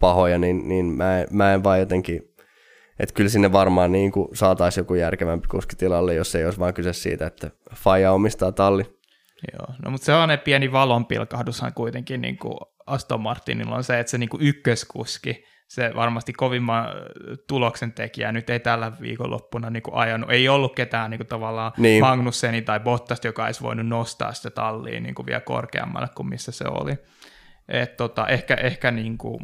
[0.00, 2.22] pahoja, niin, niin mä, mä en vaan jotenkin,
[2.98, 6.92] että kyllä sinne varmaan niin saataisiin joku järkevämpi kuski tilalle, jos ei olisi vaan kyse
[6.92, 8.84] siitä, että Faja omistaa talli.
[9.52, 14.18] Joo, no mutta sellainen pieni valonpilkahdushan kuitenkin niin kuin Aston Martinilla on se, että se
[14.18, 16.88] niin kuin ykköskuski, se varmasti kovimman
[17.48, 20.30] tuloksen tekijä nyt ei tällä viikonloppuna niin kuin ajanut.
[20.30, 22.00] Ei ollut ketään niin kuin tavallaan Niin.
[22.00, 26.52] Magnusseni tai Bottasta, joka olisi voinut nostaa sitä talliin niin kuin vielä korkeammalle kuin missä
[26.52, 26.92] se oli.
[27.68, 29.40] Et tota, ehkä ehkä niin kuin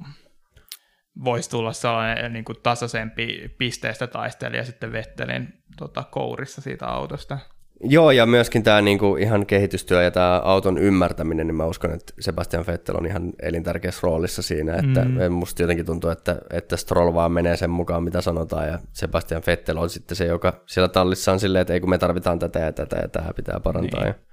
[1.25, 5.49] voisi tulla sellainen niin kuin tasaisempi pisteestä taistelija sitten Vettelin
[5.79, 7.39] tota, kourissa siitä autosta.
[7.85, 12.13] Joo, ja myöskin tämä niinku ihan kehitystyö ja tämä auton ymmärtäminen, niin mä uskon, että
[12.21, 15.33] Sebastian Vettel on ihan elintärkeässä roolissa siinä, että mm.
[15.33, 19.77] musta jotenkin tuntuu, että, että Stroll vaan menee sen mukaan, mitä sanotaan, ja Sebastian Vettel
[19.77, 22.73] on sitten se, joka siellä tallissa on silleen, että ei kun me tarvitaan tätä ja
[22.73, 24.01] tätä ja tämä pitää parantaa.
[24.01, 24.09] Niin.
[24.09, 24.32] Ja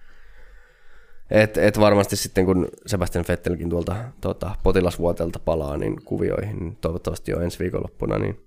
[1.32, 7.32] et, et varmasti sitten, kun Sebastian Vettelkin tuolta tota, potilasvuotelta palaa niin kuvioihin, niin toivottavasti
[7.32, 8.40] jo ensi viikonloppuna, niin,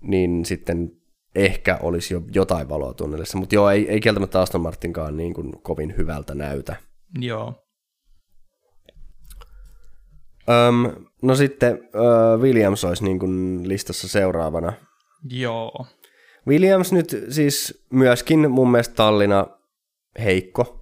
[0.00, 0.90] niin sitten
[1.34, 3.38] ehkä olisi jo jotain valoa tunnelissa.
[3.38, 6.76] Mutta joo, ei, ei kieltämättä Aston Martinkaan niin kuin kovin hyvältä näytä.
[7.18, 7.64] Joo.
[10.48, 14.72] Öm, no sitten ö, Williams olisi niin kuin listassa seuraavana.
[15.30, 15.86] Joo.
[16.46, 19.46] Williams nyt siis myöskin mun mielestä tallina
[20.18, 20.77] heikko.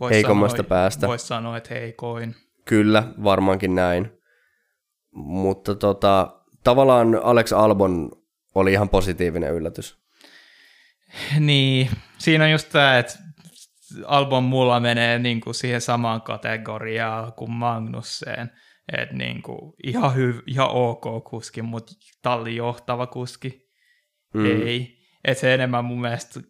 [0.00, 1.06] Vois Heikommasta sanoa, päästä.
[1.06, 2.34] Voisi sanoa, että heikoin.
[2.64, 4.10] Kyllä, varmaankin näin.
[5.14, 8.10] Mutta tota, tavallaan Alex Albon
[8.54, 10.02] oli ihan positiivinen yllätys.
[11.40, 13.14] Niin, siinä on just tämä, että
[14.06, 18.50] Albon mulla menee niin kuin siihen samaan kategoriaan kuin Magnusseen.
[18.98, 21.92] Että niin kuin ihan, hyv- ihan ok kuski, mutta
[22.22, 23.62] tallin johtava kuski
[24.34, 24.46] Mm.
[24.46, 24.98] ei.
[25.24, 26.40] Että se enemmän mun mielestä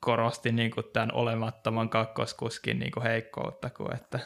[0.00, 4.20] korosti niin kuin tämän olemattoman kakkoskuskin niin kuin heikkoutta kuin että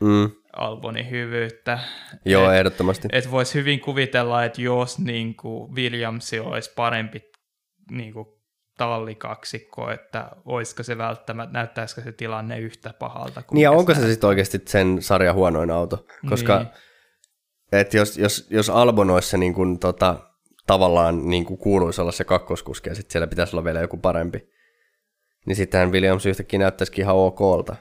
[0.00, 0.30] Mm.
[0.56, 1.78] Albonin hyvyyttä.
[2.24, 3.08] Joo, Et- ehdottomasti.
[3.12, 7.22] että voisi hyvin kuvitella, että jos niin kuin Williams olisi parempi
[7.90, 8.26] niin kuin
[8.78, 14.06] tallikaksikko, että olisiko se välttämättä, näyttäisikö se tilanne yhtä pahalta kuin Niin ja onko se
[14.06, 16.06] sitten oikeasti sen sarjan huonoin auto?
[16.28, 16.68] Koska Niin.
[17.72, 20.16] et jos, jos, jos Albon olisi se niin kuin, tota,
[20.66, 24.48] tavallaan niin kuin kuuluisi olla se kakkoskuski ja sitten siellä pitäisi olla vielä joku parempi,
[25.48, 27.76] niin sittenhän Williams yhtäkkiä näyttäisikin ihan okolta.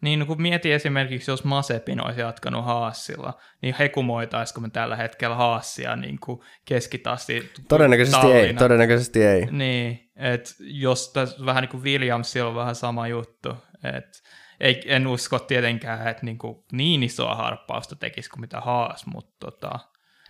[0.00, 5.36] Niin, no kun mietin esimerkiksi, jos Masepin olisi jatkanut Haassilla, niin hekumoitaisiko me tällä hetkellä
[5.36, 8.58] Haassia niin kuin keskitasti Todennäköisesti ei, tallina?
[8.58, 9.46] todennäköisesti ei.
[9.50, 13.48] Niin, että jos tässä vähän niin kuin Williamsilla on vähän sama juttu,
[13.84, 14.18] että
[14.60, 19.50] ei, en usko tietenkään, että niin, kuin niin isoa harppausta tekisi kuin mitä Haas, mutta
[19.50, 19.78] tota,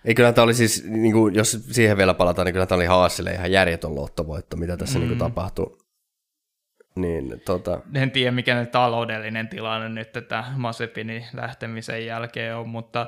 [0.04, 2.86] Ei kyllä tämä oli siis, niin kuin, jos siihen vielä palataan, niin kyllä tämä oli
[2.86, 5.00] Haasille ihan järjetön lottovoitto, mitä tässä mm.
[5.00, 5.79] niin kuin, tapahtui.
[6.96, 7.80] Niin, tota...
[7.94, 13.06] En tiedä, mikä ne taloudellinen tilanne nyt tätä Masepinin lähtemisen jälkeen on, mutta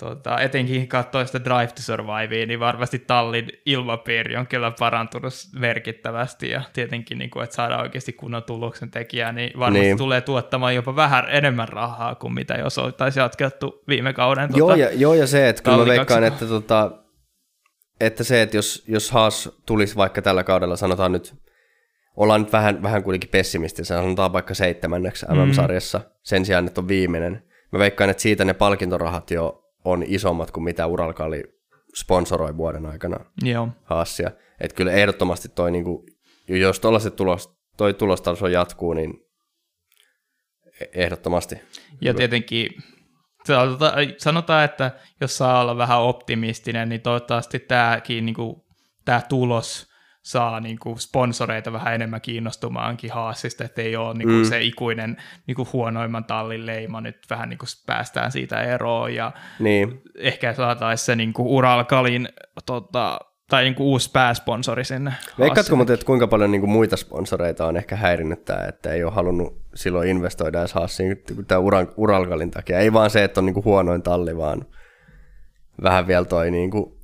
[0.00, 6.50] tota, etenkin katsoin sitä Drive to Survivea, niin varmasti tallin ilmapiiri on kyllä parantunut merkittävästi
[6.50, 9.98] ja tietenkin, niin kuin, että saadaan oikeasti kunnon tuloksen tekijää, niin varmasti niin.
[9.98, 14.48] tulee tuottamaan jopa vähän enemmän rahaa kuin mitä jos oltaisiin jatkettu viime kauden.
[14.54, 16.90] Joo, tota, ja, joo ja se, että kyllä mä veikkaan, että, tota,
[18.00, 21.34] että se, että jos, jos Haas tulisi vaikka tällä kaudella, sanotaan nyt,
[22.20, 26.04] ollaan nyt vähän, vähän kuitenkin pessimistisiä, sanotaan vaikka seitsemänneksi MM-sarjassa, mm.
[26.22, 27.42] sen sijaan, että on viimeinen.
[27.72, 31.42] Mä veikkaan, että siitä ne palkintorahat jo on isommat kuin mitä Uralkali
[31.96, 33.68] sponsoroi vuoden aikana Joo.
[33.84, 34.30] Haassia.
[34.60, 36.06] Että kyllä ehdottomasti toi, niin kuin,
[36.48, 39.14] jos tuollaiset tulos, toi tulostaso jatkuu, niin
[40.80, 41.56] e- ehdottomasti.
[42.00, 42.70] Ja tietenkin
[44.18, 44.90] sanotaan, että
[45.20, 48.56] jos saa olla vähän optimistinen, niin toivottavasti tämäkin niin kuin,
[49.04, 49.89] tämä tulos
[50.30, 54.44] saa niin kuin sponsoreita vähän enemmän kiinnostumaankin Haasista, että ei ole niin kuin mm.
[54.44, 55.16] se ikuinen
[55.46, 60.02] niin kuin huonoimman tallin leima, nyt vähän niin kuin päästään siitä eroon ja niin.
[60.18, 62.28] ehkä saataisiin se niin kuin Uralkalin
[62.66, 63.18] tota,
[63.50, 65.12] tai niin kuin uusi pääsponsori sinne.
[65.38, 69.04] Veikkaatko muuten, että kuinka paljon niin kuin muita sponsoreita on ehkä häirinnyt tämä, että ei
[69.04, 71.64] ole halunnut silloin investoida edes Haasiin tämän
[71.96, 72.78] Uralkalin takia.
[72.78, 74.66] Ei vaan se, että on niin kuin huonoin talli, vaan
[75.82, 76.99] vähän vielä toi niin kuin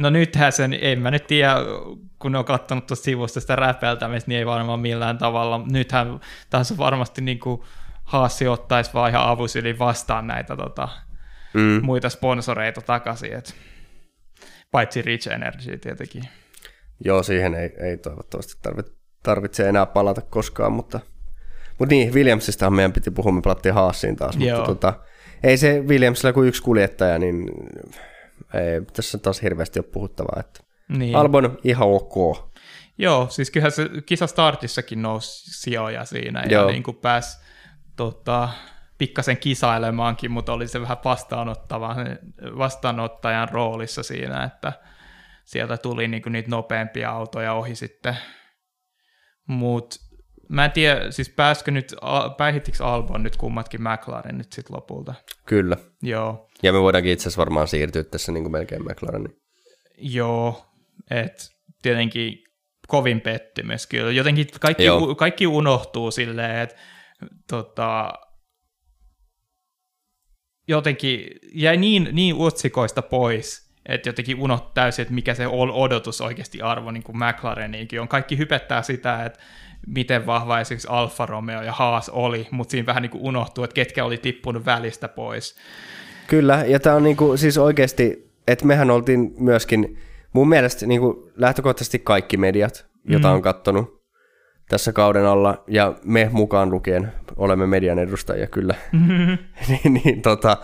[0.00, 1.54] No nythän sen, en mä nyt tiedä,
[2.18, 5.64] kun on katsonut tuosta sivusta sitä räpeltämistä, niin ei varmaan millään tavalla.
[5.70, 6.20] Nythän
[6.50, 7.62] tässä varmasti niin kuin
[8.04, 10.88] Haassi ottaisi vaan ihan avusyli vastaan näitä tota,
[11.54, 11.80] mm.
[11.82, 13.32] muita sponsoreita takaisin.
[13.32, 13.54] Et,
[14.70, 16.22] paitsi Rich Energy tietenkin.
[17.04, 21.00] Joo, siihen ei, ei toivottavasti tarvitse, tarvitse enää palata koskaan, mutta,
[21.78, 24.56] mutta niin, Williamsista meidän piti puhua, me palattiin Haassiin taas, Joo.
[24.56, 24.94] mutta tota,
[25.42, 27.50] ei se Williamsilla kuin yksi kuljettaja, niin
[28.54, 30.40] ei tässä taas hirveästi ole puhuttavaa.
[30.40, 31.16] Että niin.
[31.16, 32.14] Albon ihan ok.
[32.98, 36.64] Joo, siis kyllähän se kisa startissakin nousi sijoja siinä Joo.
[36.64, 37.38] ja niin kuin pääsi
[37.96, 38.48] tota,
[38.98, 41.96] pikkasen kisailemaankin, mutta oli se vähän vastaanottava,
[42.58, 44.72] vastaanottajan roolissa siinä, että
[45.44, 48.16] sieltä tuli niin kuin niitä nopeampia autoja ohi sitten.
[49.46, 49.96] Mutta
[50.48, 51.94] mä en tiedä, siis pääskö nyt,
[52.36, 55.14] päihittikö Albon nyt kummatkin McLaren nyt sitten lopulta?
[55.46, 55.76] Kyllä.
[56.02, 56.49] Joo.
[56.62, 59.36] Ja me voidaankin itse asiassa varmaan siirtyä tässä niin kuin melkein McLarenin.
[59.98, 60.66] Joo,
[61.10, 61.44] että
[61.82, 62.44] tietenkin
[62.88, 64.12] kovin pettymys kyllä.
[64.12, 64.84] Jotenkin kaikki,
[65.16, 66.76] kaikki unohtuu silleen, että
[67.50, 68.12] tota,
[70.68, 76.62] jotenkin jäi niin, niin otsikoista pois, että jotenkin unohtuu täysin, että mikä se odotus oikeasti
[76.62, 78.08] arvo niin kuin McLareniinkin on.
[78.08, 79.40] Kaikki hypettää sitä, että
[79.86, 83.74] miten vahva esimerkiksi Alfa Romeo ja Haas oli, mutta siinä vähän niin kuin unohtuu, että
[83.74, 85.56] ketkä oli tippunut välistä pois.
[86.30, 89.98] Kyllä, ja tämä on niin kuin, siis oikeasti, että mehän oltiin myöskin,
[90.32, 93.34] mun mielestä niin kuin lähtökohtaisesti kaikki mediat, jota mm.
[93.34, 94.02] on kattonut
[94.68, 99.38] tässä kauden alla, ja me mukaan lukien olemme median edustajia kyllä, mm-hmm.
[99.68, 100.56] niin, niin tota,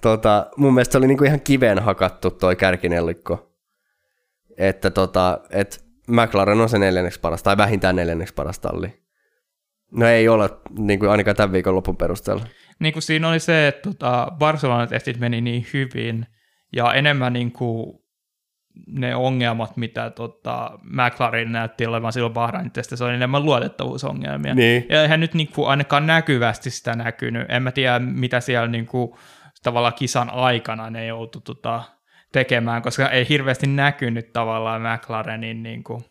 [0.00, 3.52] tota, mun mielestä oli niin kuin ihan kiveen hakattu toi kärkinellikko,
[4.58, 9.00] että tota, et McLaren on se neljänneksi paras, tai vähintään neljänneksi paras talli.
[9.90, 12.46] No ei ole, niin kuin ainakaan tämän viikon lopun perusteella.
[12.80, 16.26] Niin kuin siinä oli se, että tota, Barcelona-testit meni niin hyvin,
[16.76, 18.00] ja enemmän niin kuin
[18.86, 24.54] ne ongelmat, mitä tota, McLaren näytti olevan silloin Bahrainin testissä, oli enemmän luotettavuusongelmia.
[24.54, 24.86] Niin.
[24.88, 27.46] Ja eihän nyt niin kuin ainakaan näkyvästi sitä näkynyt.
[27.48, 29.12] En mä tiedä, mitä siellä niin kuin,
[29.62, 31.82] tavallaan kisan aikana ne joutu tota,
[32.32, 36.04] tekemään, koska ei hirveästi näkynyt tavallaan McLarenin niin kuin,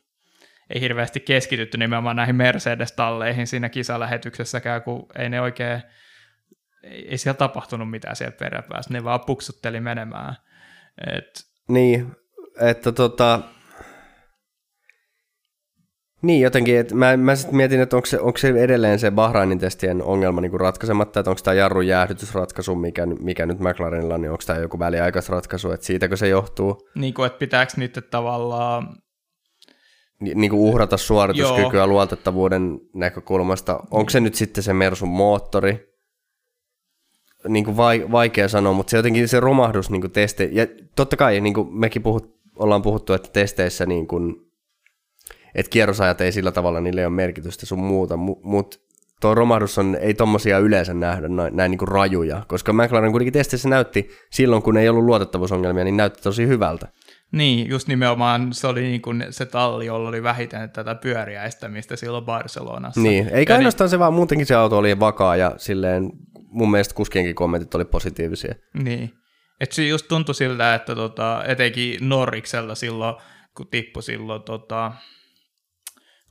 [0.70, 5.82] ei hirveästi keskitytty nimenomaan näihin Mercedes-talleihin siinä kisalähetyksessäkään, kun ei ne oikein,
[6.90, 10.36] ei, ei siellä tapahtunut mitään sieltä peräpäästä, ne vaan puksutteli menemään.
[11.07, 11.45] Et...
[11.68, 12.11] Niin,
[12.61, 13.40] että tota,
[16.22, 19.60] niin, jotenkin, että mä, mä sitten mietin, että onko se, onko se edelleen se Bahrainin
[19.60, 24.32] testien ongelma niin ratkaisematta, että onko tämä jarrun jäähdytysratkaisu, mikä, mikä nyt McLarenilla on, niin
[24.32, 26.90] onko tämä joku väliaikaisratkaisu, että siitäkö se johtuu?
[26.95, 28.88] Niin kuin, että pitääkö niitä tavallaan...
[30.20, 31.88] Ni, niin kuin uhrata suorituskykyä Joo.
[31.88, 33.80] luotettavuuden näkökulmasta.
[33.91, 35.89] Onko se nyt sitten se Mersun moottori?
[37.48, 37.78] Niin kuin
[38.11, 41.80] vaikea sanoa, mutta se jotenkin se romahdus niin kuin teste, ja totta kai niin kuin
[41.80, 44.36] mekin puhut, ollaan puhuttu, että testeissä niin kuin
[45.56, 48.78] että kierrosajat ei sillä tavalla, niille ole merkitystä sun muuta, mutta
[49.22, 53.34] tuo romahdus on, ei tommosia yleensä nähdä näin, näin niin kuin rajuja, koska McLaren kuitenkin
[53.34, 56.88] testissä näytti silloin, kun ei ollut luotettavuusongelmia, niin näytti tosi hyvältä.
[57.32, 62.26] Niin, just nimenomaan se oli niin kuin se talli, jolla oli vähiten tätä pyöriäistämistä silloin
[62.26, 63.02] Barcelonassa.
[63.02, 63.91] Niin, eikä niin- ainoastaan niin...
[63.91, 66.11] se vaan, muutenkin se auto oli vakaa ja silleen
[66.52, 68.56] mun mielestä kuskienkin kommentit oli positiivisia.
[68.84, 69.14] Niin,
[69.60, 73.16] Et se just tuntui siltä, että tota, etenkin Norriksella silloin,
[73.58, 74.92] kun tippui silloin tota,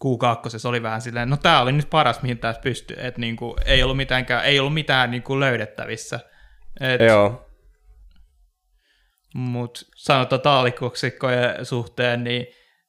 [0.05, 3.83] Q2 oli vähän silleen, no tämä oli nyt paras, mihin tässä pystyy, että niinku, ei
[3.83, 6.21] ollut, mitäänkään, ei ollut mitään niinku löydettävissä.
[6.81, 7.45] Et, Joo.
[9.35, 12.47] Mutta sanotaan taalikoksikkojen suhteen, niin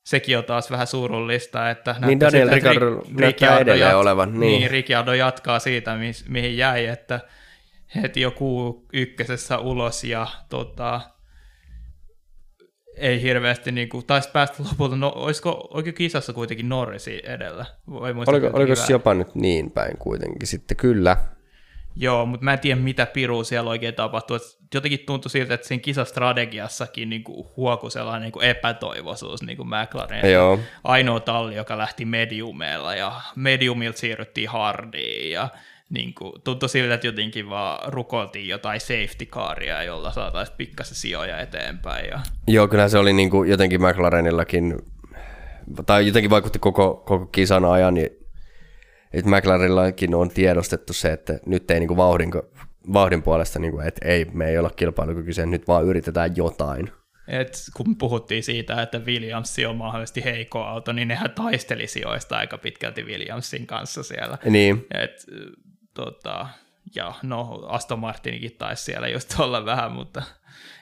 [0.10, 3.95] sekin on taas vähän surullista, että Niin Daniel siltä, että Ricciardo Ric- näyttää edelleen jat-
[3.95, 4.60] olevan, niin.
[4.60, 7.19] Niin, Ricciardo jatkaa siitä, mis, mihin jäi, että
[7.95, 11.02] heti joku ykkösessä ulos ja tota,
[12.98, 17.65] ei hirveästi, niin kuin, taisi päästä lopulta, no, olisiko oikein kisassa kuitenkin Norrisi edellä?
[17.90, 20.77] Vai Oliko, oliko se jopa nyt niin päin kuitenkin sitten?
[20.77, 21.18] Kyllä.
[21.95, 24.35] Joo, mutta mä en tiedä, mitä pirua siellä oikein tapahtuu.
[24.35, 24.43] Et
[24.73, 29.69] jotenkin tuntui siltä, että siinä kisastrategiassakin niin kuin huoku sellainen niin kuin epätoivoisuus niin kuin
[29.69, 30.31] McLaren.
[30.31, 30.59] Joo.
[30.83, 35.49] Ainoa talli, joka lähti mediumeilla ja mediumilta siirryttiin hardiin ja
[35.89, 41.39] niin kuin, tuntui siltä, että jotenkin vaan rukoltiin jotain safety caria, jolla saataisiin pikkasen sijoja
[41.39, 42.09] eteenpäin.
[42.09, 42.19] Ja...
[42.47, 44.77] Joo, kyllä se oli niin kuin jotenkin McLarenillakin,
[45.85, 48.18] tai jotenkin vaikutti koko, koko kisan ajan, niin
[49.14, 52.31] että McLarenillakin on tiedostettu se, että nyt ei niin kuin vauhdin,
[52.94, 56.91] vauhdin puolesta, niin kuin, että ei, me ei olla kilpailukykyisiä, nyt vaan yritetään jotain.
[57.27, 62.57] Et kun puhuttiin siitä, että Williams on mahdollisesti heikko auto, niin nehän taisteli sijoista aika
[62.57, 64.38] pitkälti Williamsin kanssa siellä.
[64.45, 65.26] Niin, Et,
[65.94, 66.48] tota,
[66.95, 70.23] ja no Aston Martinikin taisi siellä just olla vähän, mutta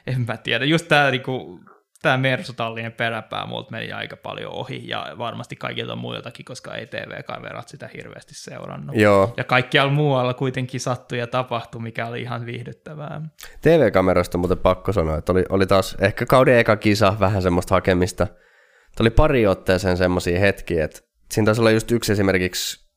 [0.08, 0.66] en mä tiedä.
[0.66, 1.60] Just tämä niinku,
[2.08, 7.68] tää Mersu-tallinen peräpää multa meni aika paljon ohi ja varmasti kaikilta muiltakin, koska ei TV-kamerat
[7.68, 8.96] sitä hirveästi seurannut.
[8.96, 9.34] joo.
[9.38, 13.22] Ja kaikkialla muualla kuitenkin sattui ja tapahtui, mikä oli ihan viihdyttävää.
[13.62, 18.26] TV-kamerasta muuten pakko sanoa, että oli, oli taas ehkä kauden eka kisa vähän semmoista hakemista.
[18.26, 21.00] Tuo oli pari otteeseen semmoisia hetkiä, että
[21.32, 22.88] siinä taisi olla just yksi esimerkiksi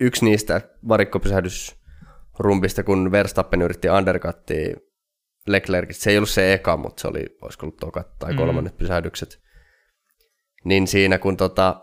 [0.00, 4.76] yksi niistä varikkopysähdysrumpista, kun Verstappen yritti undercuttia
[5.48, 6.02] Leclercistä.
[6.02, 8.78] Se ei ollut se eka, mutta se oli, olisiko ollut tokat tai kolmannet mm.
[8.78, 9.40] pysähdykset.
[10.64, 11.80] Niin siinä, kun tota,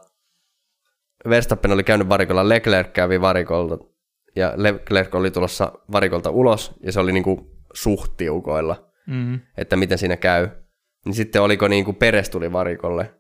[1.29, 3.77] Verstappen oli käynyt varikolla, Leclerc kävi varikolta,
[4.35, 9.39] ja Leclerc oli tulossa varikolta ulos, ja se oli niinku suht tiukoilla, Mm.
[9.57, 10.49] että miten siinä käy.
[11.05, 13.13] Niin sitten oliko niinku Peres tuli varikolle,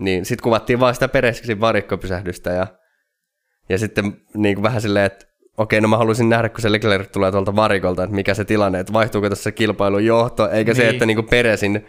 [0.00, 2.66] niin sitten kuvattiin vaan sitä Peresin varikkopysähdystä, ja,
[3.68, 5.26] ja sitten niinku vähän silleen, että
[5.58, 8.80] okei, no mä haluaisin nähdä, kun se Leclerc tulee tuolta varikolta, että mikä se tilanne,
[8.80, 10.76] että vaihtuuko tässä kilpailun johto, eikä niin.
[10.76, 11.86] se, että niinku Peresin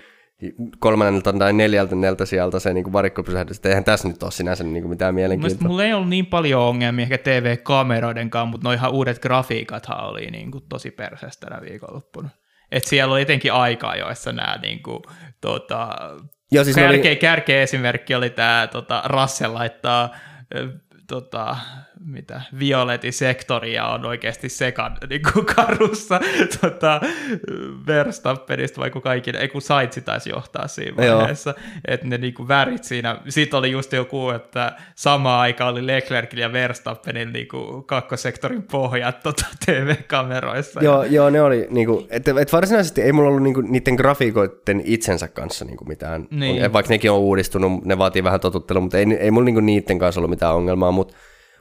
[0.79, 5.15] kolmannelta tai neljältä sieltä se niinku varikkopysähdys, että eihän tässä nyt ole sinänsä niinku mitään
[5.15, 5.67] Mielestäni mielenkiintoa.
[5.67, 10.51] mulla ei ollut niin paljon ongelmia ehkä TV-kameroiden kanssa, mutta noihan uudet grafiikathan oli niin
[10.51, 12.29] kuin tosi perseestä tänä viikonloppuna.
[12.71, 14.99] Et siellä oli etenkin aikaa, joissa nämä niin kuin,
[15.41, 15.89] tota,
[16.51, 20.15] Joo, siis kärkeä, oli, kärkeä esimerkki oli tämä tota, Russell laittaa
[21.07, 21.55] tota,
[22.05, 26.19] mitä, violetin sektoria on oikeasti sekan niin kuin karussa
[26.61, 27.01] tota,
[27.88, 31.53] Verstappenista, vai kun kaikki, ei kun Saitsi taisi johtaa siinä vaiheessa,
[31.88, 36.41] että ne niin kuin värit siinä, siitä oli just joku, että sama aika oli Leclercillä
[36.45, 40.84] ja Verstappenin niin kuin kakkosektorin pohjat tota, TV-kameroissa.
[40.84, 45.27] joo, joo, ne oli, niinku, että et varsinaisesti ei mulla ollut niinku, niiden grafiikoiden itsensä
[45.27, 46.65] kanssa niinku mitään, Niin.
[46.65, 49.99] on, vaikka nekin on uudistunut, ne vaatii vähän totuttelua, mutta ei, ei mulla niinku niiden
[49.99, 51.15] kanssa ollut mitään ongelmaa, mutta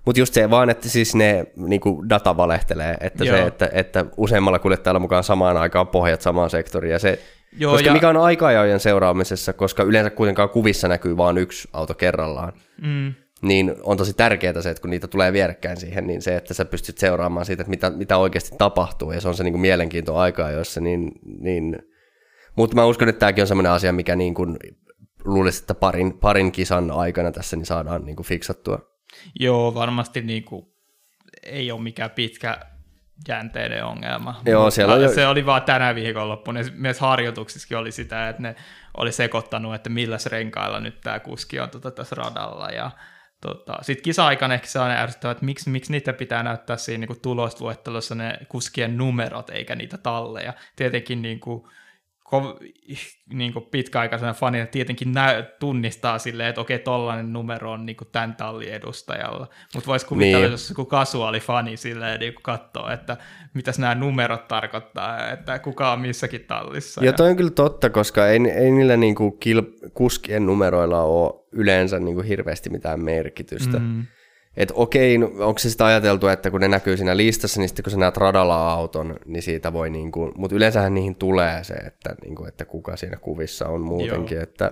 [0.07, 3.47] Mutta just se vaan, että siis ne niinku data valehtelee, että, se, Joo.
[3.47, 6.93] että, että useammalla kuljettajalla mukaan samaan aikaan pohjat samaan sektoriin.
[6.93, 7.19] Ja se,
[7.59, 11.95] Joo, koska ja- mikä on aika-ajojen seuraamisessa, koska yleensä kuitenkaan kuvissa näkyy vain yksi auto
[11.95, 12.53] kerrallaan,
[12.83, 13.15] Mm.
[13.43, 16.65] niin on tosi tärkeää se, että kun niitä tulee vierekkäin siihen, niin se, että sä
[16.65, 20.17] pystyt seuraamaan siitä, että mitä, mitä oikeasti tapahtuu, ja se on se niin kuin mielenkiinto
[20.17, 21.79] aikaa, jossa niin, niin...
[22.57, 24.57] Mutta mä uskon, että tämäkin on sellainen asia, mikä niin kuin
[25.25, 28.94] luulisin, että parin, parin kisan aikana tässä niin saadaan niin kuin fiksattua.
[29.41, 30.67] Joo, varmasti niin kuin,
[31.43, 32.59] ei ole mikään pitkä
[33.29, 34.41] jänteinen ongelma.
[34.47, 36.61] Joo, Mutta siellä on jo- Se oli vaan tänä viikonloppuna.
[36.75, 38.57] Myös harjoituksissakin oli sitä, että ne
[38.97, 42.69] oli sekoittanut, että milläs renkailla nyt tämä kuski on tota, tässä radalla.
[42.69, 42.91] Ja
[43.41, 47.21] tota, sitten kisa-aikana ehkä se on ärsyttävää, että miksi, miksi niitä pitää näyttää siinä niin
[47.21, 50.53] tulosluettelossa ne kuskien numerot eikä niitä talleja.
[50.77, 51.69] Tietenkin niin kuin,
[52.43, 52.59] ko-
[53.33, 58.09] niin kuin pitkäaikaisena fanina tietenkin nä- tunnistaa silleen, että okei, tollainen numero on niin kuin
[58.13, 59.49] tämän tallin edustajalla.
[59.75, 60.43] Mutta voisi kuvitella, Niin.
[60.43, 60.51] niin.
[60.53, 63.17] jos joku kasuaali fani silleen niin kuin katsoo, että
[63.55, 67.05] mitäs nämä numerot tarkoittaa, että kuka on missäkin tallissa.
[67.05, 71.99] Ja toi on kyllä totta, koska ei, ei niillä niinku kil- kuskien numeroilla ole yleensä
[72.01, 73.79] niinku hirveästi mitään merkitystä.
[73.79, 74.07] Mm.
[74.57, 77.83] Et okei, no, onko se sitä ajateltu, että kun ne näkyy siinä listassa, niin sitten
[77.83, 82.15] kun sä näet radalla auton, niin siitä voi niinku, mutta yleensähän niihin tulee se, että,
[82.23, 84.43] niinku, että kuka siinä kuvissa on muutenkin, Joo.
[84.43, 84.71] että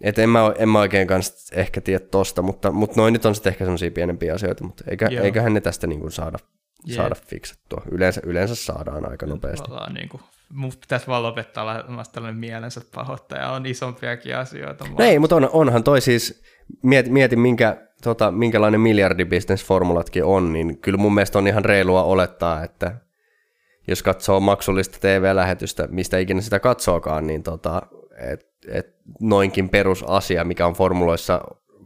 [0.00, 3.34] et en, mä, en mä oikein kanssa ehkä tiedä tosta, mutta, mutta noin nyt on
[3.34, 5.24] sitten ehkä semmoisia pienempiä asioita, mutta eikä, Joo.
[5.24, 6.38] eiköhän ne tästä niinku saada,
[6.86, 6.96] Jep.
[6.96, 7.82] saada fiksattua.
[7.90, 9.70] Yleensä, yleensä saadaan aika nopeasti.
[9.70, 10.22] Ollaan niin kuin
[10.54, 14.84] mun pitäisi vaan lopettaa olemassa tällainen mielensä pahoittaja, on isompiakin asioita.
[14.98, 16.42] No ei, mutta on, onhan toi siis,
[16.82, 22.64] mieti, mieti minkä, tota, minkälainen miljardibisnesformulatkin on, niin kyllä mun mielestä on ihan reilua olettaa,
[22.64, 22.94] että
[23.88, 27.82] jos katsoo maksullista TV-lähetystä, mistä ikinä sitä katsookaan, niin tota,
[28.18, 31.40] et, et noinkin perusasia, mikä on formuloissa,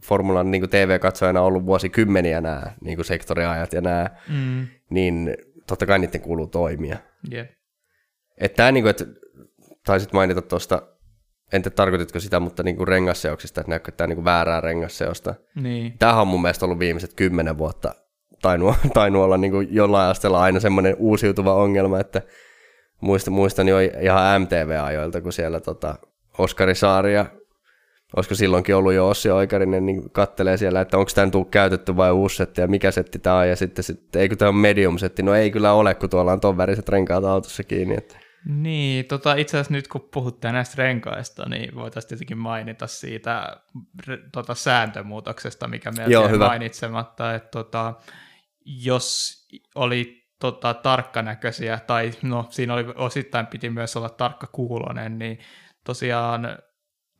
[0.05, 4.67] formulan niin TV-katsojana ollut vuosikymmeniä nämä niin sektoriajat ja nämä, mm.
[4.89, 5.37] niin
[5.67, 6.97] totta kai niiden kuuluu toimia.
[7.33, 7.47] Yeah.
[8.37, 9.05] Että tämä, niin kuin, että
[9.85, 10.81] taisit mainita tuosta,
[11.53, 15.35] en tiedä tarkoititko sitä, mutta niin kuin rengasseoksista, että näyttää niin kuin väärää rengasseosta.
[15.55, 15.93] Niin.
[15.99, 17.95] Tämähän on mun mielestä ollut viimeiset kymmenen vuotta
[18.41, 22.21] tainnut, tainnut olla niin kuin jollain asteella aina semmoinen uusiutuva ongelma, että
[23.01, 25.95] muistan, muistan jo ihan MTV-ajoilta, kun siellä tota,
[26.37, 27.25] Oskari Saari ja
[28.15, 32.11] olisiko silloinkin ollut jo Ossi Oikarinen, niin kattelee siellä, että onko tämä tullut käytetty vai
[32.11, 35.35] uusi setti ja mikä setti tämä on, ja sitten, sitten eikö tämä on medium-setti, no
[35.35, 37.95] ei kyllä ole, kun tuolla on ton väriset renkaat autossa kiinni.
[37.97, 38.28] Että.
[38.45, 43.57] Niin, tota, itse asiassa nyt kun puhutte näistä renkaista, niin voitaisiin tietenkin mainita siitä
[44.31, 46.45] tota, sääntömuutoksesta, mikä meillä Joo, hyvä.
[46.45, 47.93] mainitsematta, että tota,
[48.65, 49.37] jos
[49.75, 55.39] oli tota, tarkkanäköisiä, tai no siinä oli osittain piti myös olla tarkka kuulonen, niin
[55.85, 56.57] tosiaan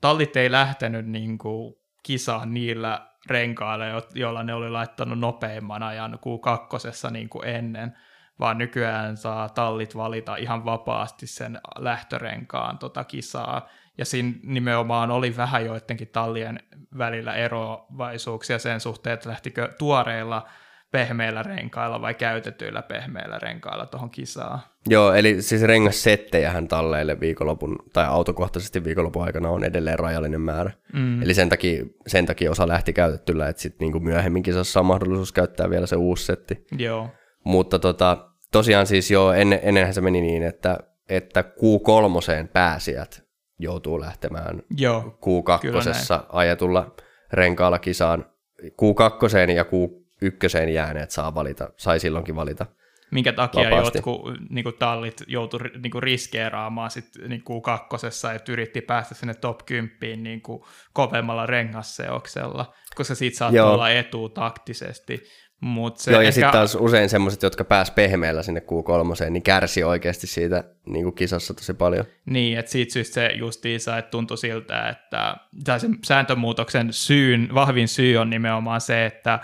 [0.01, 3.85] tallit ei lähtenyt niin kuin, kisaan niillä renkailla,
[4.15, 7.97] joilla ne oli laittanut nopeimman ajan Q2 niin kuin ennen,
[8.39, 13.69] vaan nykyään saa tallit valita ihan vapaasti sen lähtörenkaan tota kisaa.
[13.97, 16.59] Ja siinä nimenomaan oli vähän joidenkin tallien
[16.97, 20.47] välillä erovaisuuksia sen suhteen, että lähtikö tuoreilla
[20.91, 24.59] pehmeillä renkailla vai käytetyillä pehmeillä renkailla tuohon kisaan.
[24.87, 30.71] Joo, eli siis rengassettejähän talleille viikonlopun, tai autokohtaisesti viikonlopun aikana on edelleen rajallinen määrä.
[30.93, 31.23] Mm.
[31.23, 35.31] Eli sen takia, sen takia osa lähti käytettyllä, että sitten niinku myöhemmin kisassa on mahdollisuus
[35.31, 36.65] käyttää vielä se uusi setti.
[36.77, 37.09] Joo.
[37.43, 40.77] Mutta tota, tosiaan siis jo ennen, ennenhän se meni niin, että,
[41.09, 43.23] että Q3 pääsijät
[43.59, 46.95] joutuu lähtemään Joo, Q2 ajetulla
[47.33, 48.25] renkaalla kisaan.
[48.63, 52.65] Q2 ja Q1 jääneet saa valita, sai silloinkin valita
[53.11, 53.97] minkä takia vapaasti.
[53.97, 59.15] jotkut niin kuin, tallit joutui niin kuin, riskeeraamaan sit, niin kuin, kakkosessa, että yritti päästä
[59.15, 60.63] sinne top 10 niin kuin,
[60.93, 63.73] kovemmalla rengasseoksella, koska siitä saattaa Joo.
[63.73, 65.23] olla etu taktisesti.
[65.61, 66.31] Mut se Joo, ja ehkä...
[66.31, 71.15] sitten taas usein semmoiset, jotka pääs pehmeällä sinne Q3, niin kärsi oikeasti siitä niin kuin
[71.15, 72.05] kisassa tosi paljon.
[72.25, 75.37] Niin, että siitä syystä se justiinsa, että tuntui siltä, että
[75.77, 79.39] sen sääntömuutoksen syyn, vahvin syy on nimenomaan se, että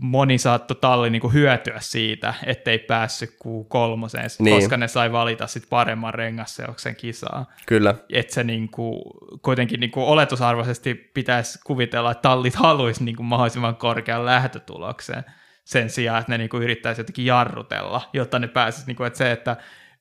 [0.00, 4.56] moni saattoi talli niin kuin hyötyä siitä, ettei päässyt Q3, niin.
[4.56, 7.50] koska ne sai valita sit paremman rengasseoksen kisaa.
[7.66, 7.94] Kyllä.
[8.12, 9.02] Että se niin kuin,
[9.42, 15.24] kuitenkin niin kuin oletusarvoisesti pitäisi kuvitella, että tallit haluaisi niin kuin mahdollisimman korkean lähtötuloksen
[15.64, 19.18] sen sijaan, että ne niin kuin yrittäisi jotenkin jarrutella, jotta ne pääsisi, niin kuin, että
[19.18, 19.56] se, että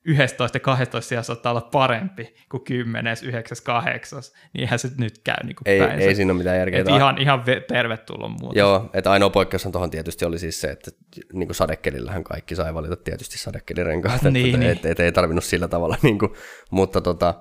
[0.09, 4.21] 11 ja 12 sijassa saattaa olla parempi kuin 10, 9, 8,
[4.53, 5.99] niin eihän se nyt käy niin kuin ei, päin.
[5.99, 6.83] Ei siinä ole mitään järkeä.
[6.95, 8.59] ihan, ihan tervetuloa muuta.
[8.59, 10.91] Joo, että ainoa poikkeus on tuohon tietysti oli siis se, että
[11.33, 14.71] niin kuin sadekelillähän kaikki sai valita tietysti sadekelirenkaat, niin, että niin.
[14.71, 16.31] Et, et, ei tarvinnut sillä tavalla, niin kuin,
[16.71, 17.33] mutta tota,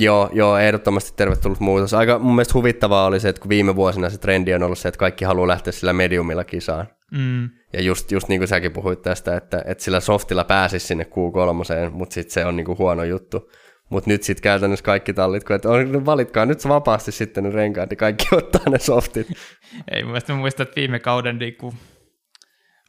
[0.00, 1.94] Joo, joo, ehdottomasti tervetullut muutos.
[1.94, 4.88] Aika mun mielestä huvittavaa oli se, että kun viime vuosina se trendi on ollut se,
[4.88, 6.88] että kaikki haluaa lähteä sillä mediumilla kisaan.
[7.12, 7.50] Mm.
[7.72, 11.90] Ja just, just niin kuin säkin puhuit tästä, että, että sillä softilla pääsisi sinne Q3,
[11.90, 13.50] mutta sitten se on niin kuin huono juttu.
[13.90, 17.90] Mutta nyt sitten käytännössä kaikki tallit, kun että on, valitkaa nyt vapaasti sitten ne renkaat,
[17.90, 19.26] niin kaikki ottaa ne softit.
[19.92, 21.74] Ei mun mielestä muista, että viime kauden niin kuin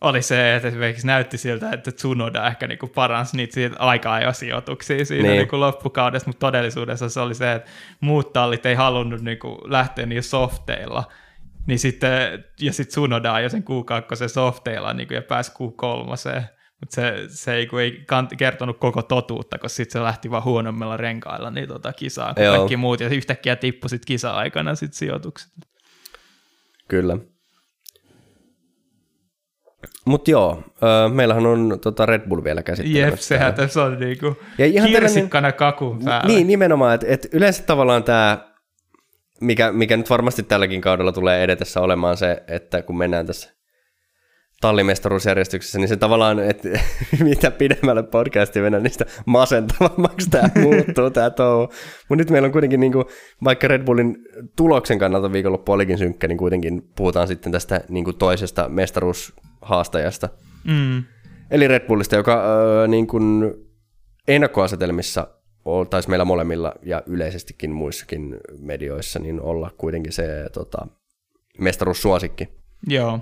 [0.02, 5.30] oli se, että esimerkiksi näytti siltä, että Tsunoda ehkä niinku paransi niitä siitä aika-ajosijoituksia siinä
[5.30, 5.38] niin.
[5.38, 7.70] niinku loppukaudessa, mutta todellisuudessa se oli se, että
[8.00, 11.04] muut tallit ei halunnut niinku lähteä niillä softeilla,
[11.70, 16.06] niin sitten, ja sitten Tsunoda ajoi sen Q2 softeilla niinku, ja pääsi Q3,
[16.80, 18.06] mutta se, se ei, ei
[18.38, 22.56] kertonut koko totuutta, koska sitten se lähti vaan huonommilla renkailla niin tota kisaa kuin Joo.
[22.56, 25.52] kaikki muut, ja yhtäkkiä tippui sitten kisa-aikana sit sijoitukset.
[26.88, 27.18] Kyllä.
[30.06, 33.14] Mutta joo, äh, meillähän on tota Red Bull vielä käsittelemässä.
[33.14, 36.28] Jep, sehän tässä on niinku ja ihan kirsikkana kakun päällä.
[36.28, 38.49] Niin, nimenomaan, että et yleensä tavallaan tämä,
[39.42, 43.60] mikä, mikä nyt varmasti tälläkin kaudella tulee edetessä olemaan se, että kun mennään tässä
[44.62, 46.70] tallimestaruusjärjestyksessä, niin se tavallaan, että
[47.24, 51.74] mitä pidemmälle podcasti mennään, niin sitä masentavammaksi tämä muuttuu tämä touhu.
[52.10, 53.06] Mutta nyt meillä on kuitenkin, niin kuin,
[53.44, 54.18] vaikka Red Bullin
[54.56, 60.30] tuloksen kannalta viikonloppu olikin synkkä, niin kuitenkin puhutaan sitten tästä niin kuin toisesta mestaruushaastajasta.
[60.64, 61.04] Mm.
[61.52, 63.54] Eli Red Bullista, joka äh, niin kuin
[64.28, 65.28] ennakkoasetelmissa
[65.90, 70.88] taisi meillä molemmilla ja yleisestikin muissakin medioissa niin olla kuitenkin se tota,
[71.60, 72.50] mestaruussuosikki.
[72.88, 73.20] Joo.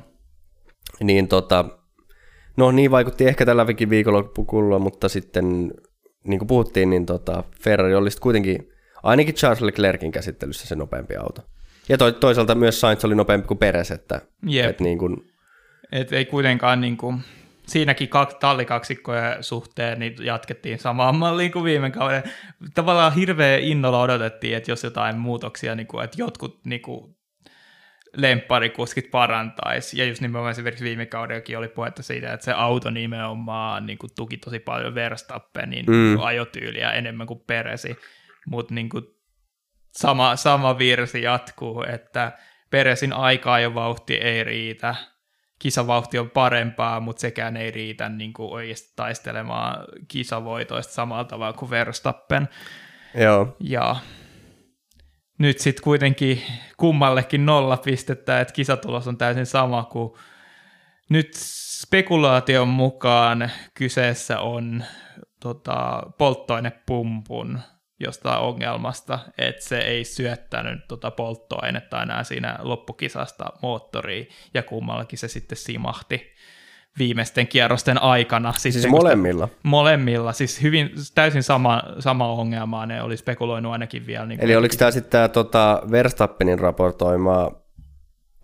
[1.00, 1.66] Niin tota,
[2.58, 5.74] no niin vaikutti ehkä tällä viikonloppukulla, mutta sitten
[6.24, 8.70] niin kuin puhuttiin, niin tota, Ferrari oli kuitenkin
[9.04, 11.42] ainakin Charles Leclercin käsittelyssä se nopeampi auto.
[11.90, 14.70] Ja to, toisaalta myös Sainz oli nopeampi kuin Peres, että, Jep.
[14.70, 15.18] että niin kuin,
[15.92, 17.22] Et ei kuitenkaan niin kuin,
[17.68, 22.24] siinäkin kak, tallikaksikkojen suhteen niin jatkettiin samaan malliin kuin viime kauden.
[22.74, 27.18] Tavallaan hirveä innolla odotettiin, että jos jotain muutoksia, niin kuin, että jotkut niin kuin,
[28.14, 30.00] lempparikuskit parantaisi.
[30.00, 34.10] Ja just nimenomaan esimerkiksi viime kaudellakin oli puhetta siitä, että se auto nimenomaan niin kuin,
[34.16, 36.20] tuki tosi paljon Verstappenin mm.
[36.20, 37.98] ajotyyliä enemmän kuin Peresi.
[38.48, 39.04] Mutta niin kuin,
[39.92, 42.32] sama, sama virsi jatkuu, että
[42.70, 44.96] Peresin aikaa ja vauhti ei riitä.
[45.60, 51.70] Kisavauhti on parempaa, mutta sekään ei riitä niin kuin oikeasti taistelemaan kisavoitoista samalla tavalla kuin
[51.70, 52.50] Verstappen.
[53.16, 53.58] joo.
[53.60, 53.96] Ja
[55.38, 56.42] nyt sitten kuitenkin
[56.78, 60.14] kummallekin nolla pistettä, että kisatulos on täysin sama kuin
[61.10, 61.34] nyt
[61.82, 64.84] spekulaation mukaan kyseessä on
[65.40, 67.60] tota, polttoainepumpun
[68.00, 75.28] jostain ongelmasta, että se ei syöttänyt tota polttoainetta enää siinä loppukisasta moottoriin, ja kummallakin se
[75.28, 76.34] sitten simahti
[77.00, 78.52] viimeisten kierrosten aikana.
[78.52, 79.50] Siis sitten, sitä- molemmilla.
[79.64, 84.26] Molemmilla, siis hyvin täysin sama, sama ongelma, ne oli spekuloinut ainakin vielä.
[84.26, 87.52] Niin Eli oliko tämä sitten tämä tota, Verstappenin raportoima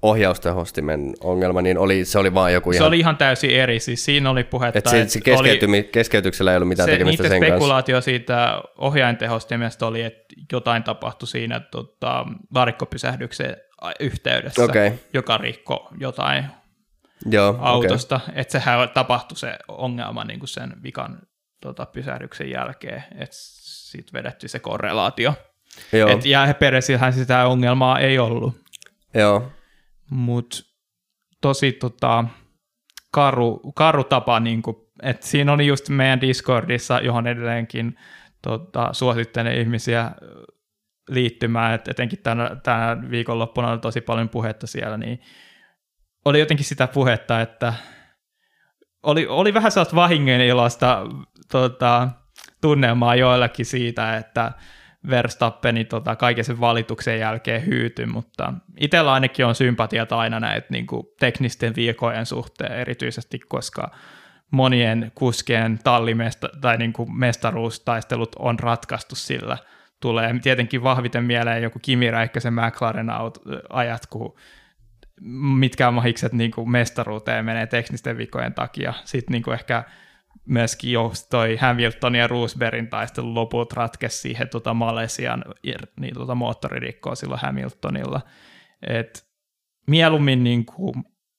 [0.03, 2.87] ohjaustehostimen ongelma, niin oli, se oli vaan joku se ihan...
[2.87, 6.67] oli ihan täysin eri, siis siinä oli puhetta, että se, se keskeytymi, keskeytyksellä ei ollut
[6.69, 7.55] mitään se, tekemistä sen kanssa.
[7.55, 13.57] spekulaatio siitä ohjaintehostimesta oli, että jotain tapahtui siinä tota, varikkopysähdyksen
[13.99, 14.91] yhteydessä, Okei.
[15.13, 16.45] joka rikko jotain
[17.31, 21.19] Joo, autosta, että sehän tapahtui se ongelma niin kuin sen vikan
[21.61, 25.33] tota, pysähdyksen jälkeen, että siitä vedettiin se korrelaatio.
[25.93, 28.55] Joo, Et, ja Peresillähän sitä ongelmaa ei ollut,
[29.13, 29.51] joo.
[30.13, 30.57] Mutta
[31.41, 32.25] tosi tota,
[33.11, 37.95] karu, karu tapa, niin kuin, että siinä oli just meidän Discordissa, johon edelleenkin
[38.41, 40.11] tota, suosittelen ihmisiä
[41.09, 45.21] liittymään, että etenkin tänä, tänä viikonloppuna oli tosi paljon puhetta siellä, niin
[46.25, 47.73] oli jotenkin sitä puhetta, että
[49.03, 51.01] oli, oli vähän sellaista vahingoilosta
[51.51, 52.09] tota,
[52.61, 54.51] tunnelmaa joillakin siitä, että
[55.09, 60.87] Verstappeni tota, kaiken sen valituksen jälkeen hyytyi, mutta itsellä ainakin on sympatiat aina näitä niin
[60.87, 63.91] kuin, teknisten viikojen suhteen erityisesti, koska
[64.51, 69.57] monien kuskien tallimesta tai niin kuin mestaruustaistelut on ratkaistu sillä.
[69.99, 73.09] Tulee tietenkin vahviten mieleen joku Kimi Räikkösen McLaren
[73.69, 74.35] ajat, kun
[75.57, 78.93] mitkään mahikset niin kuin mestaruuteen menee teknisten vikojen takia.
[79.05, 79.83] Sitten niin kuin ehkä
[80.45, 85.43] myöskin jos toi Hamilton ja Roosbergin taistelu loput ratkesi siihen tota Malesian
[85.99, 88.21] niin tota moottoririkkoa silloin Hamiltonilla.
[88.87, 89.27] Et
[89.87, 90.93] mieluummin niin kuin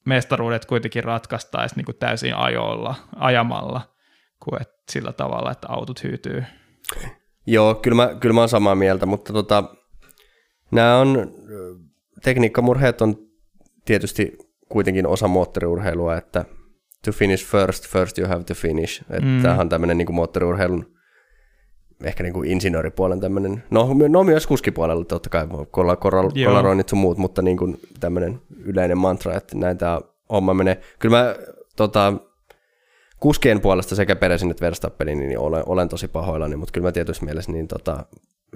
[0.07, 3.81] mestaruudet kuitenkin ratkaistaisiin niin kuin täysin ajoilla, ajamalla,
[4.41, 6.45] kuin et sillä tavalla, että autot hyytyy.
[7.47, 9.65] Joo, kyllä mä, kyllä mä oon samaa mieltä, mutta tota,
[10.71, 11.33] nämä on,
[12.23, 13.17] tekniikkamurheet on
[13.85, 16.45] tietysti kuitenkin osa moottoriurheilua, että
[17.05, 19.03] to finish first, first you have to finish.
[19.03, 19.43] Että mm.
[19.43, 20.95] Tämähän on tämmöinen niin moottoriurheilun
[22.05, 26.51] ehkä niin kuin insinööripuolen tämmöinen, no, no myös kuskipuolella totta kai, kolla, kolla, Joo.
[26.51, 30.01] kollaroinnit sun muut, mutta niin kuin tämmöinen yleinen mantra, että näin tämä
[30.33, 30.81] homma menee.
[30.99, 31.35] Kyllä mä
[31.77, 32.13] tota,
[33.21, 37.25] kuskien puolesta sekä Peresin että Verstappenin, niin olen, olen tosi pahoillani, mutta kyllä mä tietysti
[37.25, 38.05] mielessä niin tota,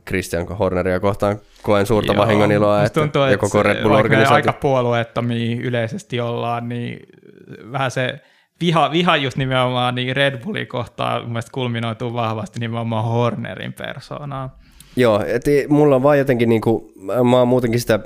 [0.06, 4.34] Christian Horneria kohtaan koen suurta Joo, vahingoniloa, että tuntuu, ja koko Red vaikka me Bull-organisaatio.
[4.34, 7.00] aika puolueettomia yleisesti ollaan, niin
[7.72, 8.20] vähän se
[8.60, 14.50] viha, viha just nimenomaan niin Red Bullin kohtaan mun mielestä kulminoituu vahvasti nimenomaan Hornerin persoonaan.
[14.96, 18.00] Joo, et mulla on vaan jotenkin, niinku, mä mä oon muutenkin sitä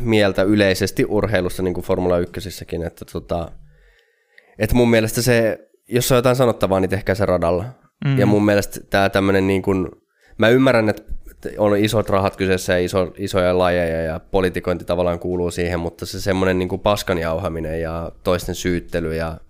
[0.00, 2.40] mieltä yleisesti urheilussa, niin kuin Formula 1
[2.86, 3.50] että, tota,
[4.58, 7.64] että mun mielestä se, jos on jotain sanottavaa, niin tehkää se radalla.
[8.04, 8.18] Mm.
[8.18, 9.88] Ja mun mielestä tämä tämmöinen, niin kuin,
[10.38, 11.02] mä ymmärrän, että
[11.58, 16.20] on isot rahat kyseessä ja iso, isoja lajeja ja politikointi tavallaan kuuluu siihen, mutta se
[16.20, 19.40] semmoinen niin kuin paskan jauhaminen ja toisten syyttely ja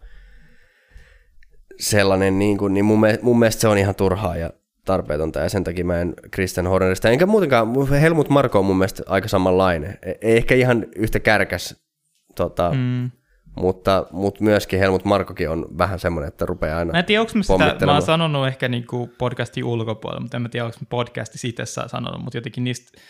[1.80, 4.50] sellainen, niin, kuin, niin mun, mielestä, mun mielestä se on ihan turhaa ja
[4.84, 9.02] tarpeetonta ja sen takia mä en Christian Hornerista, enkä muutenkaan, Helmut Marko on mun mielestä
[9.06, 11.86] aika samanlainen, E- ei ehkä ihan yhtä kärkäs,
[12.34, 13.10] tota, mm.
[13.56, 17.32] Mutta, mutta myöskin Helmut Markokin on vähän semmoinen, että rupeaa aina Mä en tiedä, onko
[17.34, 20.86] mä sitä, mä oon sanonut ehkä niinku podcastin ulkopuolella, mutta en mä tiedä, onko mä
[20.90, 23.00] podcasti itsessään sanonut, mutta jotenkin niistä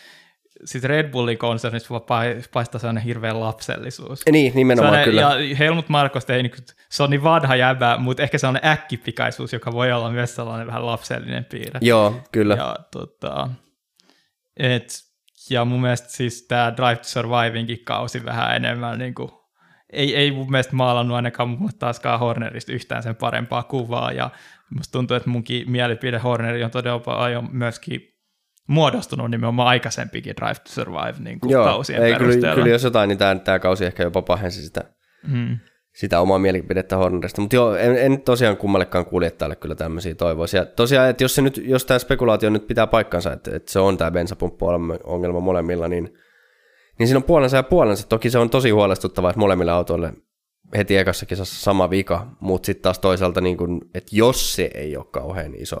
[0.65, 4.21] siis Red Bullin pa- paistaa sellainen hirveä lapsellisuus.
[4.31, 5.43] Niin, nimenomaan Sellainen- kyllä.
[5.43, 6.57] Ja Helmut Markosta ei, niinku,
[6.89, 10.85] se on niin vanha jäbä, mutta ehkä sellainen äkkipikaisuus, joka voi olla myös sellainen vähän
[10.85, 11.79] lapsellinen piirre.
[11.83, 12.55] Joo, kyllä.
[12.55, 13.49] Ja, tota,
[14.57, 14.87] et,
[15.49, 19.31] ja mun mielestä siis tämä Drive to Survivingin kausi vähän enemmän niin kuin,
[19.93, 24.29] ei, ei mun mielestä maalannut ainakaan mulle taaskaan Hornerista yhtään sen parempaa kuvaa, ja
[24.69, 28.16] Musta tuntuu, että munkin mielipide Horneri on todella paljon myöskin
[28.67, 32.39] muodostunut nimenomaan aikaisempikin Drive to Survive niin kuin Joo, kausien ei, perusteella.
[32.41, 34.81] kyllä, kyllä jos jotain, niin tämä, tämä kausi ehkä jopa pahensi sitä,
[35.31, 35.57] Hmm.
[35.95, 37.41] sitä omaa mielipidettä Hornerista.
[37.41, 40.57] Mutta joo, en, en tosiaan kummallekaan kuljettajalle kyllä tämmöisiä toivoisi.
[40.57, 43.79] Ja tosiaan, että jos, se nyt, jos tämä spekulaatio nyt pitää paikkansa, että, että se
[43.79, 46.13] on tämä bensapumppu-ongelma molemmilla, niin,
[46.99, 48.07] niin siinä on puolensa ja puolensa.
[48.07, 50.13] Toki se on tosi huolestuttavaa, että molemmilla autoille
[50.77, 54.97] heti ekassa kisassa sama vika, mutta sitten taas toisaalta, niin kun, että jos se ei
[54.97, 55.77] ole kauhean iso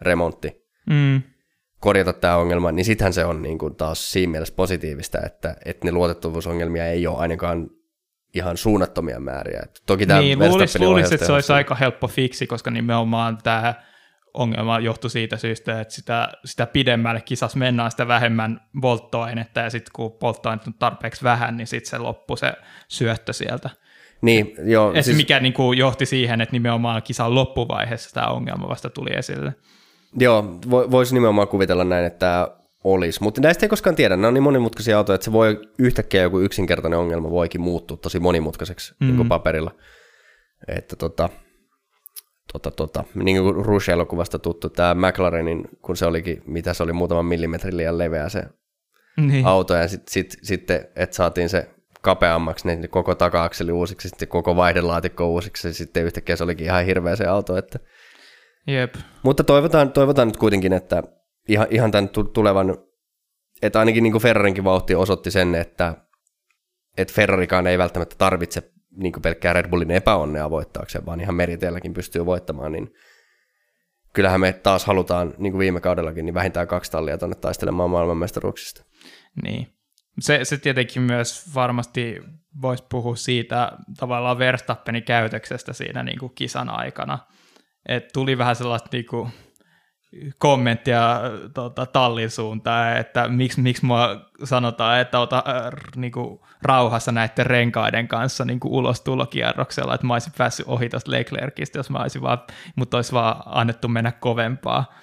[0.00, 1.22] remontti, Mm.
[1.82, 5.86] Korjata tämä ongelma, niin sittenhän se on niin kuin taas siinä mielessä positiivista, että, että
[5.86, 7.70] ne luotettavuusongelmia ei ole ainakaan
[8.34, 9.60] ihan suunnattomia määriä.
[9.64, 13.74] Että toki tämä Niin, Verstappenin luulis, että se olisi aika helppo fiksi, koska nimenomaan tämä
[14.34, 19.92] ongelma johtui siitä syystä, että sitä, sitä pidemmälle kisas mennään, sitä vähemmän polttoainetta, ja sitten
[19.92, 22.52] kun polttoainetta on tarpeeksi vähän, niin sitten se loppu se
[22.88, 23.70] syöttö sieltä.
[24.22, 28.90] Niin, joo, siis, Mikä niin kuin johti siihen, että nimenomaan kisan loppuvaiheessa tämä ongelma vasta
[28.90, 29.54] tuli esille.
[30.18, 32.48] Joo vo- voisi nimenomaan kuvitella näin, että tämä
[32.84, 33.22] olisi.
[33.22, 34.16] Mutta näistä ei koskaan tiedä.
[34.16, 38.20] Nämä on niin monimutkaisia autoja, että se voi yhtäkkiä joku yksinkertainen ongelma voikin muuttua tosi
[38.20, 39.06] monimutkaiseksi mm.
[39.06, 39.74] niin kuin paperilla.
[40.68, 41.28] Että tota,
[42.52, 47.26] tota, tota, niin kuin Rush-elokuvasta tuttu, tämä McLarenin, kun se olikin, mitä se oli, muutaman
[47.26, 48.42] millimetrin liian leveä se
[49.16, 49.46] Niin.
[49.46, 51.70] auto ja sitten sit, sitten, että saatiin se
[52.00, 56.84] kapeammaksi, niin koko taka-akseli uusiksi, sitten koko vaihdelaatikko uusiksi, ja sitten yhtäkkiä se olikin ihan
[56.84, 57.56] hirveä se auto.
[57.56, 57.78] Että.
[58.66, 58.94] Jep.
[59.22, 61.02] Mutta toivotaan, toivotaan nyt kuitenkin, että
[61.48, 62.76] ihan, ihan tämän tu- tulevan,
[63.62, 65.94] että ainakin niin kuin Ferrarinkin vauhti osoitti sen, että,
[66.96, 71.94] että Ferrarikaan ei välttämättä tarvitse niin kuin pelkkää Red Bullin epäonnea voittaakseen, vaan ihan meriteelläkin
[71.94, 72.94] pystyy voittamaan, niin
[74.12, 78.84] kyllähän me taas halutaan, niin kuin viime kaudellakin, niin vähintään kaksi tallia tuonne taistelemaan maailmanmestaruuksista.
[79.42, 79.66] Niin.
[80.20, 82.20] Se, se tietenkin myös varmasti
[82.62, 87.18] voisi puhua siitä tavallaan Verstappenin käytöksestä siinä niin kuin kisan aikana.
[87.88, 89.32] Et tuli vähän sellaista niin kuin
[90.38, 91.20] kommenttia
[91.54, 97.46] tota, tallin suuntaan, että miksi, miksi mua sanotaan, että ota äh, niin kuin, rauhassa näiden
[97.46, 101.98] renkaiden kanssa niin kuin ulos tulokierroksella, että mä olisin päässyt ohi tuosta Leclercistä, jos mä
[101.98, 102.38] olisin vaan,
[102.76, 104.94] mutta olisi vaan annettu mennä kovempaa.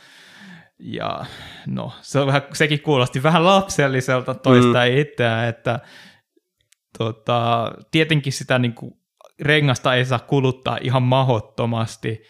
[0.79, 1.25] Ja
[1.67, 4.97] no, se on vähän, sekin kuulosti vähän lapselliselta toista mm.
[4.97, 5.79] itseään, että
[6.97, 8.93] tota, tietenkin sitä niin kuin,
[9.41, 12.21] rengasta ei saa kuluttaa ihan mahottomasti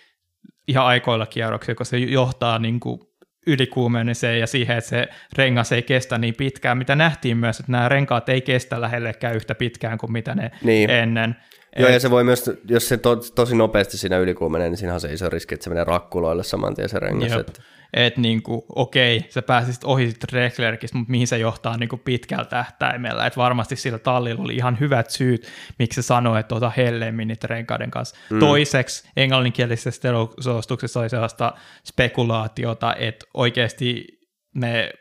[0.69, 2.99] ihan aikoilla kierroksilla, koska se johtaa niin kuin,
[3.47, 7.89] ylikuumeneseen ja siihen, että se rengas ei kestä niin pitkään, mitä nähtiin myös, että nämä
[7.89, 10.89] renkaat ei kestä lähellekään yhtä pitkään kuin mitä ne Niin.
[10.89, 11.35] ennen.
[11.77, 14.93] Joo, Et- ja se voi myös, jos se to, tosi nopeasti siinä ylikuumenee, niin siinä
[14.93, 17.31] on se iso riski, että se menee rakkuloille saman tien se rengas.
[17.31, 17.39] Jep.
[17.39, 17.61] Että,
[17.93, 23.25] että niinku, okei, sä pääsisit ohi Leclercistä, mutta mihin se johtaa niinku pitkällä tähtäimellä.
[23.25, 25.47] Et varmasti sillä tallilla oli ihan hyvät syyt,
[25.79, 28.15] miksi se sanoi, että ota hellemmin niitä renkaiden kanssa.
[28.29, 28.39] Mm.
[28.39, 30.09] Toiseksi englanninkielisessä
[30.39, 31.53] suostuksessa oli sellaista
[31.85, 34.07] spekulaatiota, että oikeasti
[34.55, 34.91] ne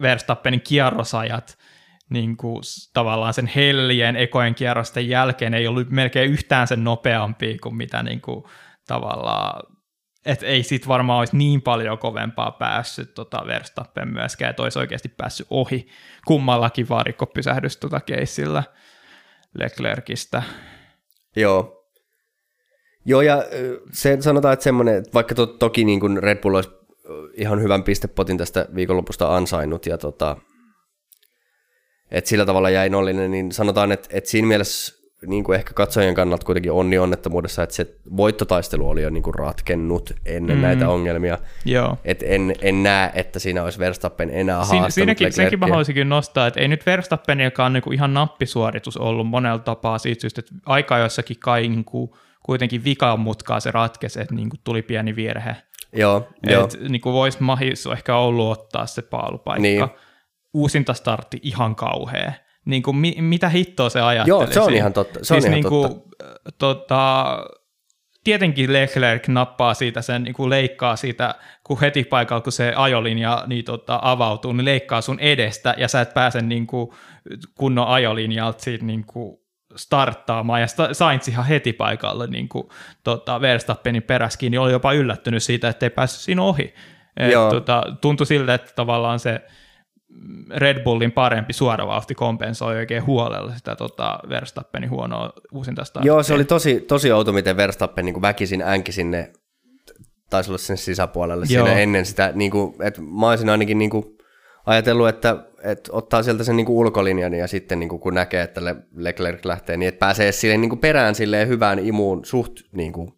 [0.00, 1.58] Verstappenin kierrosajat
[2.10, 2.62] niin kuin
[2.92, 8.20] tavallaan sen hellien ekojen kierrosten jälkeen ei ollut melkein yhtään sen nopeampi kuin mitä niin
[8.20, 8.44] kuin,
[8.86, 9.74] tavallaan
[10.26, 15.08] että ei sit varmaan olisi niin paljon kovempaa päässyt tota Verstappen myöskään, että olisi oikeasti
[15.08, 15.88] päässyt ohi
[16.26, 18.62] kummallakin varikkopysähdys tota keissillä
[19.58, 20.42] Leclercistä.
[21.36, 21.80] joo.
[23.06, 23.42] Joo, ja
[23.92, 26.70] se, sanotaan, että semmoinen, vaikka to, toki niin kuin Red Bull olisi
[27.34, 30.36] ihan hyvän pistepotin tästä viikonlopusta ansainnut, ja tota,
[32.14, 36.14] että sillä tavalla jäi nollinen, niin sanotaan, että, että siinä mielessä niin kuin ehkä katsojien
[36.14, 37.86] kannalta kuitenkin onni onnettomuudessa, että se
[38.16, 40.62] voittotaistelu oli jo niin kuin ratkennut ennen mm.
[40.62, 41.38] näitä ongelmia.
[41.64, 41.98] Joo.
[42.04, 45.72] Et en, en näe, että siinä olisi Verstappen enää Siin, haastanut siinäkin, senkin mä Leclercia.
[45.72, 50.52] haluaisin nostaa, että ei nyt Verstappenillakaan niinku ihan nappisuoritus ollut monella tapaa siitä syystä, että
[50.66, 55.56] aika jossakin kai niinku, kuitenkin vikaan mutkaa se ratkesi, että niinku tuli pieni virhe.
[55.92, 56.64] Joo, joo.
[56.64, 59.62] Et, niinku voisi mahis ehkä ollut ottaa se paalupaikka.
[59.62, 59.84] Niin.
[60.54, 62.32] Uusinta startti ihan kauhea.
[62.64, 64.28] Niinku, mi, mitä hittoa se ajatteli?
[64.28, 65.18] Joo, se on ihan totta.
[65.22, 66.24] Se on siis ihan niinku, totta.
[66.26, 67.36] äh, Tota,
[68.24, 73.44] tietenkin Leclerc nappaa siitä sen, niin kuin leikkaa siitä, kun heti paikalla, kun se ajolinja
[73.46, 76.90] niin tota, avautuu, niin leikkaa sun edestä, ja sä et pääse niin kuin,
[77.54, 79.36] kunnon ajolinjalta siitä niin kuin,
[79.76, 82.68] starttaamaan, ja Sainz ihan heti paikalle niin kuin,
[83.04, 86.74] tota, Verstappenin peräskin, niin oli jopa yllättynyt siitä, että ei päässyt siinä ohi.
[87.16, 89.40] Et, tota, tuntui siltä, että tavallaan se
[90.56, 96.12] Red Bullin parempi suoravauhti kompensoi oikein huolella sitä tota, Verstappenin huonoa uusinta starttia.
[96.12, 99.32] Joo, se oli tosi, tosi outo, miten Verstappen niin väkisin änki sinne,
[100.30, 101.66] taisi olla sinne sisäpuolelle Joo.
[101.66, 104.04] siinä ennen sitä, niin kuin, että mä olisin ainakin niin kuin
[104.66, 108.42] ajatellut, että, että ottaa sieltä sen niin kuin ulkolinjan ja sitten niin kuin, kun näkee,
[108.42, 112.60] että Le- Leclerc lähtee, niin että pääsee sille niin kuin perään silleen hyvään imuun suht
[112.72, 113.12] niin kuin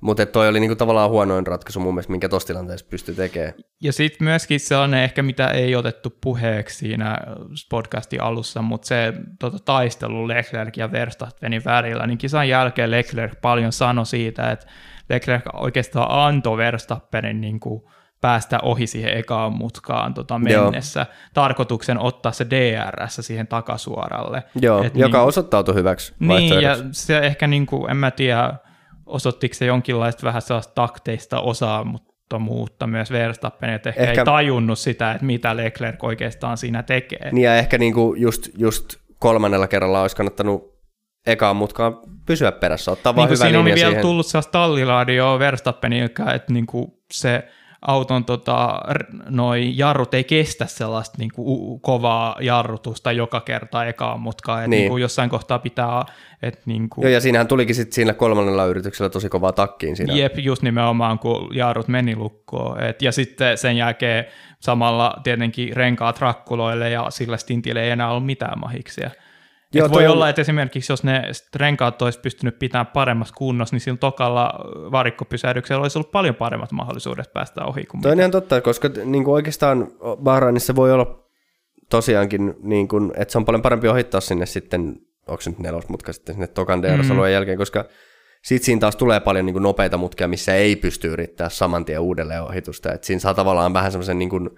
[0.00, 3.54] Mutta toi oli niinku tavallaan huonoin ratkaisu mun mielestä, minkä tuossa tilanteessa pystyy tekemään.
[3.82, 7.18] Ja sitten myöskin sellainen ehkä, mitä ei otettu puheeksi siinä
[7.70, 13.72] podcastin alussa, mutta se tota, taistelu Leclerc ja Verstappenin välillä, niin kisan jälkeen Leclerc paljon
[13.72, 14.66] sanoi siitä, että
[15.08, 17.82] Leclerc oikeastaan antoi Verstappenin niin kuin,
[18.20, 21.00] päästä ohi siihen ekaan mutkaan tota, mennessä.
[21.00, 21.30] Joo.
[21.34, 24.42] Tarkoituksen ottaa se DRS siihen takasuoralle.
[24.60, 28.54] Joo, Et joka niin, osoittautui hyväksi Niin, ja se ehkä, niin kuin, en mä tiedä,
[29.06, 35.12] osoittiko se jonkinlaista vähän sellaista takteista osaamattomuutta myös Verstappen, että ehkä, ehkä ei tajunnut sitä,
[35.12, 37.30] että mitä Leclerc oikeastaan siinä tekee.
[37.32, 40.76] Niin ja ehkä niin kuin just, just kolmannella kerralla olisi kannattanut
[41.26, 44.02] ekaan mutkaan pysyä perässä, ottaa niin vaan hyvä Siinä oli vielä siihen.
[44.02, 47.48] tullut sellaista talliradioa Verstappenilta, että niin kuin se
[47.82, 48.80] auton tota,
[49.28, 54.80] noi jarrut ei kestä sellaista niin kuin, kovaa jarrutusta joka kerta ekaan mutkaan, että niin.
[54.80, 56.04] niin kuin, jossain kohtaa pitää...
[56.42, 57.02] Että, niin kuin...
[57.02, 60.14] Joo, ja siinähän tulikin sitten siinä kolmannella yrityksellä tosi kovaa takkiin siinä.
[60.14, 62.82] Jep, just nimenomaan, kun jarrut meni lukkoon.
[62.82, 64.24] Et, ja sitten sen jälkeen
[64.60, 69.10] samalla tietenkin renkaat rakkuloille ja sillä stintille ei enää ollut mitään mahiksia.
[69.74, 70.12] Joo, voi on...
[70.12, 71.22] olla, että esimerkiksi jos ne
[71.56, 74.54] renkaat olisi pystynyt pitämään paremmassa kunnossa, niin sillä tokalla
[74.92, 77.84] varikkopysähdyksellä olisi ollut paljon paremmat mahdollisuudet päästä ohi.
[77.84, 79.88] Kuin Toi on ihan totta, koska niin kuin oikeastaan
[80.22, 81.24] Bahrainissa voi olla
[81.90, 86.12] tosiaankin, niin kuin, että se on paljon parempi ohittaa sinne sitten, onko se nyt nelosmutka
[86.12, 87.34] sitten sinne tokan DRS-alueen mm.
[87.34, 87.84] jälkeen, koska
[88.42, 92.00] sitten siinä taas tulee paljon niin kuin nopeita mutkia, missä ei pysty yrittää saman tien
[92.00, 92.92] uudelleen ohitusta.
[92.92, 94.50] Et siinä saa tavallaan vähän semmoisen niin kuin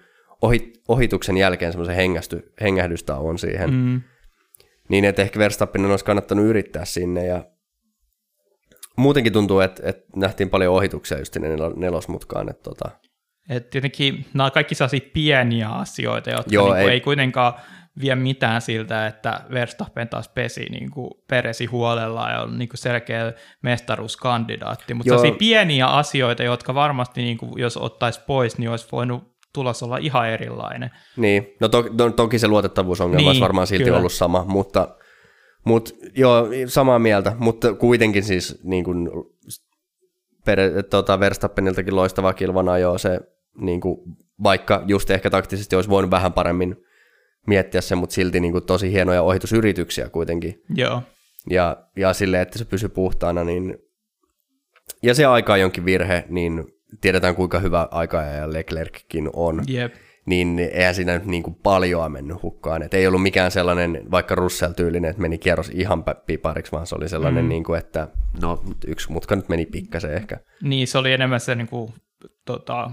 [0.88, 1.96] ohituksen jälkeen semmoisen
[2.60, 3.70] hengähdystä on siihen.
[3.70, 4.00] Mm
[4.88, 7.44] niin että ehkä Verstappen olisi kannattanut yrittää sinne ja
[8.96, 12.48] muutenkin tuntuu, että, että nähtiin paljon ohituksia just sinne nelosmutkaan.
[12.48, 12.90] Että tota.
[13.48, 16.90] Et tietenkin nämä on kaikki sellaisia pieniä asioita, jotka Joo, niin ei.
[16.90, 17.54] ei kuitenkaan
[18.00, 22.78] vie mitään siltä, että Verstappen taas pesi niin kuin peresi huolella ja on niin kuin
[22.78, 23.32] selkeä
[23.62, 24.94] mestaruuskandidaatti.
[24.94, 29.82] Mutta sellaisia pieniä asioita, jotka varmasti, niin kuin, jos ottaisi pois, niin olisi voinut tulos
[29.82, 30.90] olla ihan erilainen.
[31.16, 33.98] Niin, no, to, to, toki se luotettavuusongelma niin, olisi varmaan silti kyllä.
[33.98, 34.96] ollut sama, mutta,
[35.64, 39.08] mutta joo, samaa mieltä, mutta kuitenkin siis niin kuin,
[40.44, 40.58] per,
[40.90, 43.20] tota, Verstappeniltakin loistava kilvana jo se,
[43.60, 43.98] niin kuin,
[44.42, 46.76] vaikka just ehkä taktisesti olisi voinut vähän paremmin
[47.46, 50.62] miettiä se, mutta silti niin kuin, tosi hienoja ohitusyrityksiä kuitenkin.
[50.74, 51.02] Joo.
[51.50, 53.78] Ja, ja silleen, että se pysyy puhtaana, niin
[55.02, 56.64] ja se aika jonkin virhe, niin
[57.00, 59.94] tiedetään kuinka hyvä aika ja Leclerckin on, Jep.
[60.26, 62.82] niin eihän siinä nyt niin kuin paljoa mennyt hukkaan.
[62.82, 67.08] Et ei ollut mikään sellainen, vaikka Russell-tyylinen, että meni kierros ihan pipariksi, vaan se oli
[67.08, 67.48] sellainen, mm.
[67.48, 68.08] niin kuin, että
[68.42, 70.38] no yksi mutka nyt meni pikkasen ehkä.
[70.62, 71.92] Niin, se oli enemmän se niin kuin,
[72.44, 72.90] tota,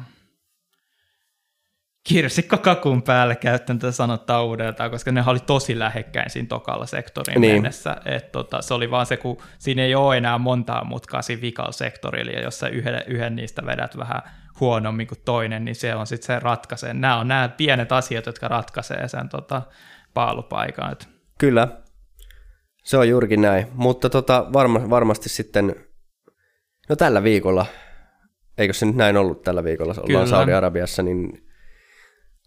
[2.07, 7.41] kirsikko kakun päälle käyttänyt tätä sanottaa uudeltaan, koska ne oli tosi lähekkäin siinä tokalla sektorin
[7.41, 7.55] niin.
[7.55, 7.97] mennessä.
[8.05, 11.71] Et tota, se oli vaan se, kun siinä ei ole enää montaa mutkaa siinä vikalla
[11.71, 14.21] sektorilla, ja jos sä yhden, yhden niistä vedät vähän
[14.59, 16.93] huonommin kuin toinen, niin se on sitten se ratkaisee.
[16.93, 19.61] Nämä on nämä pienet asiat, jotka ratkaisee sen tota,
[20.13, 20.95] paalupaikan.
[21.37, 21.67] Kyllä,
[22.83, 23.67] se on juurikin näin.
[23.73, 25.75] Mutta tota, varma, varmasti sitten,
[26.89, 27.65] no tällä viikolla,
[28.57, 31.44] eikö se nyt näin ollut tällä viikolla, ollaan Saudi-Arabiassa, niin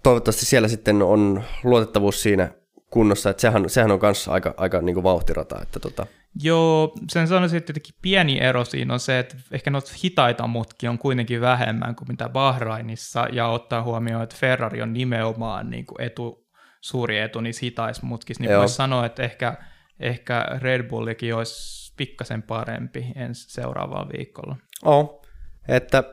[0.03, 2.51] toivottavasti siellä sitten on luotettavuus siinä
[2.91, 5.63] kunnossa, että sehän, sehän on myös aika, aika niin kuin vauhtirata.
[5.63, 6.07] Että tota.
[6.43, 10.91] Joo, sen sanoisin, että tietenkin pieni ero siinä on se, että ehkä noita hitaita mutkia
[10.91, 16.01] on kuitenkin vähemmän kuin mitä Bahrainissa, ja ottaa huomioon, että Ferrari on nimenomaan niin kuin
[16.01, 16.47] etu,
[16.81, 19.57] suuri etu niissä hitaissa mutkissa, niin voisi sanoa, että ehkä,
[20.01, 24.57] ehkä Red Bullikin olisi pikkasen parempi ensi seuraavalla viikolla.
[24.85, 25.23] Oh,
[25.69, 26.05] että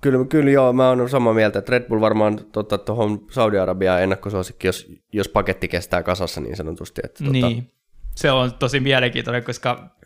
[0.00, 4.66] Kyllä, kyllä joo, mä oon samaa mieltä, että Red Bull varmaan tuota, tuohon Saudi-Arabiaan ennakkosuosikki,
[4.66, 7.00] jos, jos paketti kestää kasassa niin sanotusti.
[7.04, 7.32] Että, tuota...
[7.32, 7.72] Niin,
[8.16, 9.96] se on tosi mielenkiintoinen, koska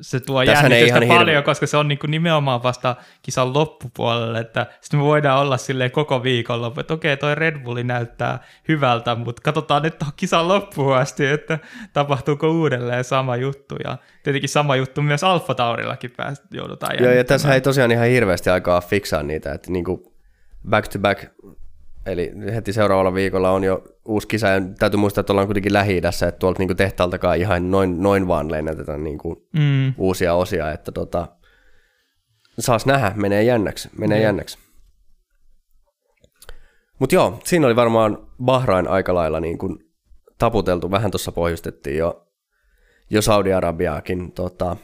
[0.00, 1.42] se tuo jännitystä paljon, hirve...
[1.42, 5.90] koska se on niin kuin nimenomaan vasta kisan loppupuolelle, että sitten me voidaan olla silleen
[5.90, 8.38] koko viikonloppu, että okei, toi Red Bulli näyttää
[8.68, 11.58] hyvältä, mutta katsotaan nyt tuohon kisan loppuun asti, että
[11.92, 17.24] tapahtuuko uudelleen sama juttu, ja tietenkin sama juttu myös Alfa Taurillakin päästä joudutaan Joo, ja
[17.24, 20.00] tässä ei tosiaan ihan hirveästi aikaa fiksaa niitä, että niin kuin
[20.68, 21.24] back to back
[22.06, 25.96] Eli heti seuraavalla viikolla on jo uusi kisa, ja täytyy muistaa, että ollaan kuitenkin lähi
[25.96, 29.94] että tuolta niinku tehtaaltakaan ihan noin, noin vaan lennätetään niinku mm.
[29.98, 31.28] uusia osia, että tota,
[32.58, 34.24] saas nähdä, menee jännäksi, menee mm.
[34.24, 34.58] jännäksi.
[36.98, 39.78] Mutta joo, siinä oli varmaan Bahrain aika lailla niin kuin
[40.38, 42.26] taputeltu, vähän tuossa pohjustettiin jo,
[43.10, 44.32] jo Saudi-Arabiaakin.
[44.32, 44.76] Tota,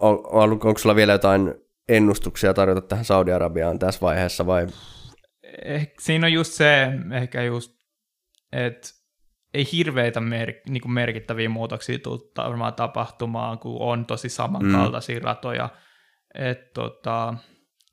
[0.00, 1.54] on, onko sulla vielä jotain
[1.88, 4.66] ennustuksia tarjota tähän Saudi-Arabiaan tässä vaiheessa vai?
[5.64, 7.72] Eh, siinä on just se, ehkä just,
[8.52, 8.88] että
[9.54, 15.24] ei hirveitä mer- niin kuin merkittäviä muutoksia tule varmaan tapahtumaan, kun on tosi samankaltaisia mm.
[15.24, 15.68] ratoja.
[16.34, 17.34] Et, tota,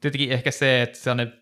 [0.01, 1.33] tietenkin ehkä se, että sellainen,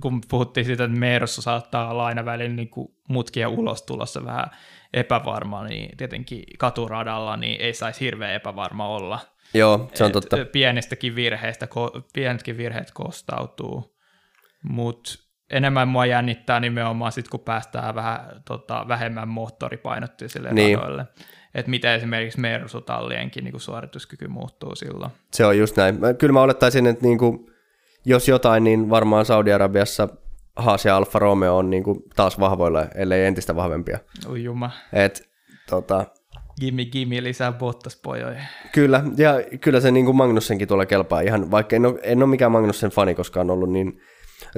[0.00, 4.50] kun puhuttiin siitä, että Mersu saattaa olla aina välillä niin kuin mutkia ulostulossa vähän
[4.92, 9.35] epävarma, niin tietenkin katuradalla niin ei saisi hirveän epävarma olla.
[9.58, 10.36] Joo, se on totta.
[10.52, 11.68] Pienistäkin virheistä,
[12.12, 13.96] pienetkin virheet kostautuu,
[14.62, 15.10] mutta
[15.50, 20.78] enemmän mua jännittää nimenomaan sitten, kun päästään vähän tota, vähemmän moottoripainotteisille niin.
[20.78, 21.06] radoille.
[21.54, 25.10] Että miten esimerkiksi Mersu-tallienkin niin suorituskyky muuttuu silloin.
[25.32, 25.98] Se on just näin.
[26.18, 27.50] Kyllä mä olettaisin, että niin kuin,
[28.04, 30.08] jos jotain, niin varmaan Saudi-Arabiassa
[30.56, 33.98] Haas ja Alfa Romeo on niin kuin taas vahvoilla, ellei entistä vahvempia.
[34.28, 34.70] Ujuma.
[34.92, 35.30] Et,
[35.70, 36.04] tota,
[36.60, 38.40] Gimmi, gimmi, lisää Bottas-pojoja.
[38.72, 42.30] Kyllä, ja kyllä se niin kuin Magnussenkin tulee kelpaa ihan, vaikka en ole, en ole
[42.30, 44.00] mikään Magnussen fani koskaan ollut, niin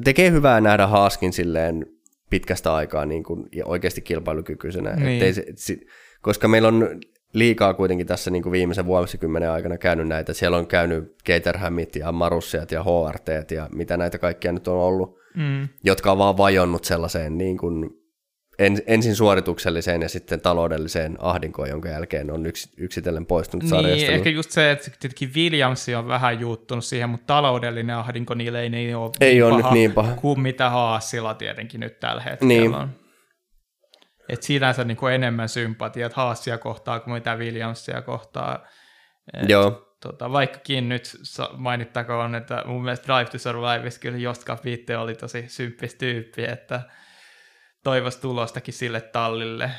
[0.04, 1.86] tekee hyvää nähdä Haaskin silleen
[2.30, 4.96] pitkästä aikaa niin kuin, ja oikeasti kilpailukykyisenä.
[4.96, 5.34] Niin.
[5.34, 5.76] se, se,
[6.20, 7.00] koska meillä on
[7.32, 10.32] liikaa kuitenkin tässä niin kuin viimeisen vuosikymmenen aikana käynyt näitä.
[10.32, 15.18] Siellä on käynyt Caterhamit ja Marussiat ja HRT ja mitä näitä kaikkia nyt on ollut,
[15.34, 15.68] mm.
[15.84, 17.97] jotka on vaan vajonnut sellaiseen niin kuin
[18.58, 24.12] en, ensin suoritukselliseen ja sitten taloudelliseen ahdinkoon, jonka jälkeen on yks, yksitellen poistunut niin, sarjasta.
[24.12, 28.68] ehkä just se, että tietenkin Williams on vähän juuttunut siihen, mutta taloudellinen ahdinko niille ei,
[28.68, 32.22] niin ole, ei niin ole paha, nyt niin paha kuin mitä Haasilla tietenkin nyt tällä
[32.22, 32.74] hetkellä niin.
[32.74, 32.90] on.
[34.28, 38.66] Et sinänsä niin kuin enemmän sympatiat Haasia kohtaa kuin mitä Williamsia kohtaa.
[39.42, 39.84] Et, Joo.
[40.02, 41.02] Tota, vaikkakin nyt
[41.56, 46.80] mainittakoon, että mun mielestä Drive to Survive kyllä Joska Pitte oli tosi symppis tyyppi, että
[47.84, 49.70] toivoisi tulostakin sille tallille.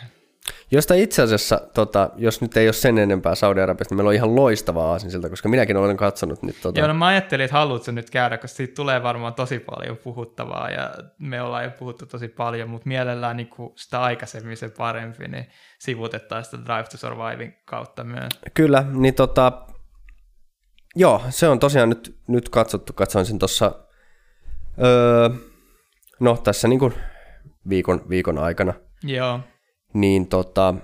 [0.71, 4.35] Josta itse asiassa, tota, jos nyt ei ole sen enempää Saudi-Arabiasta, niin meillä on ihan
[4.35, 6.61] loistava aasinsilta, koska minäkin olen katsonut nyt.
[6.61, 6.79] Tota...
[6.79, 10.69] Joo, no mä ajattelin, että haluatko nyt käydä, koska siitä tulee varmaan tosi paljon puhuttavaa
[10.69, 15.27] ja me ollaan jo puhuttu tosi paljon, mutta mielellään niin kuin sitä aikaisemmin se parempi,
[15.27, 15.47] niin
[15.79, 18.29] sivutettaisiin sitä Drive to Surviving kautta myös.
[18.53, 19.61] Kyllä, niin tota,
[20.95, 23.71] joo, se on tosiaan nyt, nyt katsottu, katsoin sen tuossa,
[24.83, 25.29] öö,
[26.19, 26.93] no tässä niin kuin
[27.69, 28.73] viikon, viikon aikana.
[29.03, 29.39] Joo.
[29.93, 30.75] Niin tota,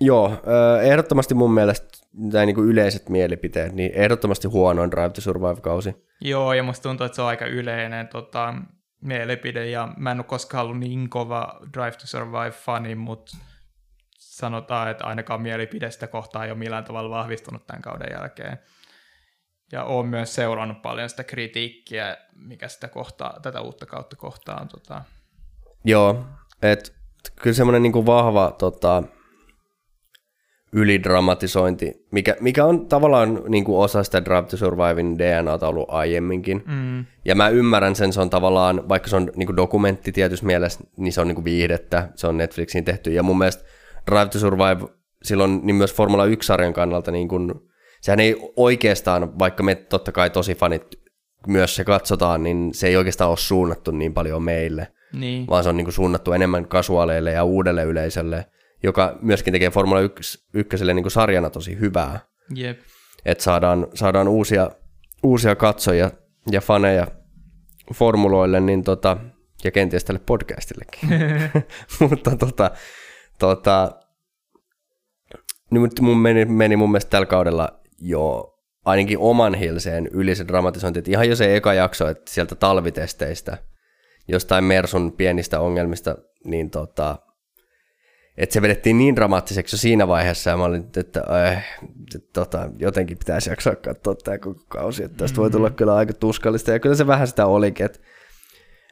[0.00, 0.42] joo,
[0.82, 1.88] ehdottomasti mun mielestä
[2.32, 6.06] tai niin kuin yleiset mielipiteet, niin ehdottomasti huonoin Drive to Survive-kausi.
[6.20, 8.54] Joo, ja musta tuntuu, että se on aika yleinen tota,
[9.00, 13.36] mielipide, ja mä en ole koskaan ollut niin kova Drive to Survive-fani, mutta
[14.18, 18.58] sanotaan, että ainakaan mielipide sitä kohtaa ei ole millään tavalla vahvistunut tämän kauden jälkeen.
[19.72, 25.04] Ja olen myös seurannut paljon sitä kritiikkiä, mikä sitä kohtaa, tätä uutta kautta kohtaan tota,
[25.84, 26.24] Joo,
[26.62, 26.90] että
[27.42, 29.02] kyllä semmoinen niin vahva tota,
[30.72, 36.62] ylidramatisointi, mikä, mikä on tavallaan niin kuin osa sitä Drive to Survivin DNAta ollut aiemminkin.
[36.66, 37.04] Mm.
[37.24, 40.80] Ja mä ymmärrän sen, se on tavallaan, vaikka se on niin kuin dokumentti tietyssä mielessä,
[40.96, 43.12] niin se on niin kuin viihdettä, se on Netflixin tehty.
[43.12, 43.64] Ja mun mielestä
[44.10, 44.88] Drive to Survive
[45.22, 47.54] silloin niin myös Formula 1-sarjan kannalta, niin kuin,
[48.00, 50.86] sehän ei oikeastaan, vaikka me totta kai tosi fanit
[51.46, 55.46] myös se katsotaan, niin se ei oikeastaan ole suunnattu niin paljon meille– niin.
[55.46, 58.46] vaan se on niin kuin suunnattu enemmän kasuaaleille ja uudelle yleisölle,
[58.82, 62.20] joka myöskin tekee Formula 1 ykköselle niin kuin sarjana tosi hyvää.
[62.54, 62.80] Jep.
[63.24, 64.70] Että saadaan, saadaan uusia,
[65.22, 66.10] uusia katsojia
[66.50, 67.06] ja faneja
[67.94, 69.16] formuloille niin tota,
[69.64, 71.08] ja kenties tälle podcastillekin.
[72.10, 72.70] Mutta tota,
[73.38, 73.92] tota,
[75.70, 80.98] nyt mun meni, meni mun mielestä tällä kaudella jo ainakin oman hilseen yli se dramatisointi,
[80.98, 83.58] että ihan jo se eka jakso, että sieltä talvitesteistä–
[84.28, 87.18] jostain Mersun pienistä ongelmista, niin tota,
[88.36, 91.78] että se vedettiin niin dramaattiseksi jo siinä vaiheessa, ja mä olin, että, äh,
[92.32, 95.42] tota, jotenkin pitäisi jaksaa katsoa tämä koko kausi, että tästä mm-hmm.
[95.42, 95.74] voi tulla mm.
[95.74, 97.98] kyllä aika tuskallista, ja kyllä se vähän sitä olikin, että,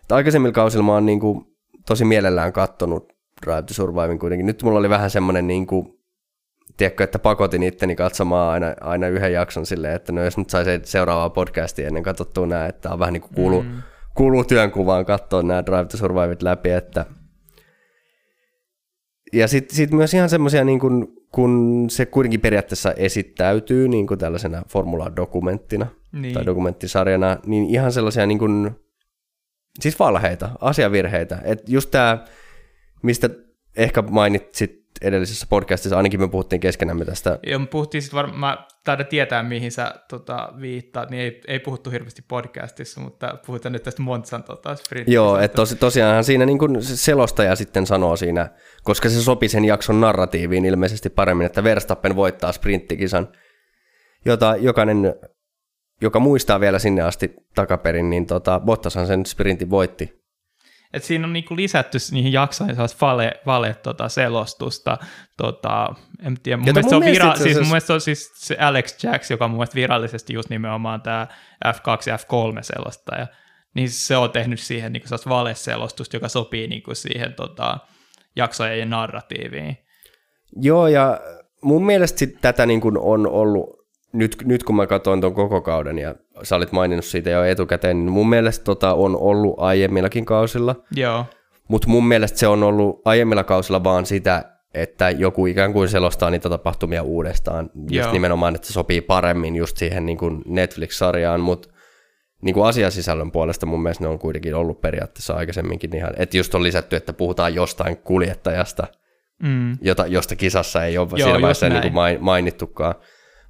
[0.02, 1.44] että aikaisemmilla kausilla mä oon niin kuin,
[1.86, 3.12] tosi mielellään kattonut
[3.46, 4.46] Drive to Surviving kuitenkin.
[4.46, 5.86] Nyt mulla oli vähän semmoinen, niin kuin,
[6.76, 10.70] tiedätkö, että pakotin itteni katsomaan aina, aina yhden jakson silleen, että no jos nyt saisi
[10.84, 13.82] seuraavaa podcastia ennen katsottua nämä, että on vähän niin kuin kuulu, mm
[14.14, 17.06] kuuluu työnkuvaan katsoa nämä Drive to Surviveit läpi, että
[19.32, 24.18] ja sitten sit myös ihan semmoisia, niin kun, kun se kuitenkin periaatteessa esittäytyy niin kuin
[24.18, 26.34] tällaisena formula-dokumenttina niin.
[26.34, 28.70] tai dokumenttisarjana, niin ihan sellaisia niin kuin,
[29.80, 31.38] siis valheita, asiavirheitä.
[31.44, 32.24] Että just tämä,
[33.02, 33.30] mistä
[33.76, 37.38] ehkä mainitsit edellisessä podcastissa, ainakin me puhuttiin keskenämme tästä.
[37.46, 41.90] Joo, me puhuttiin sitten varmaan, taida tietää mihin sä tota, viittaat, niin ei, ei puhuttu
[41.90, 45.14] hirveästi podcastissa, mutta puhutaan nyt tästä Monsan tota, sprintistä.
[45.14, 48.50] Joo, että tos, tosiaanhan siinä niin kuin selostaja sitten sanoo siinä,
[48.82, 53.28] koska se sopi sen jakson narratiiviin ilmeisesti paremmin, että Verstappen voittaa sprinttikisan,
[54.24, 55.14] jota jokainen,
[56.00, 60.19] joka muistaa vielä sinne asti takaperin, niin tota, Bottashan sen sprintin voitti
[60.92, 64.98] Et siinä on niinku lisätty niihin jaksoihin sellaista vale, vale tota, selostusta.
[65.36, 68.00] Tota, en tiedä, mun mielestä, mun se on mielestä vira- siis mun mielestä se on
[68.00, 71.26] siis se Alex Jacks, joka on mun mielestä virallisesti just nimenomaan tämä
[71.66, 73.26] F2 ja F3 selostaja.
[73.74, 77.78] Niin se on tehnyt siihen niinku sellaista valeselostusta, joka sopii niinku siihen tota,
[78.36, 79.76] jaksojen narratiiviin.
[80.56, 81.20] Joo, ja
[81.62, 85.60] mun mielestä sit tätä niin kuin on ollut, nyt, nyt kun mä katsoin ton koko
[85.60, 90.24] kauden, ja sä olit maininnut siitä jo etukäteen, niin mun mielestä tota on ollut aiemmillakin
[90.24, 91.24] kausilla, Joo,
[91.68, 94.44] mutta mun mielestä se on ollut aiemmilla kausilla vaan sitä,
[94.74, 98.12] että joku ikään kuin selostaa niitä tapahtumia uudestaan, just Joo.
[98.12, 101.68] nimenomaan, että se sopii paremmin just siihen niin kuin Netflix-sarjaan, mutta
[102.42, 106.54] niin kuin asiasisällön puolesta mun mielestä ne on kuitenkin ollut periaatteessa aikaisemminkin ihan, että just
[106.54, 108.86] on lisätty, että puhutaan jostain kuljettajasta,
[109.42, 109.78] mm.
[109.82, 112.94] jota, josta kisassa ei ole Joo, siinä vaiheessa niin kuin main- mainittukaan.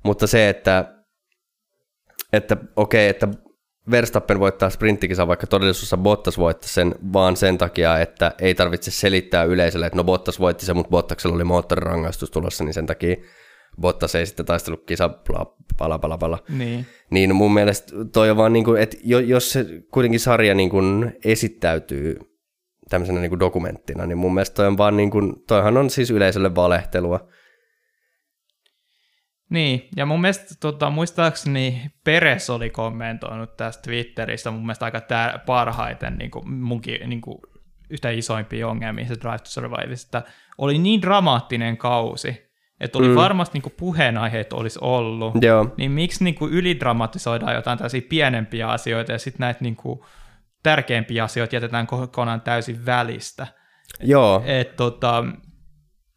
[0.02, 0.94] Mutta se, että,
[2.32, 3.28] että okei, että
[3.90, 9.44] Verstappen voittaa sprinttikisan, vaikka todellisuudessa Bottas voitti sen vaan sen takia, että ei tarvitse selittää
[9.44, 13.16] yleisölle, että no Bottas voitti sen, mutta Bottaksella oli moottorirangaistus tulossa, niin sen takia
[13.80, 16.38] Bottas ei sitten taistellut kisa, bla, pala, pala, pala.
[16.48, 16.86] niin.
[17.10, 20.70] Niin mun mielestä toi on vaan niin kuin, että jo- jos se kuitenkin sarja niin
[20.70, 22.18] kuin esittäytyy
[22.88, 26.10] tämmöisenä niin kuin dokumenttina, niin mun mielestä toi on vaan niin kuin, toihan on siis
[26.10, 27.28] yleisölle valehtelua.
[29.50, 35.38] Niin, ja mun mielestä tota, muistaakseni Peres oli kommentoinut tästä Twitteristä mun mielestä aika tää
[35.46, 37.38] parhaiten niin kuin munkin niin kuin
[37.90, 40.22] yhtä isoimpia ongelmia se Drive to Survive, että
[40.58, 42.50] oli niin dramaattinen kausi,
[42.80, 43.14] että oli mm.
[43.14, 48.68] varmasti niin kuin puheenaiheet olisi ollut, Joo, niin miksi niin kuin ylidramatisoidaan jotain tällaisia pienempiä
[48.68, 50.00] asioita ja sitten näitä niin kuin
[50.62, 53.46] tärkeimpiä asioita jätetään kokonaan täysin välistä.
[54.00, 55.24] joo, Et, tota,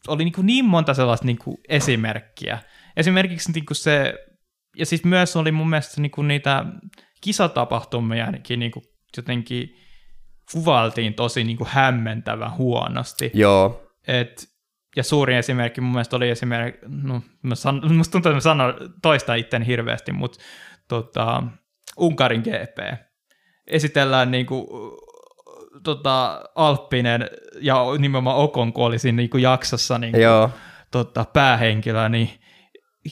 [0.08, 2.60] oli niin, niin monta sellaista niin kuin esimerkkiä.
[2.98, 4.14] Esimerkiksi niin kuin se,
[4.78, 6.66] ja siis myös oli mun mielestä niin kuin niitä
[7.22, 8.84] kisatapahtumiakin niin kuin
[9.18, 9.76] jotenkin
[10.52, 13.32] kuvailtiin tosi niin kuin hämmentävän huonosti.
[13.34, 14.54] joo, Et,
[14.96, 18.74] ja suurin esimerkki mun mielestä oli esimerkki, no, mä san, musta tuntuu, että mä sanon
[19.02, 20.40] toista itten hirveästi, mutta
[20.88, 21.44] tota,
[21.98, 23.00] Unkarin GP.
[23.68, 24.68] Esitellään niinku,
[25.84, 27.30] tota, Alppinen
[27.62, 30.50] ja nimenomaan Okon, kun oli siinä niinku jaksossa niinku, joo,
[30.92, 32.30] tota, päähenkilö, niin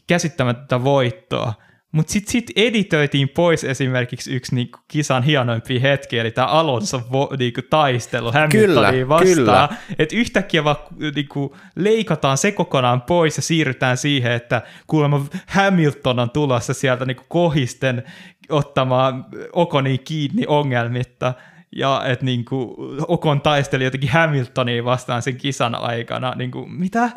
[0.08, 1.54] käsittämättä voittoa.
[1.92, 7.30] Mutta sitten sit editöitiin pois esimerkiksi yksi niinku kisan hienoimpia hetkiä, eli tämä Alonso vo,
[7.40, 9.70] niinku taistelu Hamiltonia vastaan.
[10.00, 10.76] Että yhtäkkiä vaan
[11.16, 17.24] niinku, leikataan se kokonaan pois ja siirrytään siihen, että kuulemma Hamilton on tulossa sieltä niinku
[17.28, 18.04] kohisten
[18.50, 21.34] ottamaan Okonia kiinni ongelmitta.
[21.76, 22.76] Ja että niinku,
[23.08, 26.34] Okon taisteli jotenkin Hamiltonia vastaan sen kisan aikana.
[26.36, 27.10] Niinku, mitä?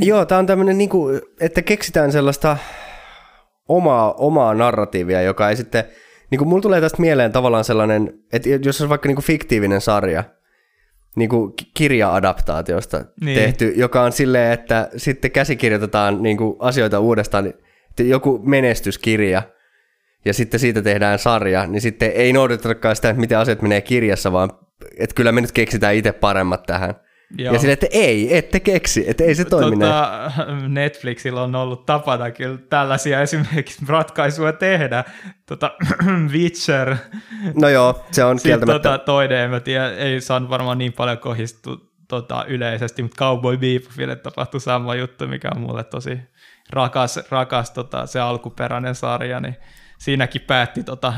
[0.00, 1.08] Joo, tämä on tämmöinen, niinku,
[1.40, 2.56] että keksitään sellaista
[3.68, 5.84] omaa, omaa narratiivia, joka ei sitten,
[6.30, 10.24] niinku, mulla tulee tästä mieleen tavallaan sellainen, että jos olisi vaikka niinku fiktiivinen sarja,
[11.16, 13.06] niinku ki- kirja-adaptaatiosta Niin.
[13.20, 13.38] niin.
[13.38, 17.46] tehty, joka on silleen, että sitten käsikirjoitetaan niinku asioita uudestaan,
[17.90, 19.42] että joku menestyskirja,
[20.24, 24.32] ja sitten siitä tehdään sarja, niin sitten ei noudatetakaan sitä, että miten asiat menee kirjassa,
[24.32, 24.50] vaan
[24.98, 26.94] että kyllä me nyt keksitään itse paremmat tähän.
[27.38, 27.52] Joo.
[27.54, 29.92] Ja silleen, että ei, ette keksi, että ei se toimi näin.
[29.92, 30.32] tota,
[30.68, 35.04] Netflixillä on ollut tapana kyllä tällaisia esimerkiksi ratkaisuja tehdä.
[35.46, 35.70] Tota,
[36.32, 36.96] Witcher,
[37.54, 38.88] No joo, se on sitten kieltämättä.
[38.88, 43.56] tota, toinen, en mä tiedä, ei saanut varmaan niin paljon kohistu tota, yleisesti, mutta Cowboy
[43.56, 46.18] Bebopille tapahtui sama juttu, mikä on mulle tosi
[46.70, 49.56] rakas, rakas tota, se alkuperäinen sarja, niin
[50.00, 51.12] siinäkin päätti tota,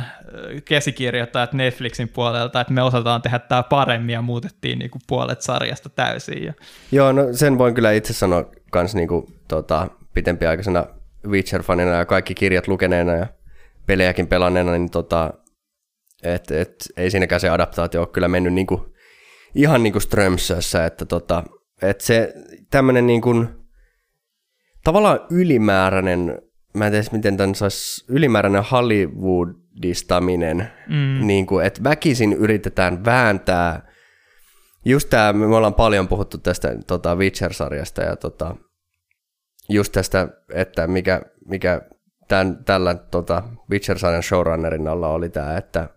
[0.64, 6.44] käsikirjoittajat Netflixin puolelta, että me osataan tehdä tämä paremmin ja muutettiin niinku puolet sarjasta täysin.
[6.44, 6.52] Ja,
[6.92, 10.86] Joo, no sen voin kyllä itse sanoa kans niinku, tota, pitempiaikaisena
[11.26, 13.26] Witcher-fanina ja kaikki kirjat lukeneena ja
[13.86, 15.34] pelejäkin pelanneena, niin tota,
[16.22, 18.94] et, et, ei siinäkään se adaptaatio ole kyllä mennyt niinku,
[19.54, 21.42] ihan niinku Strömsössä, että tota,
[21.82, 22.34] et se
[22.70, 23.46] tämmönen niinku,
[24.84, 26.42] tavallaan ylimääräinen,
[26.74, 31.26] mä en tiedä miten tämän saisi, ylimääräinen Hollywoodistaminen, mm.
[31.26, 33.92] niin kuin, että väkisin yritetään vääntää,
[34.84, 38.56] just tämä, me ollaan paljon puhuttu tästä tota Witcher-sarjasta ja tota,
[39.68, 41.82] just tästä, että mikä, mikä
[42.28, 45.88] tämän, tällä tota Witcher-sarjan showrunnerin alla oli tämä, että,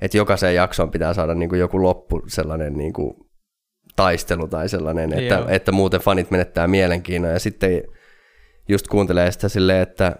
[0.00, 3.14] että jokaiseen jaksoon pitää saada niin kuin joku loppu sellainen niin kuin
[3.96, 5.48] taistelu tai sellainen, että, Joo.
[5.48, 7.82] että muuten fanit menettää mielenkiinnon ja sitten
[8.68, 10.16] just kuuntelee sitä silleen, että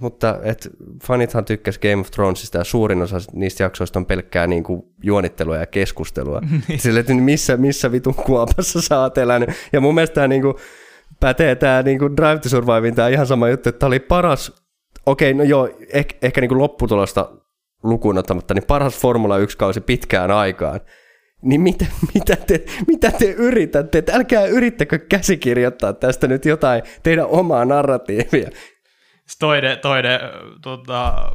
[0.00, 0.68] mutta et
[1.04, 5.56] fanithan tykkäs Game of Thronesista ja suurin osa niistä jaksoista on pelkkää niin kuin juonittelua
[5.56, 6.40] ja keskustelua.
[6.76, 9.50] Sille, että missä, missä vitun kuopassa sä oot elänyt.
[9.72, 10.54] Ja mun mielestä tämä niin kuin,
[11.20, 14.52] pätee tämä niin kuin Drive to Survivein tämä ihan sama juttu, että tämä oli paras,
[15.06, 17.30] okei, no joo, ehkä, ehkä niin kuin lopputulosta
[17.82, 20.80] lukuun ottamatta, niin paras Formula 1-kausi pitkään aikaan.
[21.42, 23.98] Niin mitä, mitä, te, mitä te yritätte?
[23.98, 28.50] Et älkää yrittäkö käsikirjoittaa tästä nyt jotain teidän omaa narratiivia.
[29.38, 30.20] Toinen, toinen
[30.62, 31.32] tota,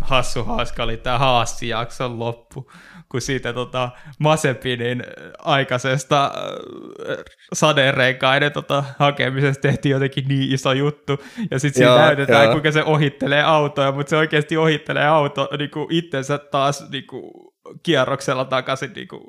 [0.00, 2.70] hassu haaska oli tämä Haassi-jakson loppu,
[3.08, 5.04] kun siitä tota, Masepinin
[5.38, 7.16] aikaisesta äh,
[7.52, 11.18] saderenkaiden tota, hakemisesta tehtiin jotenkin niin iso juttu,
[11.50, 12.52] ja sitten siinä näytetään, joo.
[12.52, 17.32] kuinka se ohittelee autoja, mutta se oikeasti ohittelee auto niin itsensä taas niin kuin,
[17.82, 19.22] kierroksella takaisin niin kuin,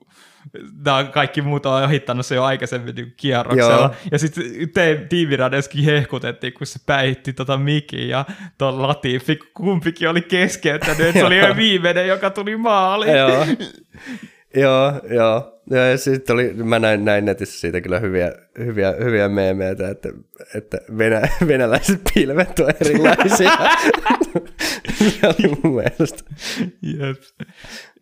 [0.85, 3.75] nämä kaikki muut on ohittanut se jo aikaisemmin niin kierroksella.
[3.75, 3.95] Joo.
[4.11, 4.43] Ja sitten
[4.73, 8.25] te, tiimiradeskin hehkutettiin, kun se päihitti tota Miki ja
[8.57, 13.17] tuon Latifi, kumpikin oli keskeyttänyt, että se oli jo viimeinen, joka tuli maaliin.
[13.17, 13.45] Joo.
[14.56, 15.61] Joo, joo.
[15.69, 20.10] Ja sitten oli, mä näin, näin netissä siitä kyllä hyviä, hyviä, hyviä meemeitä, että,
[20.56, 23.52] että venä, venäläiset pilvet on erilaisia.
[25.64, 26.23] mun mielestä.
[26.82, 27.22] Jep.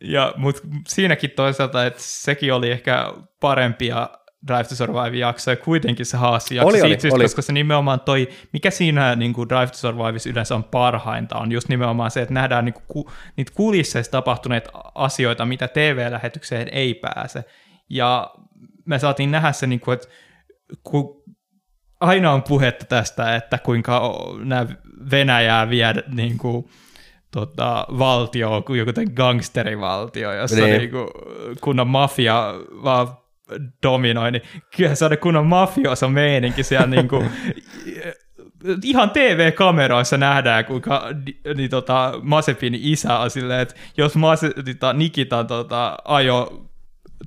[0.01, 4.09] Ja, mutta siinäkin toisaalta, että sekin oli ehkä parempia
[4.47, 7.23] Drive to Survive-jaksoja, kuitenkin se haasti jakso oli, siitä oli, oli.
[7.23, 11.51] koska se nimenomaan toi, mikä siinä niin kuin Drive to Survive yleensä on parhainta, on
[11.51, 16.93] just nimenomaan se, että nähdään niin kuin, ku, niitä kulisseissa tapahtuneet asioita, mitä TV-lähetykseen ei
[16.93, 17.43] pääse.
[17.89, 18.33] Ja
[18.85, 20.07] me saatiin nähdä se, niin kuin, että
[20.83, 21.23] kun
[21.99, 24.01] aina on puhetta tästä, että kuinka
[24.43, 24.65] nämä
[25.11, 26.69] Venäjää vie niin kuin,
[27.31, 28.73] tota, valtio, joku
[29.13, 30.77] gangsterivaltio, jossa niin.
[30.77, 31.11] niinku,
[31.61, 32.53] kunnon mafia
[32.83, 33.07] vaan
[33.83, 34.41] dominoi, niin
[34.77, 37.23] kyllä se on kunnon mafiosa meininki siellä niinku,
[38.83, 41.07] ihan TV-kameroissa nähdään, kuinka
[41.55, 46.65] niin, tota, Masepin isä on silleen, että jos Mase, tota, Nikitan tota, ajo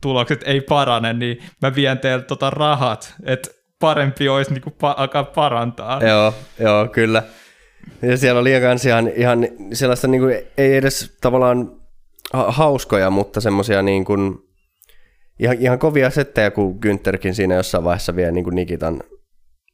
[0.02, 3.50] tulokset ei parane, niin mä vien teiltä tota rahat, että
[3.80, 6.00] parempi olisi niin kuin, pa- alkaa parantaa.
[6.04, 7.22] Joo, joo, kyllä.
[8.02, 11.70] Ja siellä oli kans ihan, ihan sellaista, niin kuin, ei edes tavallaan
[12.32, 14.38] hauskoja, mutta semmoisia niin kuin,
[15.38, 19.00] ihan, ihan kovia settejä, kun Güntherkin siinä jossain vaiheessa vie niin kuin Nikitan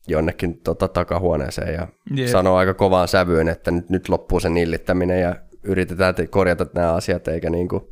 [0.08, 2.28] jonnekin tota, takahuoneeseen ja yep.
[2.28, 7.28] sanoo aika kovaan sävyyn, että nyt, nyt loppuu se nillittäminen ja yritetään korjata nämä asiat,
[7.28, 7.82] eikä niin kuin,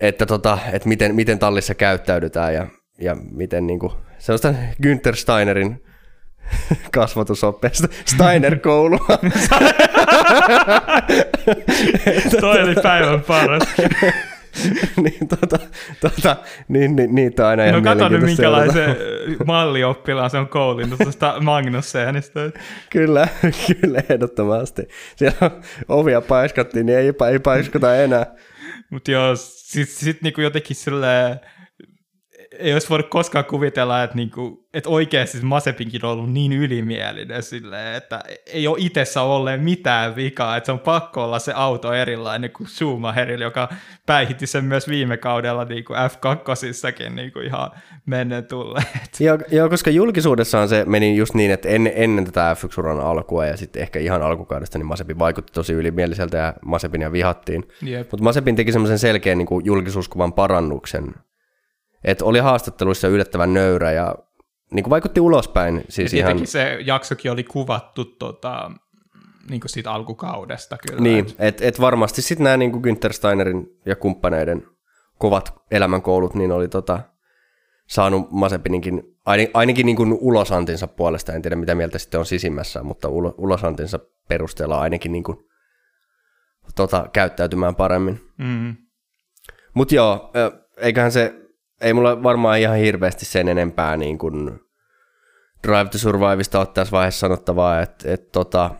[0.00, 2.66] että, tota, että miten, miten tallissa käyttäydytään ja,
[3.00, 5.82] ja miten niin kuin, sellaista Günther Steinerin
[6.94, 9.06] kasvatusoppeesta Steiner-koulua.
[12.40, 13.62] Toi oli päivän paras.
[15.04, 15.58] niin, tota,
[16.00, 16.36] tota,
[16.68, 18.96] niin, niin, niitä aina no, ihan kato nyt minkälaisen
[19.46, 22.40] mallioppilaan se on koulun tuosta Magnusseenista.
[22.90, 23.28] kyllä,
[23.66, 24.82] kyllä, ehdottomasti.
[25.16, 25.50] Siellä
[25.88, 28.26] ovia paiskattiin, niin ei, ei paiskata enää.
[28.90, 31.40] Mutta joo, sitten sit niinku jotenkin silleen,
[32.58, 37.94] ei olisi voinut koskaan kuvitella, että, niinku, että oikeasti Masepinkin on ollut niin ylimielinen silleen,
[37.94, 42.50] että ei ole itsessä olleen mitään vikaa, että se on pakko olla se auto erilainen
[42.50, 43.68] kuin Schumacherilla, joka
[44.06, 47.70] päihitti sen myös viime kaudella niin kuin F2 niin kuin ihan
[48.06, 48.86] menneen tulleet.
[49.20, 53.56] Joo, joo, koska julkisuudessaan se meni just niin, että ennen, ennen tätä F1-uran alkua ja
[53.56, 57.68] sitten ehkä ihan alkukaudesta, niin Masepin vaikutti tosi ylimieliseltä ja Masepin ja vihattiin.
[57.98, 61.14] Mutta Masepin teki semmoisen selkeän niin kuin julkisuuskuvan parannuksen
[62.06, 64.14] että oli haastatteluissa yllättävän nöyrä ja
[64.70, 65.84] niin kuin vaikutti ulospäin.
[65.88, 66.46] Siis ja ihan...
[66.46, 68.70] se jaksokin oli kuvattu tota,
[69.50, 71.00] niin kuin siitä alkukaudesta kyllä.
[71.00, 74.66] Niin, että et varmasti sitten nämä niin kuin Günther Steinerin ja kumppaneiden
[75.18, 77.00] kovat elämänkoulut, niin oli tota,
[77.86, 82.82] saanut Masepininkin ain, ainakin niin kuin ulosantinsa puolesta, en tiedä mitä mieltä sitten on sisimmässä,
[82.82, 85.38] mutta ulo, ulosantinsa perusteella ainakin niin kuin,
[86.74, 88.20] tota, käyttäytymään paremmin.
[88.38, 88.76] Mm.
[89.74, 90.32] Mutta joo,
[90.76, 91.45] eiköhän se
[91.80, 94.60] ei mulla varmaan ihan hirveästi sen enempää niin kuin
[95.66, 98.70] Drive to Survivesta ole tässä vaiheessa sanottavaa, että, että tota,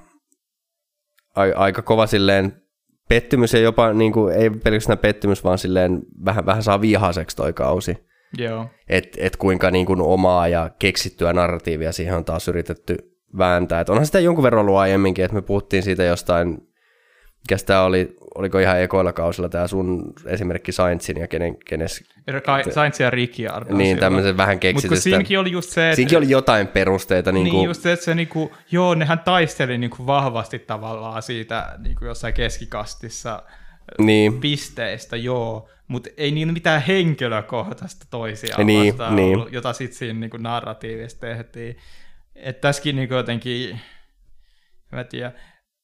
[1.56, 2.62] aika kova silleen
[3.09, 7.52] pettymys ja jopa niin kuin, ei pelkästään pettymys, vaan silleen vähän, vähän saa vihaseksi toi
[7.52, 8.06] kausi.
[8.39, 8.66] Joo.
[8.89, 12.97] Et, et kuinka niin kuin omaa ja keksittyä narratiivia siihen on taas yritetty
[13.39, 13.81] vääntää.
[13.81, 16.59] Et onhan sitä jonkun verran ollut aiemminkin, että me puhuttiin siitä jostain
[17.47, 22.04] mikä tämä oli, oliko ihan ekoilla kausilla tämä sun esimerkki Saintsin ja kenen, kenes...
[22.70, 23.76] Saintsin ja Ricciardo.
[23.76, 24.94] Niin, tämmöisen vähän keksitystä.
[24.94, 25.96] Mutta siinäkin oli just se, että...
[25.96, 27.32] Siinäkin oli jotain perusteita.
[27.32, 27.64] Niin, niin kuin...
[27.64, 33.42] just se, että se niinku, joo, nehän taisteli niinku vahvasti tavallaan siitä niinku jossain keskikastissa
[33.98, 34.40] niin.
[34.40, 39.36] pisteistä, joo, mutta ei niin mitään henkilökohtaista toisiaan niin, vastaan niin.
[39.36, 41.76] Ollut, jota sitten siinä niinku narratiivissa tehtiin.
[42.34, 43.80] Että tässäkin niinku jotenkin,
[44.92, 45.32] mä tiedän,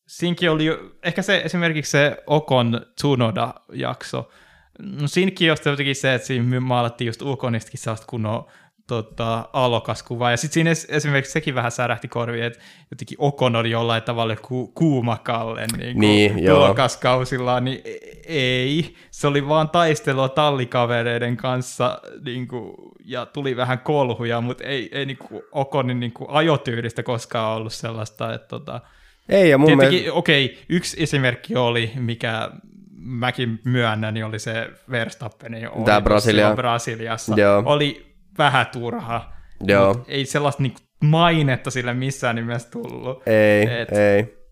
[0.06, 0.66] siinkin oli
[1.02, 4.30] ehkä se esimerkiksi se Okon Tsunoda-jakso,
[4.78, 8.46] no siinkin just jotenkin se, että siinä maalattiin just Ukonistakin sellaista kunnon
[8.86, 10.30] tota, alokas kuva.
[10.30, 12.60] Ja sitten siinä esimerkiksi sekin vähän särähti korviin, että
[12.90, 18.94] jotenkin Okon oli jollain tavalla ku, kuumakalle niin Niin, tulokaskausillaan, niin e- ei.
[19.10, 22.74] Se oli vaan taistelua tallikavereiden kanssa niin kuin,
[23.04, 27.72] ja tuli vähän kolhuja, mutta ei, ei niin kuin Okonin niin kuin ajotyylistä koskaan ollut
[27.72, 28.80] sellaista, että tota,
[29.28, 32.50] Ei, ja mun Tietenkin, mielestä, okei, yksi esimerkki oli, mikä
[32.96, 36.40] mäkin myönnän, niin oli se Verstappenin ohitus Tää Brasilia.
[36.42, 37.34] silloin Brasiliassa.
[37.36, 37.62] Joo.
[37.66, 39.32] Oli vähän turha.
[39.66, 39.94] Joo.
[39.94, 43.22] Mut ei sellaista niinku mainetta sille missään nimessä tullut.
[43.28, 44.42] ei, et- ei.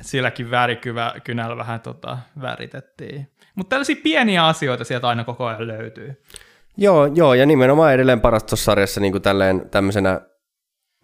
[0.00, 3.28] Silläkin värikynällä vähän tota, väritettiin.
[3.54, 6.22] Mutta tällaisia pieniä asioita sieltä aina koko ajan löytyy.
[6.76, 10.20] Joo, joo, ja nimenomaan edelleen parasta tuossa sarjassa niin kuin tälleen tämmöisenä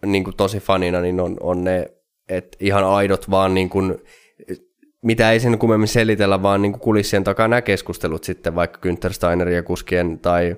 [0.05, 1.85] niin kuin tosi fanina, niin on, on ne,
[2.31, 3.97] että ihan aidot vaan niin kuin,
[5.01, 9.13] mitä ei sen kummemmin selitellä, vaan niin kuin kulissien takaa nämä keskustelut sitten, vaikka Günther
[9.13, 10.55] Steinerin ja kuskien tai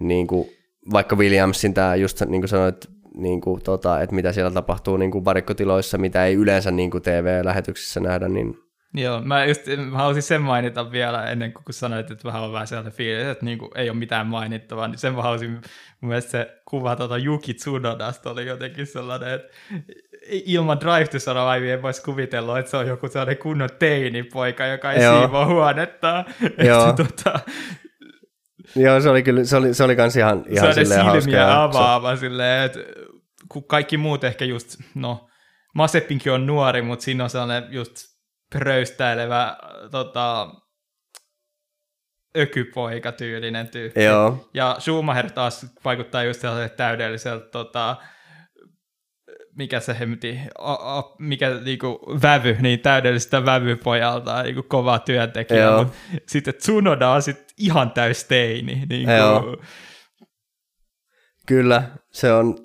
[0.00, 0.48] niin kuin,
[0.92, 2.86] vaikka Williamsin tämä just niin kuin sanoit,
[3.16, 7.02] niin kuin, tota, että mitä siellä tapahtuu niin kuin varikkotiloissa, mitä ei yleensä niin kuin
[7.02, 12.24] TV-lähetyksissä nähdä, niin Joo, mä, just, mä haluaisin sen mainita vielä ennen kuin sanoit, että
[12.24, 15.22] vähän on vähän sellainen fiilis, että niin kuin ei ole mitään mainittavaa, niin sen mä
[15.22, 19.48] haluaisin, mun mielestä se kuva tuota Yuki Tsunodasta oli jotenkin sellainen, että
[20.28, 24.92] ilman Drive to Survive ei voisi kuvitella, että se on joku sellainen kunnon teinipoika, joka
[24.92, 25.20] ei Joo.
[25.20, 26.24] siivoa huonetta.
[26.68, 26.90] Joo.
[26.90, 27.40] Että, tota,
[28.76, 31.20] joo, se oli kyllä, se oli, se oli kans ihan, ihan se silleen hauska.
[31.20, 32.78] silmiä avaava silleen, että
[33.48, 35.28] kun kaikki muut ehkä just, no,
[35.74, 37.94] Masepinkin on nuori, mutta siinä on sellainen just
[38.52, 39.56] pröystäilevä
[39.90, 40.48] tota,
[42.36, 44.04] ökypoika tyylinen tyyppi.
[44.04, 47.96] Joo, Ja Schumacher taas vaikuttaa just sellaiselta täydelliseltä, tota,
[49.56, 55.94] mikä se hemti, a, a, mikä niinku vävy, niin täydellisestä vävypojalta, niinku kova työntekijä, mutta
[56.26, 58.82] sitten Tsunoda on sit ihan täys teini.
[58.88, 59.56] Niinku, Joo.
[61.46, 62.56] Kyllä, se on,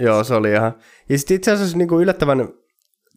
[0.00, 0.74] joo se oli ihan.
[1.08, 2.48] Ja sitten itse asiassa niin kuin yllättävän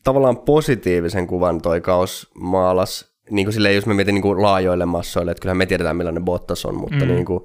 [0.04, 4.86] tavallaan positiivisen kuvan toi kaus maalas, niin kuin silleen, jos me mietin niin kuin laajoille
[4.86, 7.08] massoille, että kyllähän me tiedetään millainen Bottas on, mutta mm.
[7.08, 7.40] niin, kuin,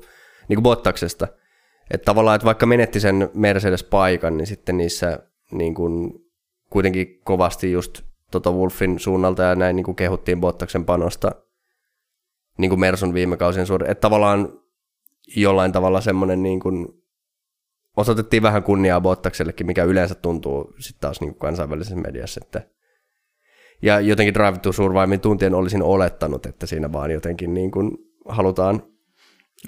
[0.48, 1.28] niin kuin Bottaksesta.
[1.90, 5.18] Että tavallaan, että vaikka menetti sen Mercedes-paikan, niin sitten niissä
[5.52, 6.12] niin kuin,
[6.70, 11.32] kuitenkin kovasti just Toto Wolfin suunnalta ja näin niin kuin kehuttiin Bottaksen panosta
[12.58, 13.90] niin kuin Mersun viime kausien suuri.
[13.90, 14.48] Että tavallaan
[15.36, 16.88] jollain tavalla semmoinen niin kuin,
[17.96, 22.40] osoitettiin vähän kunniaa Bottaksellekin, mikä yleensä tuntuu sitten taas niin kuin kansainvälisessä mediassa.
[22.44, 22.62] Että
[23.82, 27.98] ja jotenkin Drive to Survivein tuntien olisin olettanut, että siinä vaan jotenkin niin kuin
[28.28, 28.82] halutaan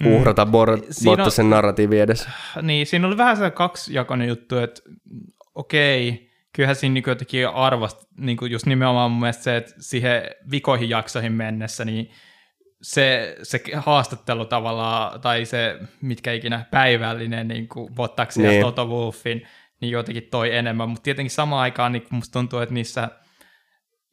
[0.05, 0.51] uhrata mm.
[0.51, 2.27] Bor- Siinä on- Bottasen narratiivi edes.
[2.61, 4.81] Niin, siinä oli vähän se kaksijakoinen juttu, että
[5.55, 10.21] okei, kyllähän siinä niin jotenkin arvosta, niin just nimenomaan mun mielestä se, että siihen
[10.51, 12.11] vikoihin jaksoihin mennessä, niin
[12.81, 18.55] se, se haastattelu tavallaan, tai se mitkä ikinä päivällinen niin kuin Bottaksen Niin.
[18.55, 19.47] ja Toto Wolffin,
[19.81, 23.09] niin jotenkin toi enemmän, mutta tietenkin samaan aikaan niin musta tuntuu, että niissä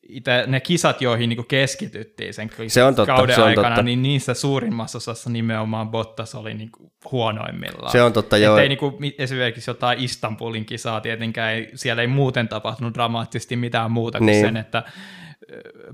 [0.09, 3.83] itse ne kisat, joihin niin keskityttiin sen Se on totta, kauden se on aikana, totta.
[3.83, 7.93] niin niissä suurimmassa osassa nimenomaan Bottas oli niin kuin huonoimmillaan.
[7.93, 8.59] Se on totta, joo.
[8.59, 13.91] Ei niinku, mi- esimerkiksi jotain Istanbulin kisaa tietenkään, ei, siellä ei muuten tapahtunut dramaattisesti mitään
[13.91, 14.47] muuta kuin Niin.
[14.47, 14.83] sen, että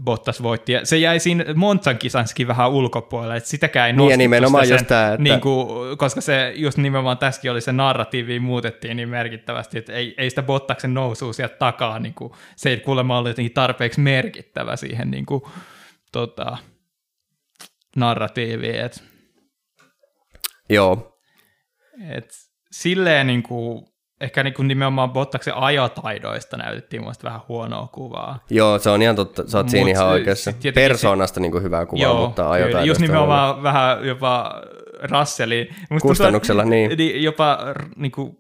[0.05, 0.73] Bottas voitti.
[0.73, 4.75] Ja se jäi siinä Monzan kisanskin vähän ulkopuolelle, että sitäkään ei Niin, nostettu nimenomaan sitä
[4.75, 9.09] just tää, että- niin kuin, koska se just nimenomaan tässäkin oli se narratiivi muutettiin niin
[9.09, 13.31] merkittävästi, että ei, ei sitä Bottaksen nousua sieltä takaa, niin kuin, se ei kuulemma ollut
[13.31, 15.43] jotenkin tarpeeksi merkittävä siihen niin kuin,
[16.13, 16.57] tota,
[17.97, 19.01] narratiiviin, että
[20.71, 21.19] Joo,
[22.11, 22.29] et
[22.71, 23.85] silleen niin kuin,
[24.23, 28.45] ehkä niin kuin nimenomaan Bottaksen ajotaidoista näytettiin muista vähän huonoa kuvaa.
[28.51, 30.53] joo, se on ihan totta, sä oot siinä ihan oikeassa.
[30.75, 34.63] Persoonasta niin kuin hyvää kuvaa, mutta kyllä, ajotaidosta just on nimenomaan vähän jopa
[35.03, 35.67] Russellin.
[35.69, 36.97] Musta tuntuu, Kustannuksella, että- niin.
[36.99, 37.23] niin.
[37.23, 37.59] Jopa
[37.97, 38.37] niin kuin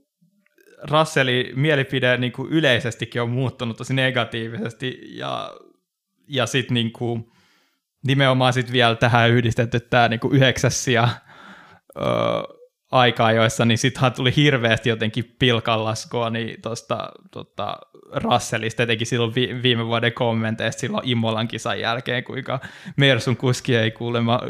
[0.90, 5.52] Russellin mielipide niin kuin yleisestikin on muuttunut tosi negatiivisesti ja,
[6.28, 7.24] ja sitten niin kuin,
[8.06, 11.08] nimenomaan sit vielä tähän yhdistetty tämä niin kuin yhdeksäs sija
[11.96, 12.02] ö,
[12.92, 17.76] aikaa, joissa niin sittenhän tuli hirveästi jotenkin pilkanlaskua niin tuosta tota,
[18.12, 22.60] Russellista, etenkin silloin vi- viime vuoden kommenteista silloin Imolan kisan jälkeen, kuinka
[22.96, 24.40] Mersun kuski ei kuulemma,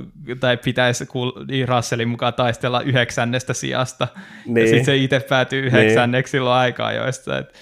[0.41, 4.55] tai pitäisi kuul- niin Russellin mukaan taistella yhdeksännestä sijasta, niin.
[4.55, 4.65] Niin.
[4.65, 7.55] ja sitten se itse päätyi yhdeksänneksi silloin aikaa joista, et,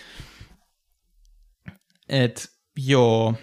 [2.09, 2.49] et
[2.87, 3.35] joo,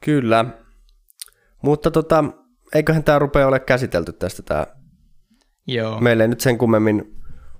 [0.00, 0.44] Kyllä.
[1.62, 2.24] Mutta tota,
[2.74, 4.66] eiköhän tämä rupea ole käsitelty tästä tämä.
[5.68, 6.00] Joo.
[6.00, 7.16] Meillä ei nyt sen kummemmin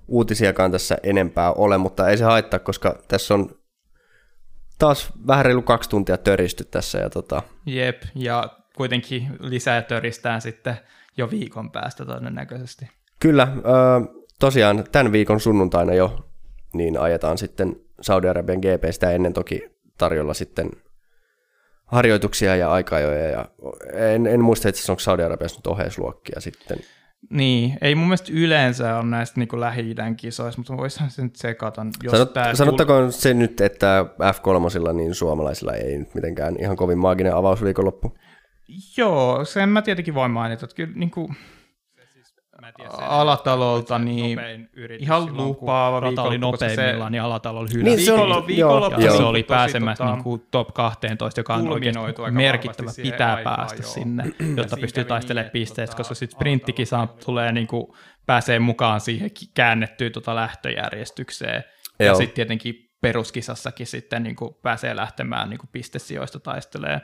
[0.07, 3.49] uutisiakaan tässä enempää ole, mutta ei se haittaa, koska tässä on
[4.79, 6.99] taas vähän reilu kaksi tuntia töristy tässä.
[6.99, 10.75] Ja tota, Jep, ja kuitenkin lisää töristään sitten
[11.17, 12.89] jo viikon päästä todennäköisesti.
[13.19, 16.29] Kyllä, ö, tosiaan tämän viikon sunnuntaina jo
[16.73, 19.61] niin ajetaan sitten Saudi-Arabian GP sitä ennen toki
[19.97, 20.69] tarjolla sitten
[21.85, 23.29] harjoituksia ja aikajoja.
[23.29, 23.45] Ja
[23.93, 26.77] en, en muista itse asiassa, onko Saudi-Arabiassa nyt oheisluokkia sitten.
[27.29, 31.85] Niin, ei mun mielestä yleensä ole näistä niin Lähi-idän kisoissa, mutta voisihan se nyt sekata.
[32.03, 36.97] Jos Sanot, tää sanottakoon se nyt, että F3 niin suomalaisilla ei nyt mitenkään ihan kovin
[36.97, 38.17] maaginen avausviikonloppu.
[38.97, 41.35] Joo, sen mä tietenkin voin mainita, että kyllä niin kuin
[42.99, 44.39] alatalolta niin
[44.99, 48.47] ihan lupaava Rata oli nopeimmillaan, niin alatalo oli Niin, se on- hylätty.
[48.47, 49.11] viikonloppu, joo.
[49.11, 52.01] Ja se oli pääsemässä tota- niin kuin top 12, joka on oikeasti
[52.31, 53.91] merkittävä, pitää aikaan, päästä joo.
[53.91, 57.85] sinne, Ja jotta pystyy taistelemaan niin, pisteistä, että koska tota, sitten sprinttikisaan tulee niin kuin,
[58.25, 61.63] pääsee mukaan siihen käännettyyn tota lähtöjärjestykseen.
[61.99, 62.15] Ja Joo.
[62.15, 67.01] sitten tietenkin peruskisassakin sitten niin kuin pääsee lähtemään niin kuin pistesijoista taistelee.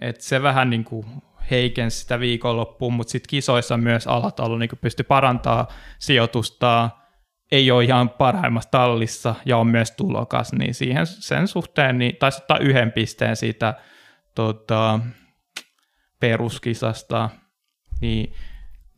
[0.00, 1.06] Et se vähän niin kuin
[1.50, 6.90] heikensi sitä viikonloppuun, mutta sitten kisoissa myös alatalo niin pystyi parantaa sijoitusta,
[7.52, 12.38] ei ole ihan parhaimmassa tallissa ja on myös tulokas, niin siihen sen suhteen niin taisi
[12.38, 13.74] ottaa yhden pisteen siitä
[14.34, 15.00] tota,
[16.20, 17.30] peruskisasta,
[18.00, 18.32] niin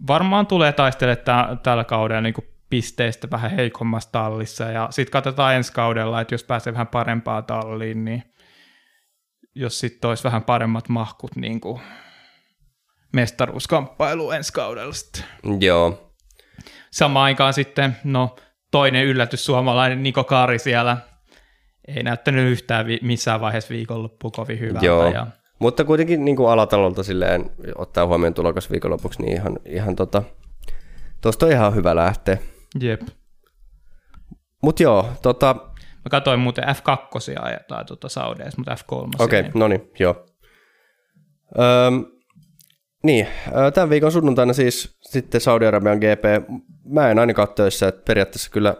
[0.06, 5.54] varmaan tulee taistelemaan tä- tällä kaudella niin kuin pisteistä vähän heikommassa tallissa, ja sitten katsotaan
[5.54, 8.22] ensi kaudella, että jos pääsee vähän parempaan talliin, niin
[9.54, 11.80] jos sitten olisi vähän paremmat mahkut niin kuin
[13.12, 15.24] mestaruuskamppailu ensi kaudella sitten.
[15.60, 16.14] Joo,
[16.90, 18.36] Samaan aikaan sitten, no
[18.70, 20.96] toinen yllätys suomalainen Niko Kari siellä
[21.96, 24.86] ei näyttänyt yhtään vi- missään vaiheessa viikonloppu kovin hyvältä.
[24.86, 25.12] Joo.
[25.12, 25.26] Ja,
[25.58, 30.22] mutta kuitenkin niin kuin alatalolta silleen, ottaa huomioon tulokas viikonlopuksi, niin ihan, ihan tota,
[31.20, 32.38] tuosta on ihan hyvä lähteä.
[32.80, 33.00] jep.
[34.62, 35.56] Mutta joo, tota,
[36.04, 39.08] Mä katsoin muuten F2 ajetaan tuota Saudeissa, mutta F3.
[39.18, 39.50] okei, ei.
[39.54, 40.26] no niin, joo.
[41.58, 42.04] Öm,
[43.02, 43.26] niin,
[43.74, 46.48] tämän viikon sunnuntaina siis sitten Saudi-Arabian GP.
[46.84, 48.74] Mä en ainakaan töissä, että periaatteessa kyllä,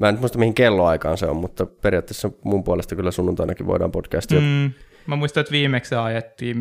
[0.00, 4.40] mä en muista mihin kelloaikaan se on, mutta periaatteessa mun puolesta kyllä sunnuntainakin voidaan podcastia.
[4.40, 4.70] Mm.
[5.06, 6.58] Mä muistan, että viimeksi se ajettiin,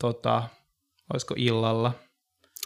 [0.00, 0.42] tota,
[1.12, 1.92] olisiko illalla.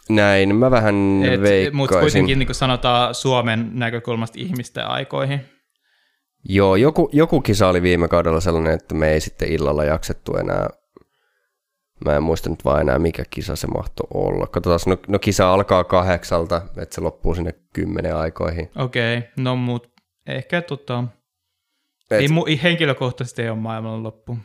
[0.09, 1.75] Näin, mä vähän Et, veikkaisin.
[1.75, 5.41] mutta kuitenkin niin kuin sanotaan Suomen näkökulmasta ihmisten aikoihin.
[6.49, 10.69] Joo, joku, joku kisa oli viime kaudella sellainen, että me ei sitten illalla jaksettu enää.
[12.05, 14.47] Mä en muista nyt vaan enää, mikä kisa se mahtoi olla.
[14.47, 18.69] Katsotaan, no, no kisa alkaa kahdeksalta, että se loppuu sinne kymmenen aikoihin.
[18.75, 19.91] Okei, okay, no mut
[20.27, 21.03] ehkä tota,
[22.11, 24.37] Et, ei, mu, ei henkilökohtaisesti ei ole maailmanloppu.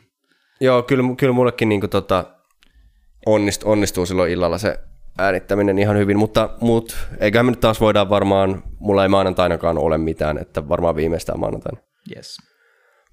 [0.61, 2.25] Joo, kyllä, kyllä mullekin niin kuin, tota,
[3.27, 4.79] onnist, onnistuu silloin illalla se
[5.19, 9.99] äänittäminen ihan hyvin, mutta mut, eiköhän me nyt taas voidaan varmaan, mulla ei maanantainakaan ole
[9.99, 11.90] mitään, että varmaan viimeistään maanantaina.
[12.17, 12.37] Yes.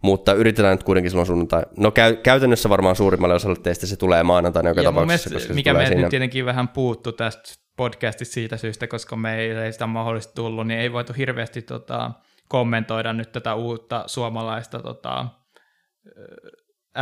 [0.04, 1.64] Mutta yritetään nyt kuitenkin silloin sunnuntai.
[1.78, 5.54] No käy, käytännössä varmaan suurimmalle osalle teistä se tulee maanantaina joka Ja tapauksessa, mielestä, koska
[5.54, 6.02] mikä meiltä siinä.
[6.02, 10.80] nyt tietenkin vähän puuttu tästä podcastista siitä syystä, koska meillä ei sitä mahdollisesti tullut, niin
[10.80, 12.12] ei voitu hirveästi tota,
[12.50, 15.26] kommentoida nyt tätä uutta suomalaista tota,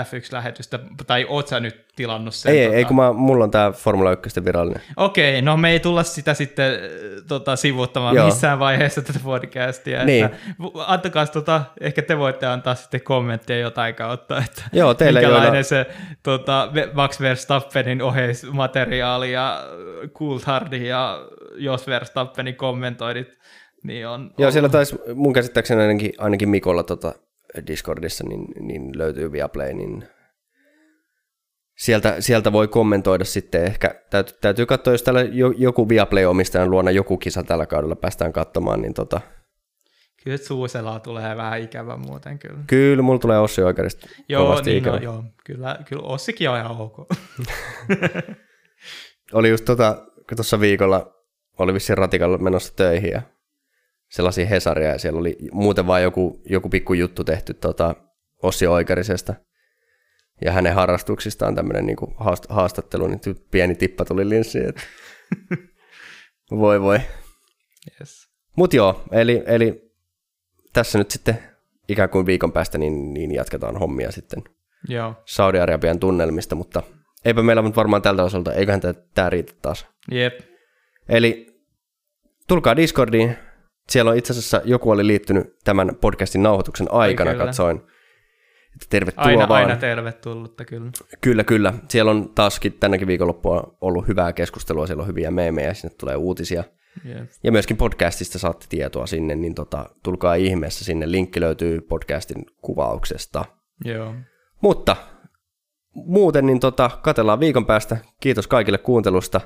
[0.03, 2.51] F1-lähetystä, tai oot sä nyt tilannut sen?
[2.51, 2.77] Ei, ei, tota...
[2.77, 4.81] ei, kun mä, mulla on tää Formula 1 virallinen.
[4.97, 6.79] Okei, no me ei tulla sitä sitten äh,
[7.27, 8.25] tota, sivuuttamaan Joo.
[8.25, 10.05] missään vaiheessa tätä podcastia.
[10.05, 10.25] Niin.
[10.25, 10.37] Että,
[10.87, 15.63] antakaa, tota, ehkä te voitte antaa sitten kommentteja jotain kautta, että Joo, teille, minkälainen joilla-
[15.63, 15.85] se
[16.23, 19.59] tota, Max Verstappenin oheismateriaali ja
[20.13, 21.19] Coulthardin ja
[21.55, 23.39] Jos Verstappenin kommentoidit,
[23.83, 24.31] niin on...
[24.37, 27.13] Joo, on- siellä taisi mun käsittääkseni ainakin, ainakin Mikolla tota
[27.67, 30.07] Discordissa niin, niin löytyy Viaplay, niin
[31.77, 34.01] sieltä, sieltä voi kommentoida sitten ehkä.
[34.09, 38.81] Täytyy, täytyy katsoa, jos täällä jo, joku Viaplay-omistajan luona joku kisa tällä kaudella päästään katsomaan,
[38.81, 39.21] niin tota,
[40.25, 42.59] Kyllä Suuselaa tulee vähän ikävä muuten kyllä.
[42.67, 44.95] kyllä mulla tulee Ossi Oikeudesta Joo, niin ikävä.
[44.95, 46.97] no, joo, kyllä, kyllä Ossikin on ihan ok.
[49.33, 51.13] Oli just tota, kun tuossa viikolla
[51.59, 53.21] oli vissiin ratikalla menossa töihin ja
[54.15, 57.95] sellaisia Hesaria ja siellä oli muuten vaan joku, joku pikku juttu tehty tota
[58.43, 59.33] Ossi Oikarisesta
[60.45, 63.19] ja hänen harrastuksistaan tämmöinen niinku haast- haastattelu, niin
[63.51, 64.81] pieni tippa tuli linssiin, että
[66.51, 66.99] voi voi.
[67.99, 68.29] Yes.
[68.57, 69.91] Mut joo, eli, eli
[70.73, 71.39] tässä nyt sitten
[71.87, 74.43] ikään kuin viikon päästä niin, niin jatketaan hommia sitten
[74.87, 76.83] Joo, Saudi-Arabian tunnelmista, mutta
[77.25, 78.81] eipä meillä nyt varmaan tältä osalta, eiköhän
[79.13, 79.87] tämä riitä taas.
[80.11, 80.39] jep.
[81.09, 81.47] Eli
[82.47, 83.37] tulkaa Discordiin.
[83.89, 87.45] Siellä on itse asiassa joku oli liittynyt tämän podcastin nauhoituksen aikana, kyllä.
[87.45, 87.77] katsoin.
[88.75, 89.63] Että tervetuloa Aina, vaan.
[89.63, 90.91] aina tervetullutta kyllä.
[91.21, 91.73] Kyllä, kyllä.
[91.89, 96.63] Siellä on taaskin tänäkin viikonloppua ollut hyvää keskustelua, siellä on hyviä meemejä, sinne tulee uutisia.
[97.05, 97.29] Jep.
[97.43, 101.11] Ja myöskin podcastista saatte tietoa sinne, niin tota, tulkaa ihmeessä sinne.
[101.11, 103.45] Linkki löytyy podcastin kuvauksesta.
[103.85, 104.13] Joo.
[104.61, 104.95] Mutta
[105.93, 107.97] muuten niin tota, katellaan viikon päästä.
[108.21, 109.41] Kiitos kaikille kuuntelusta.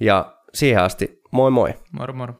[0.00, 1.74] Ja siihen asti, moi moi.
[1.92, 2.34] Moro moro.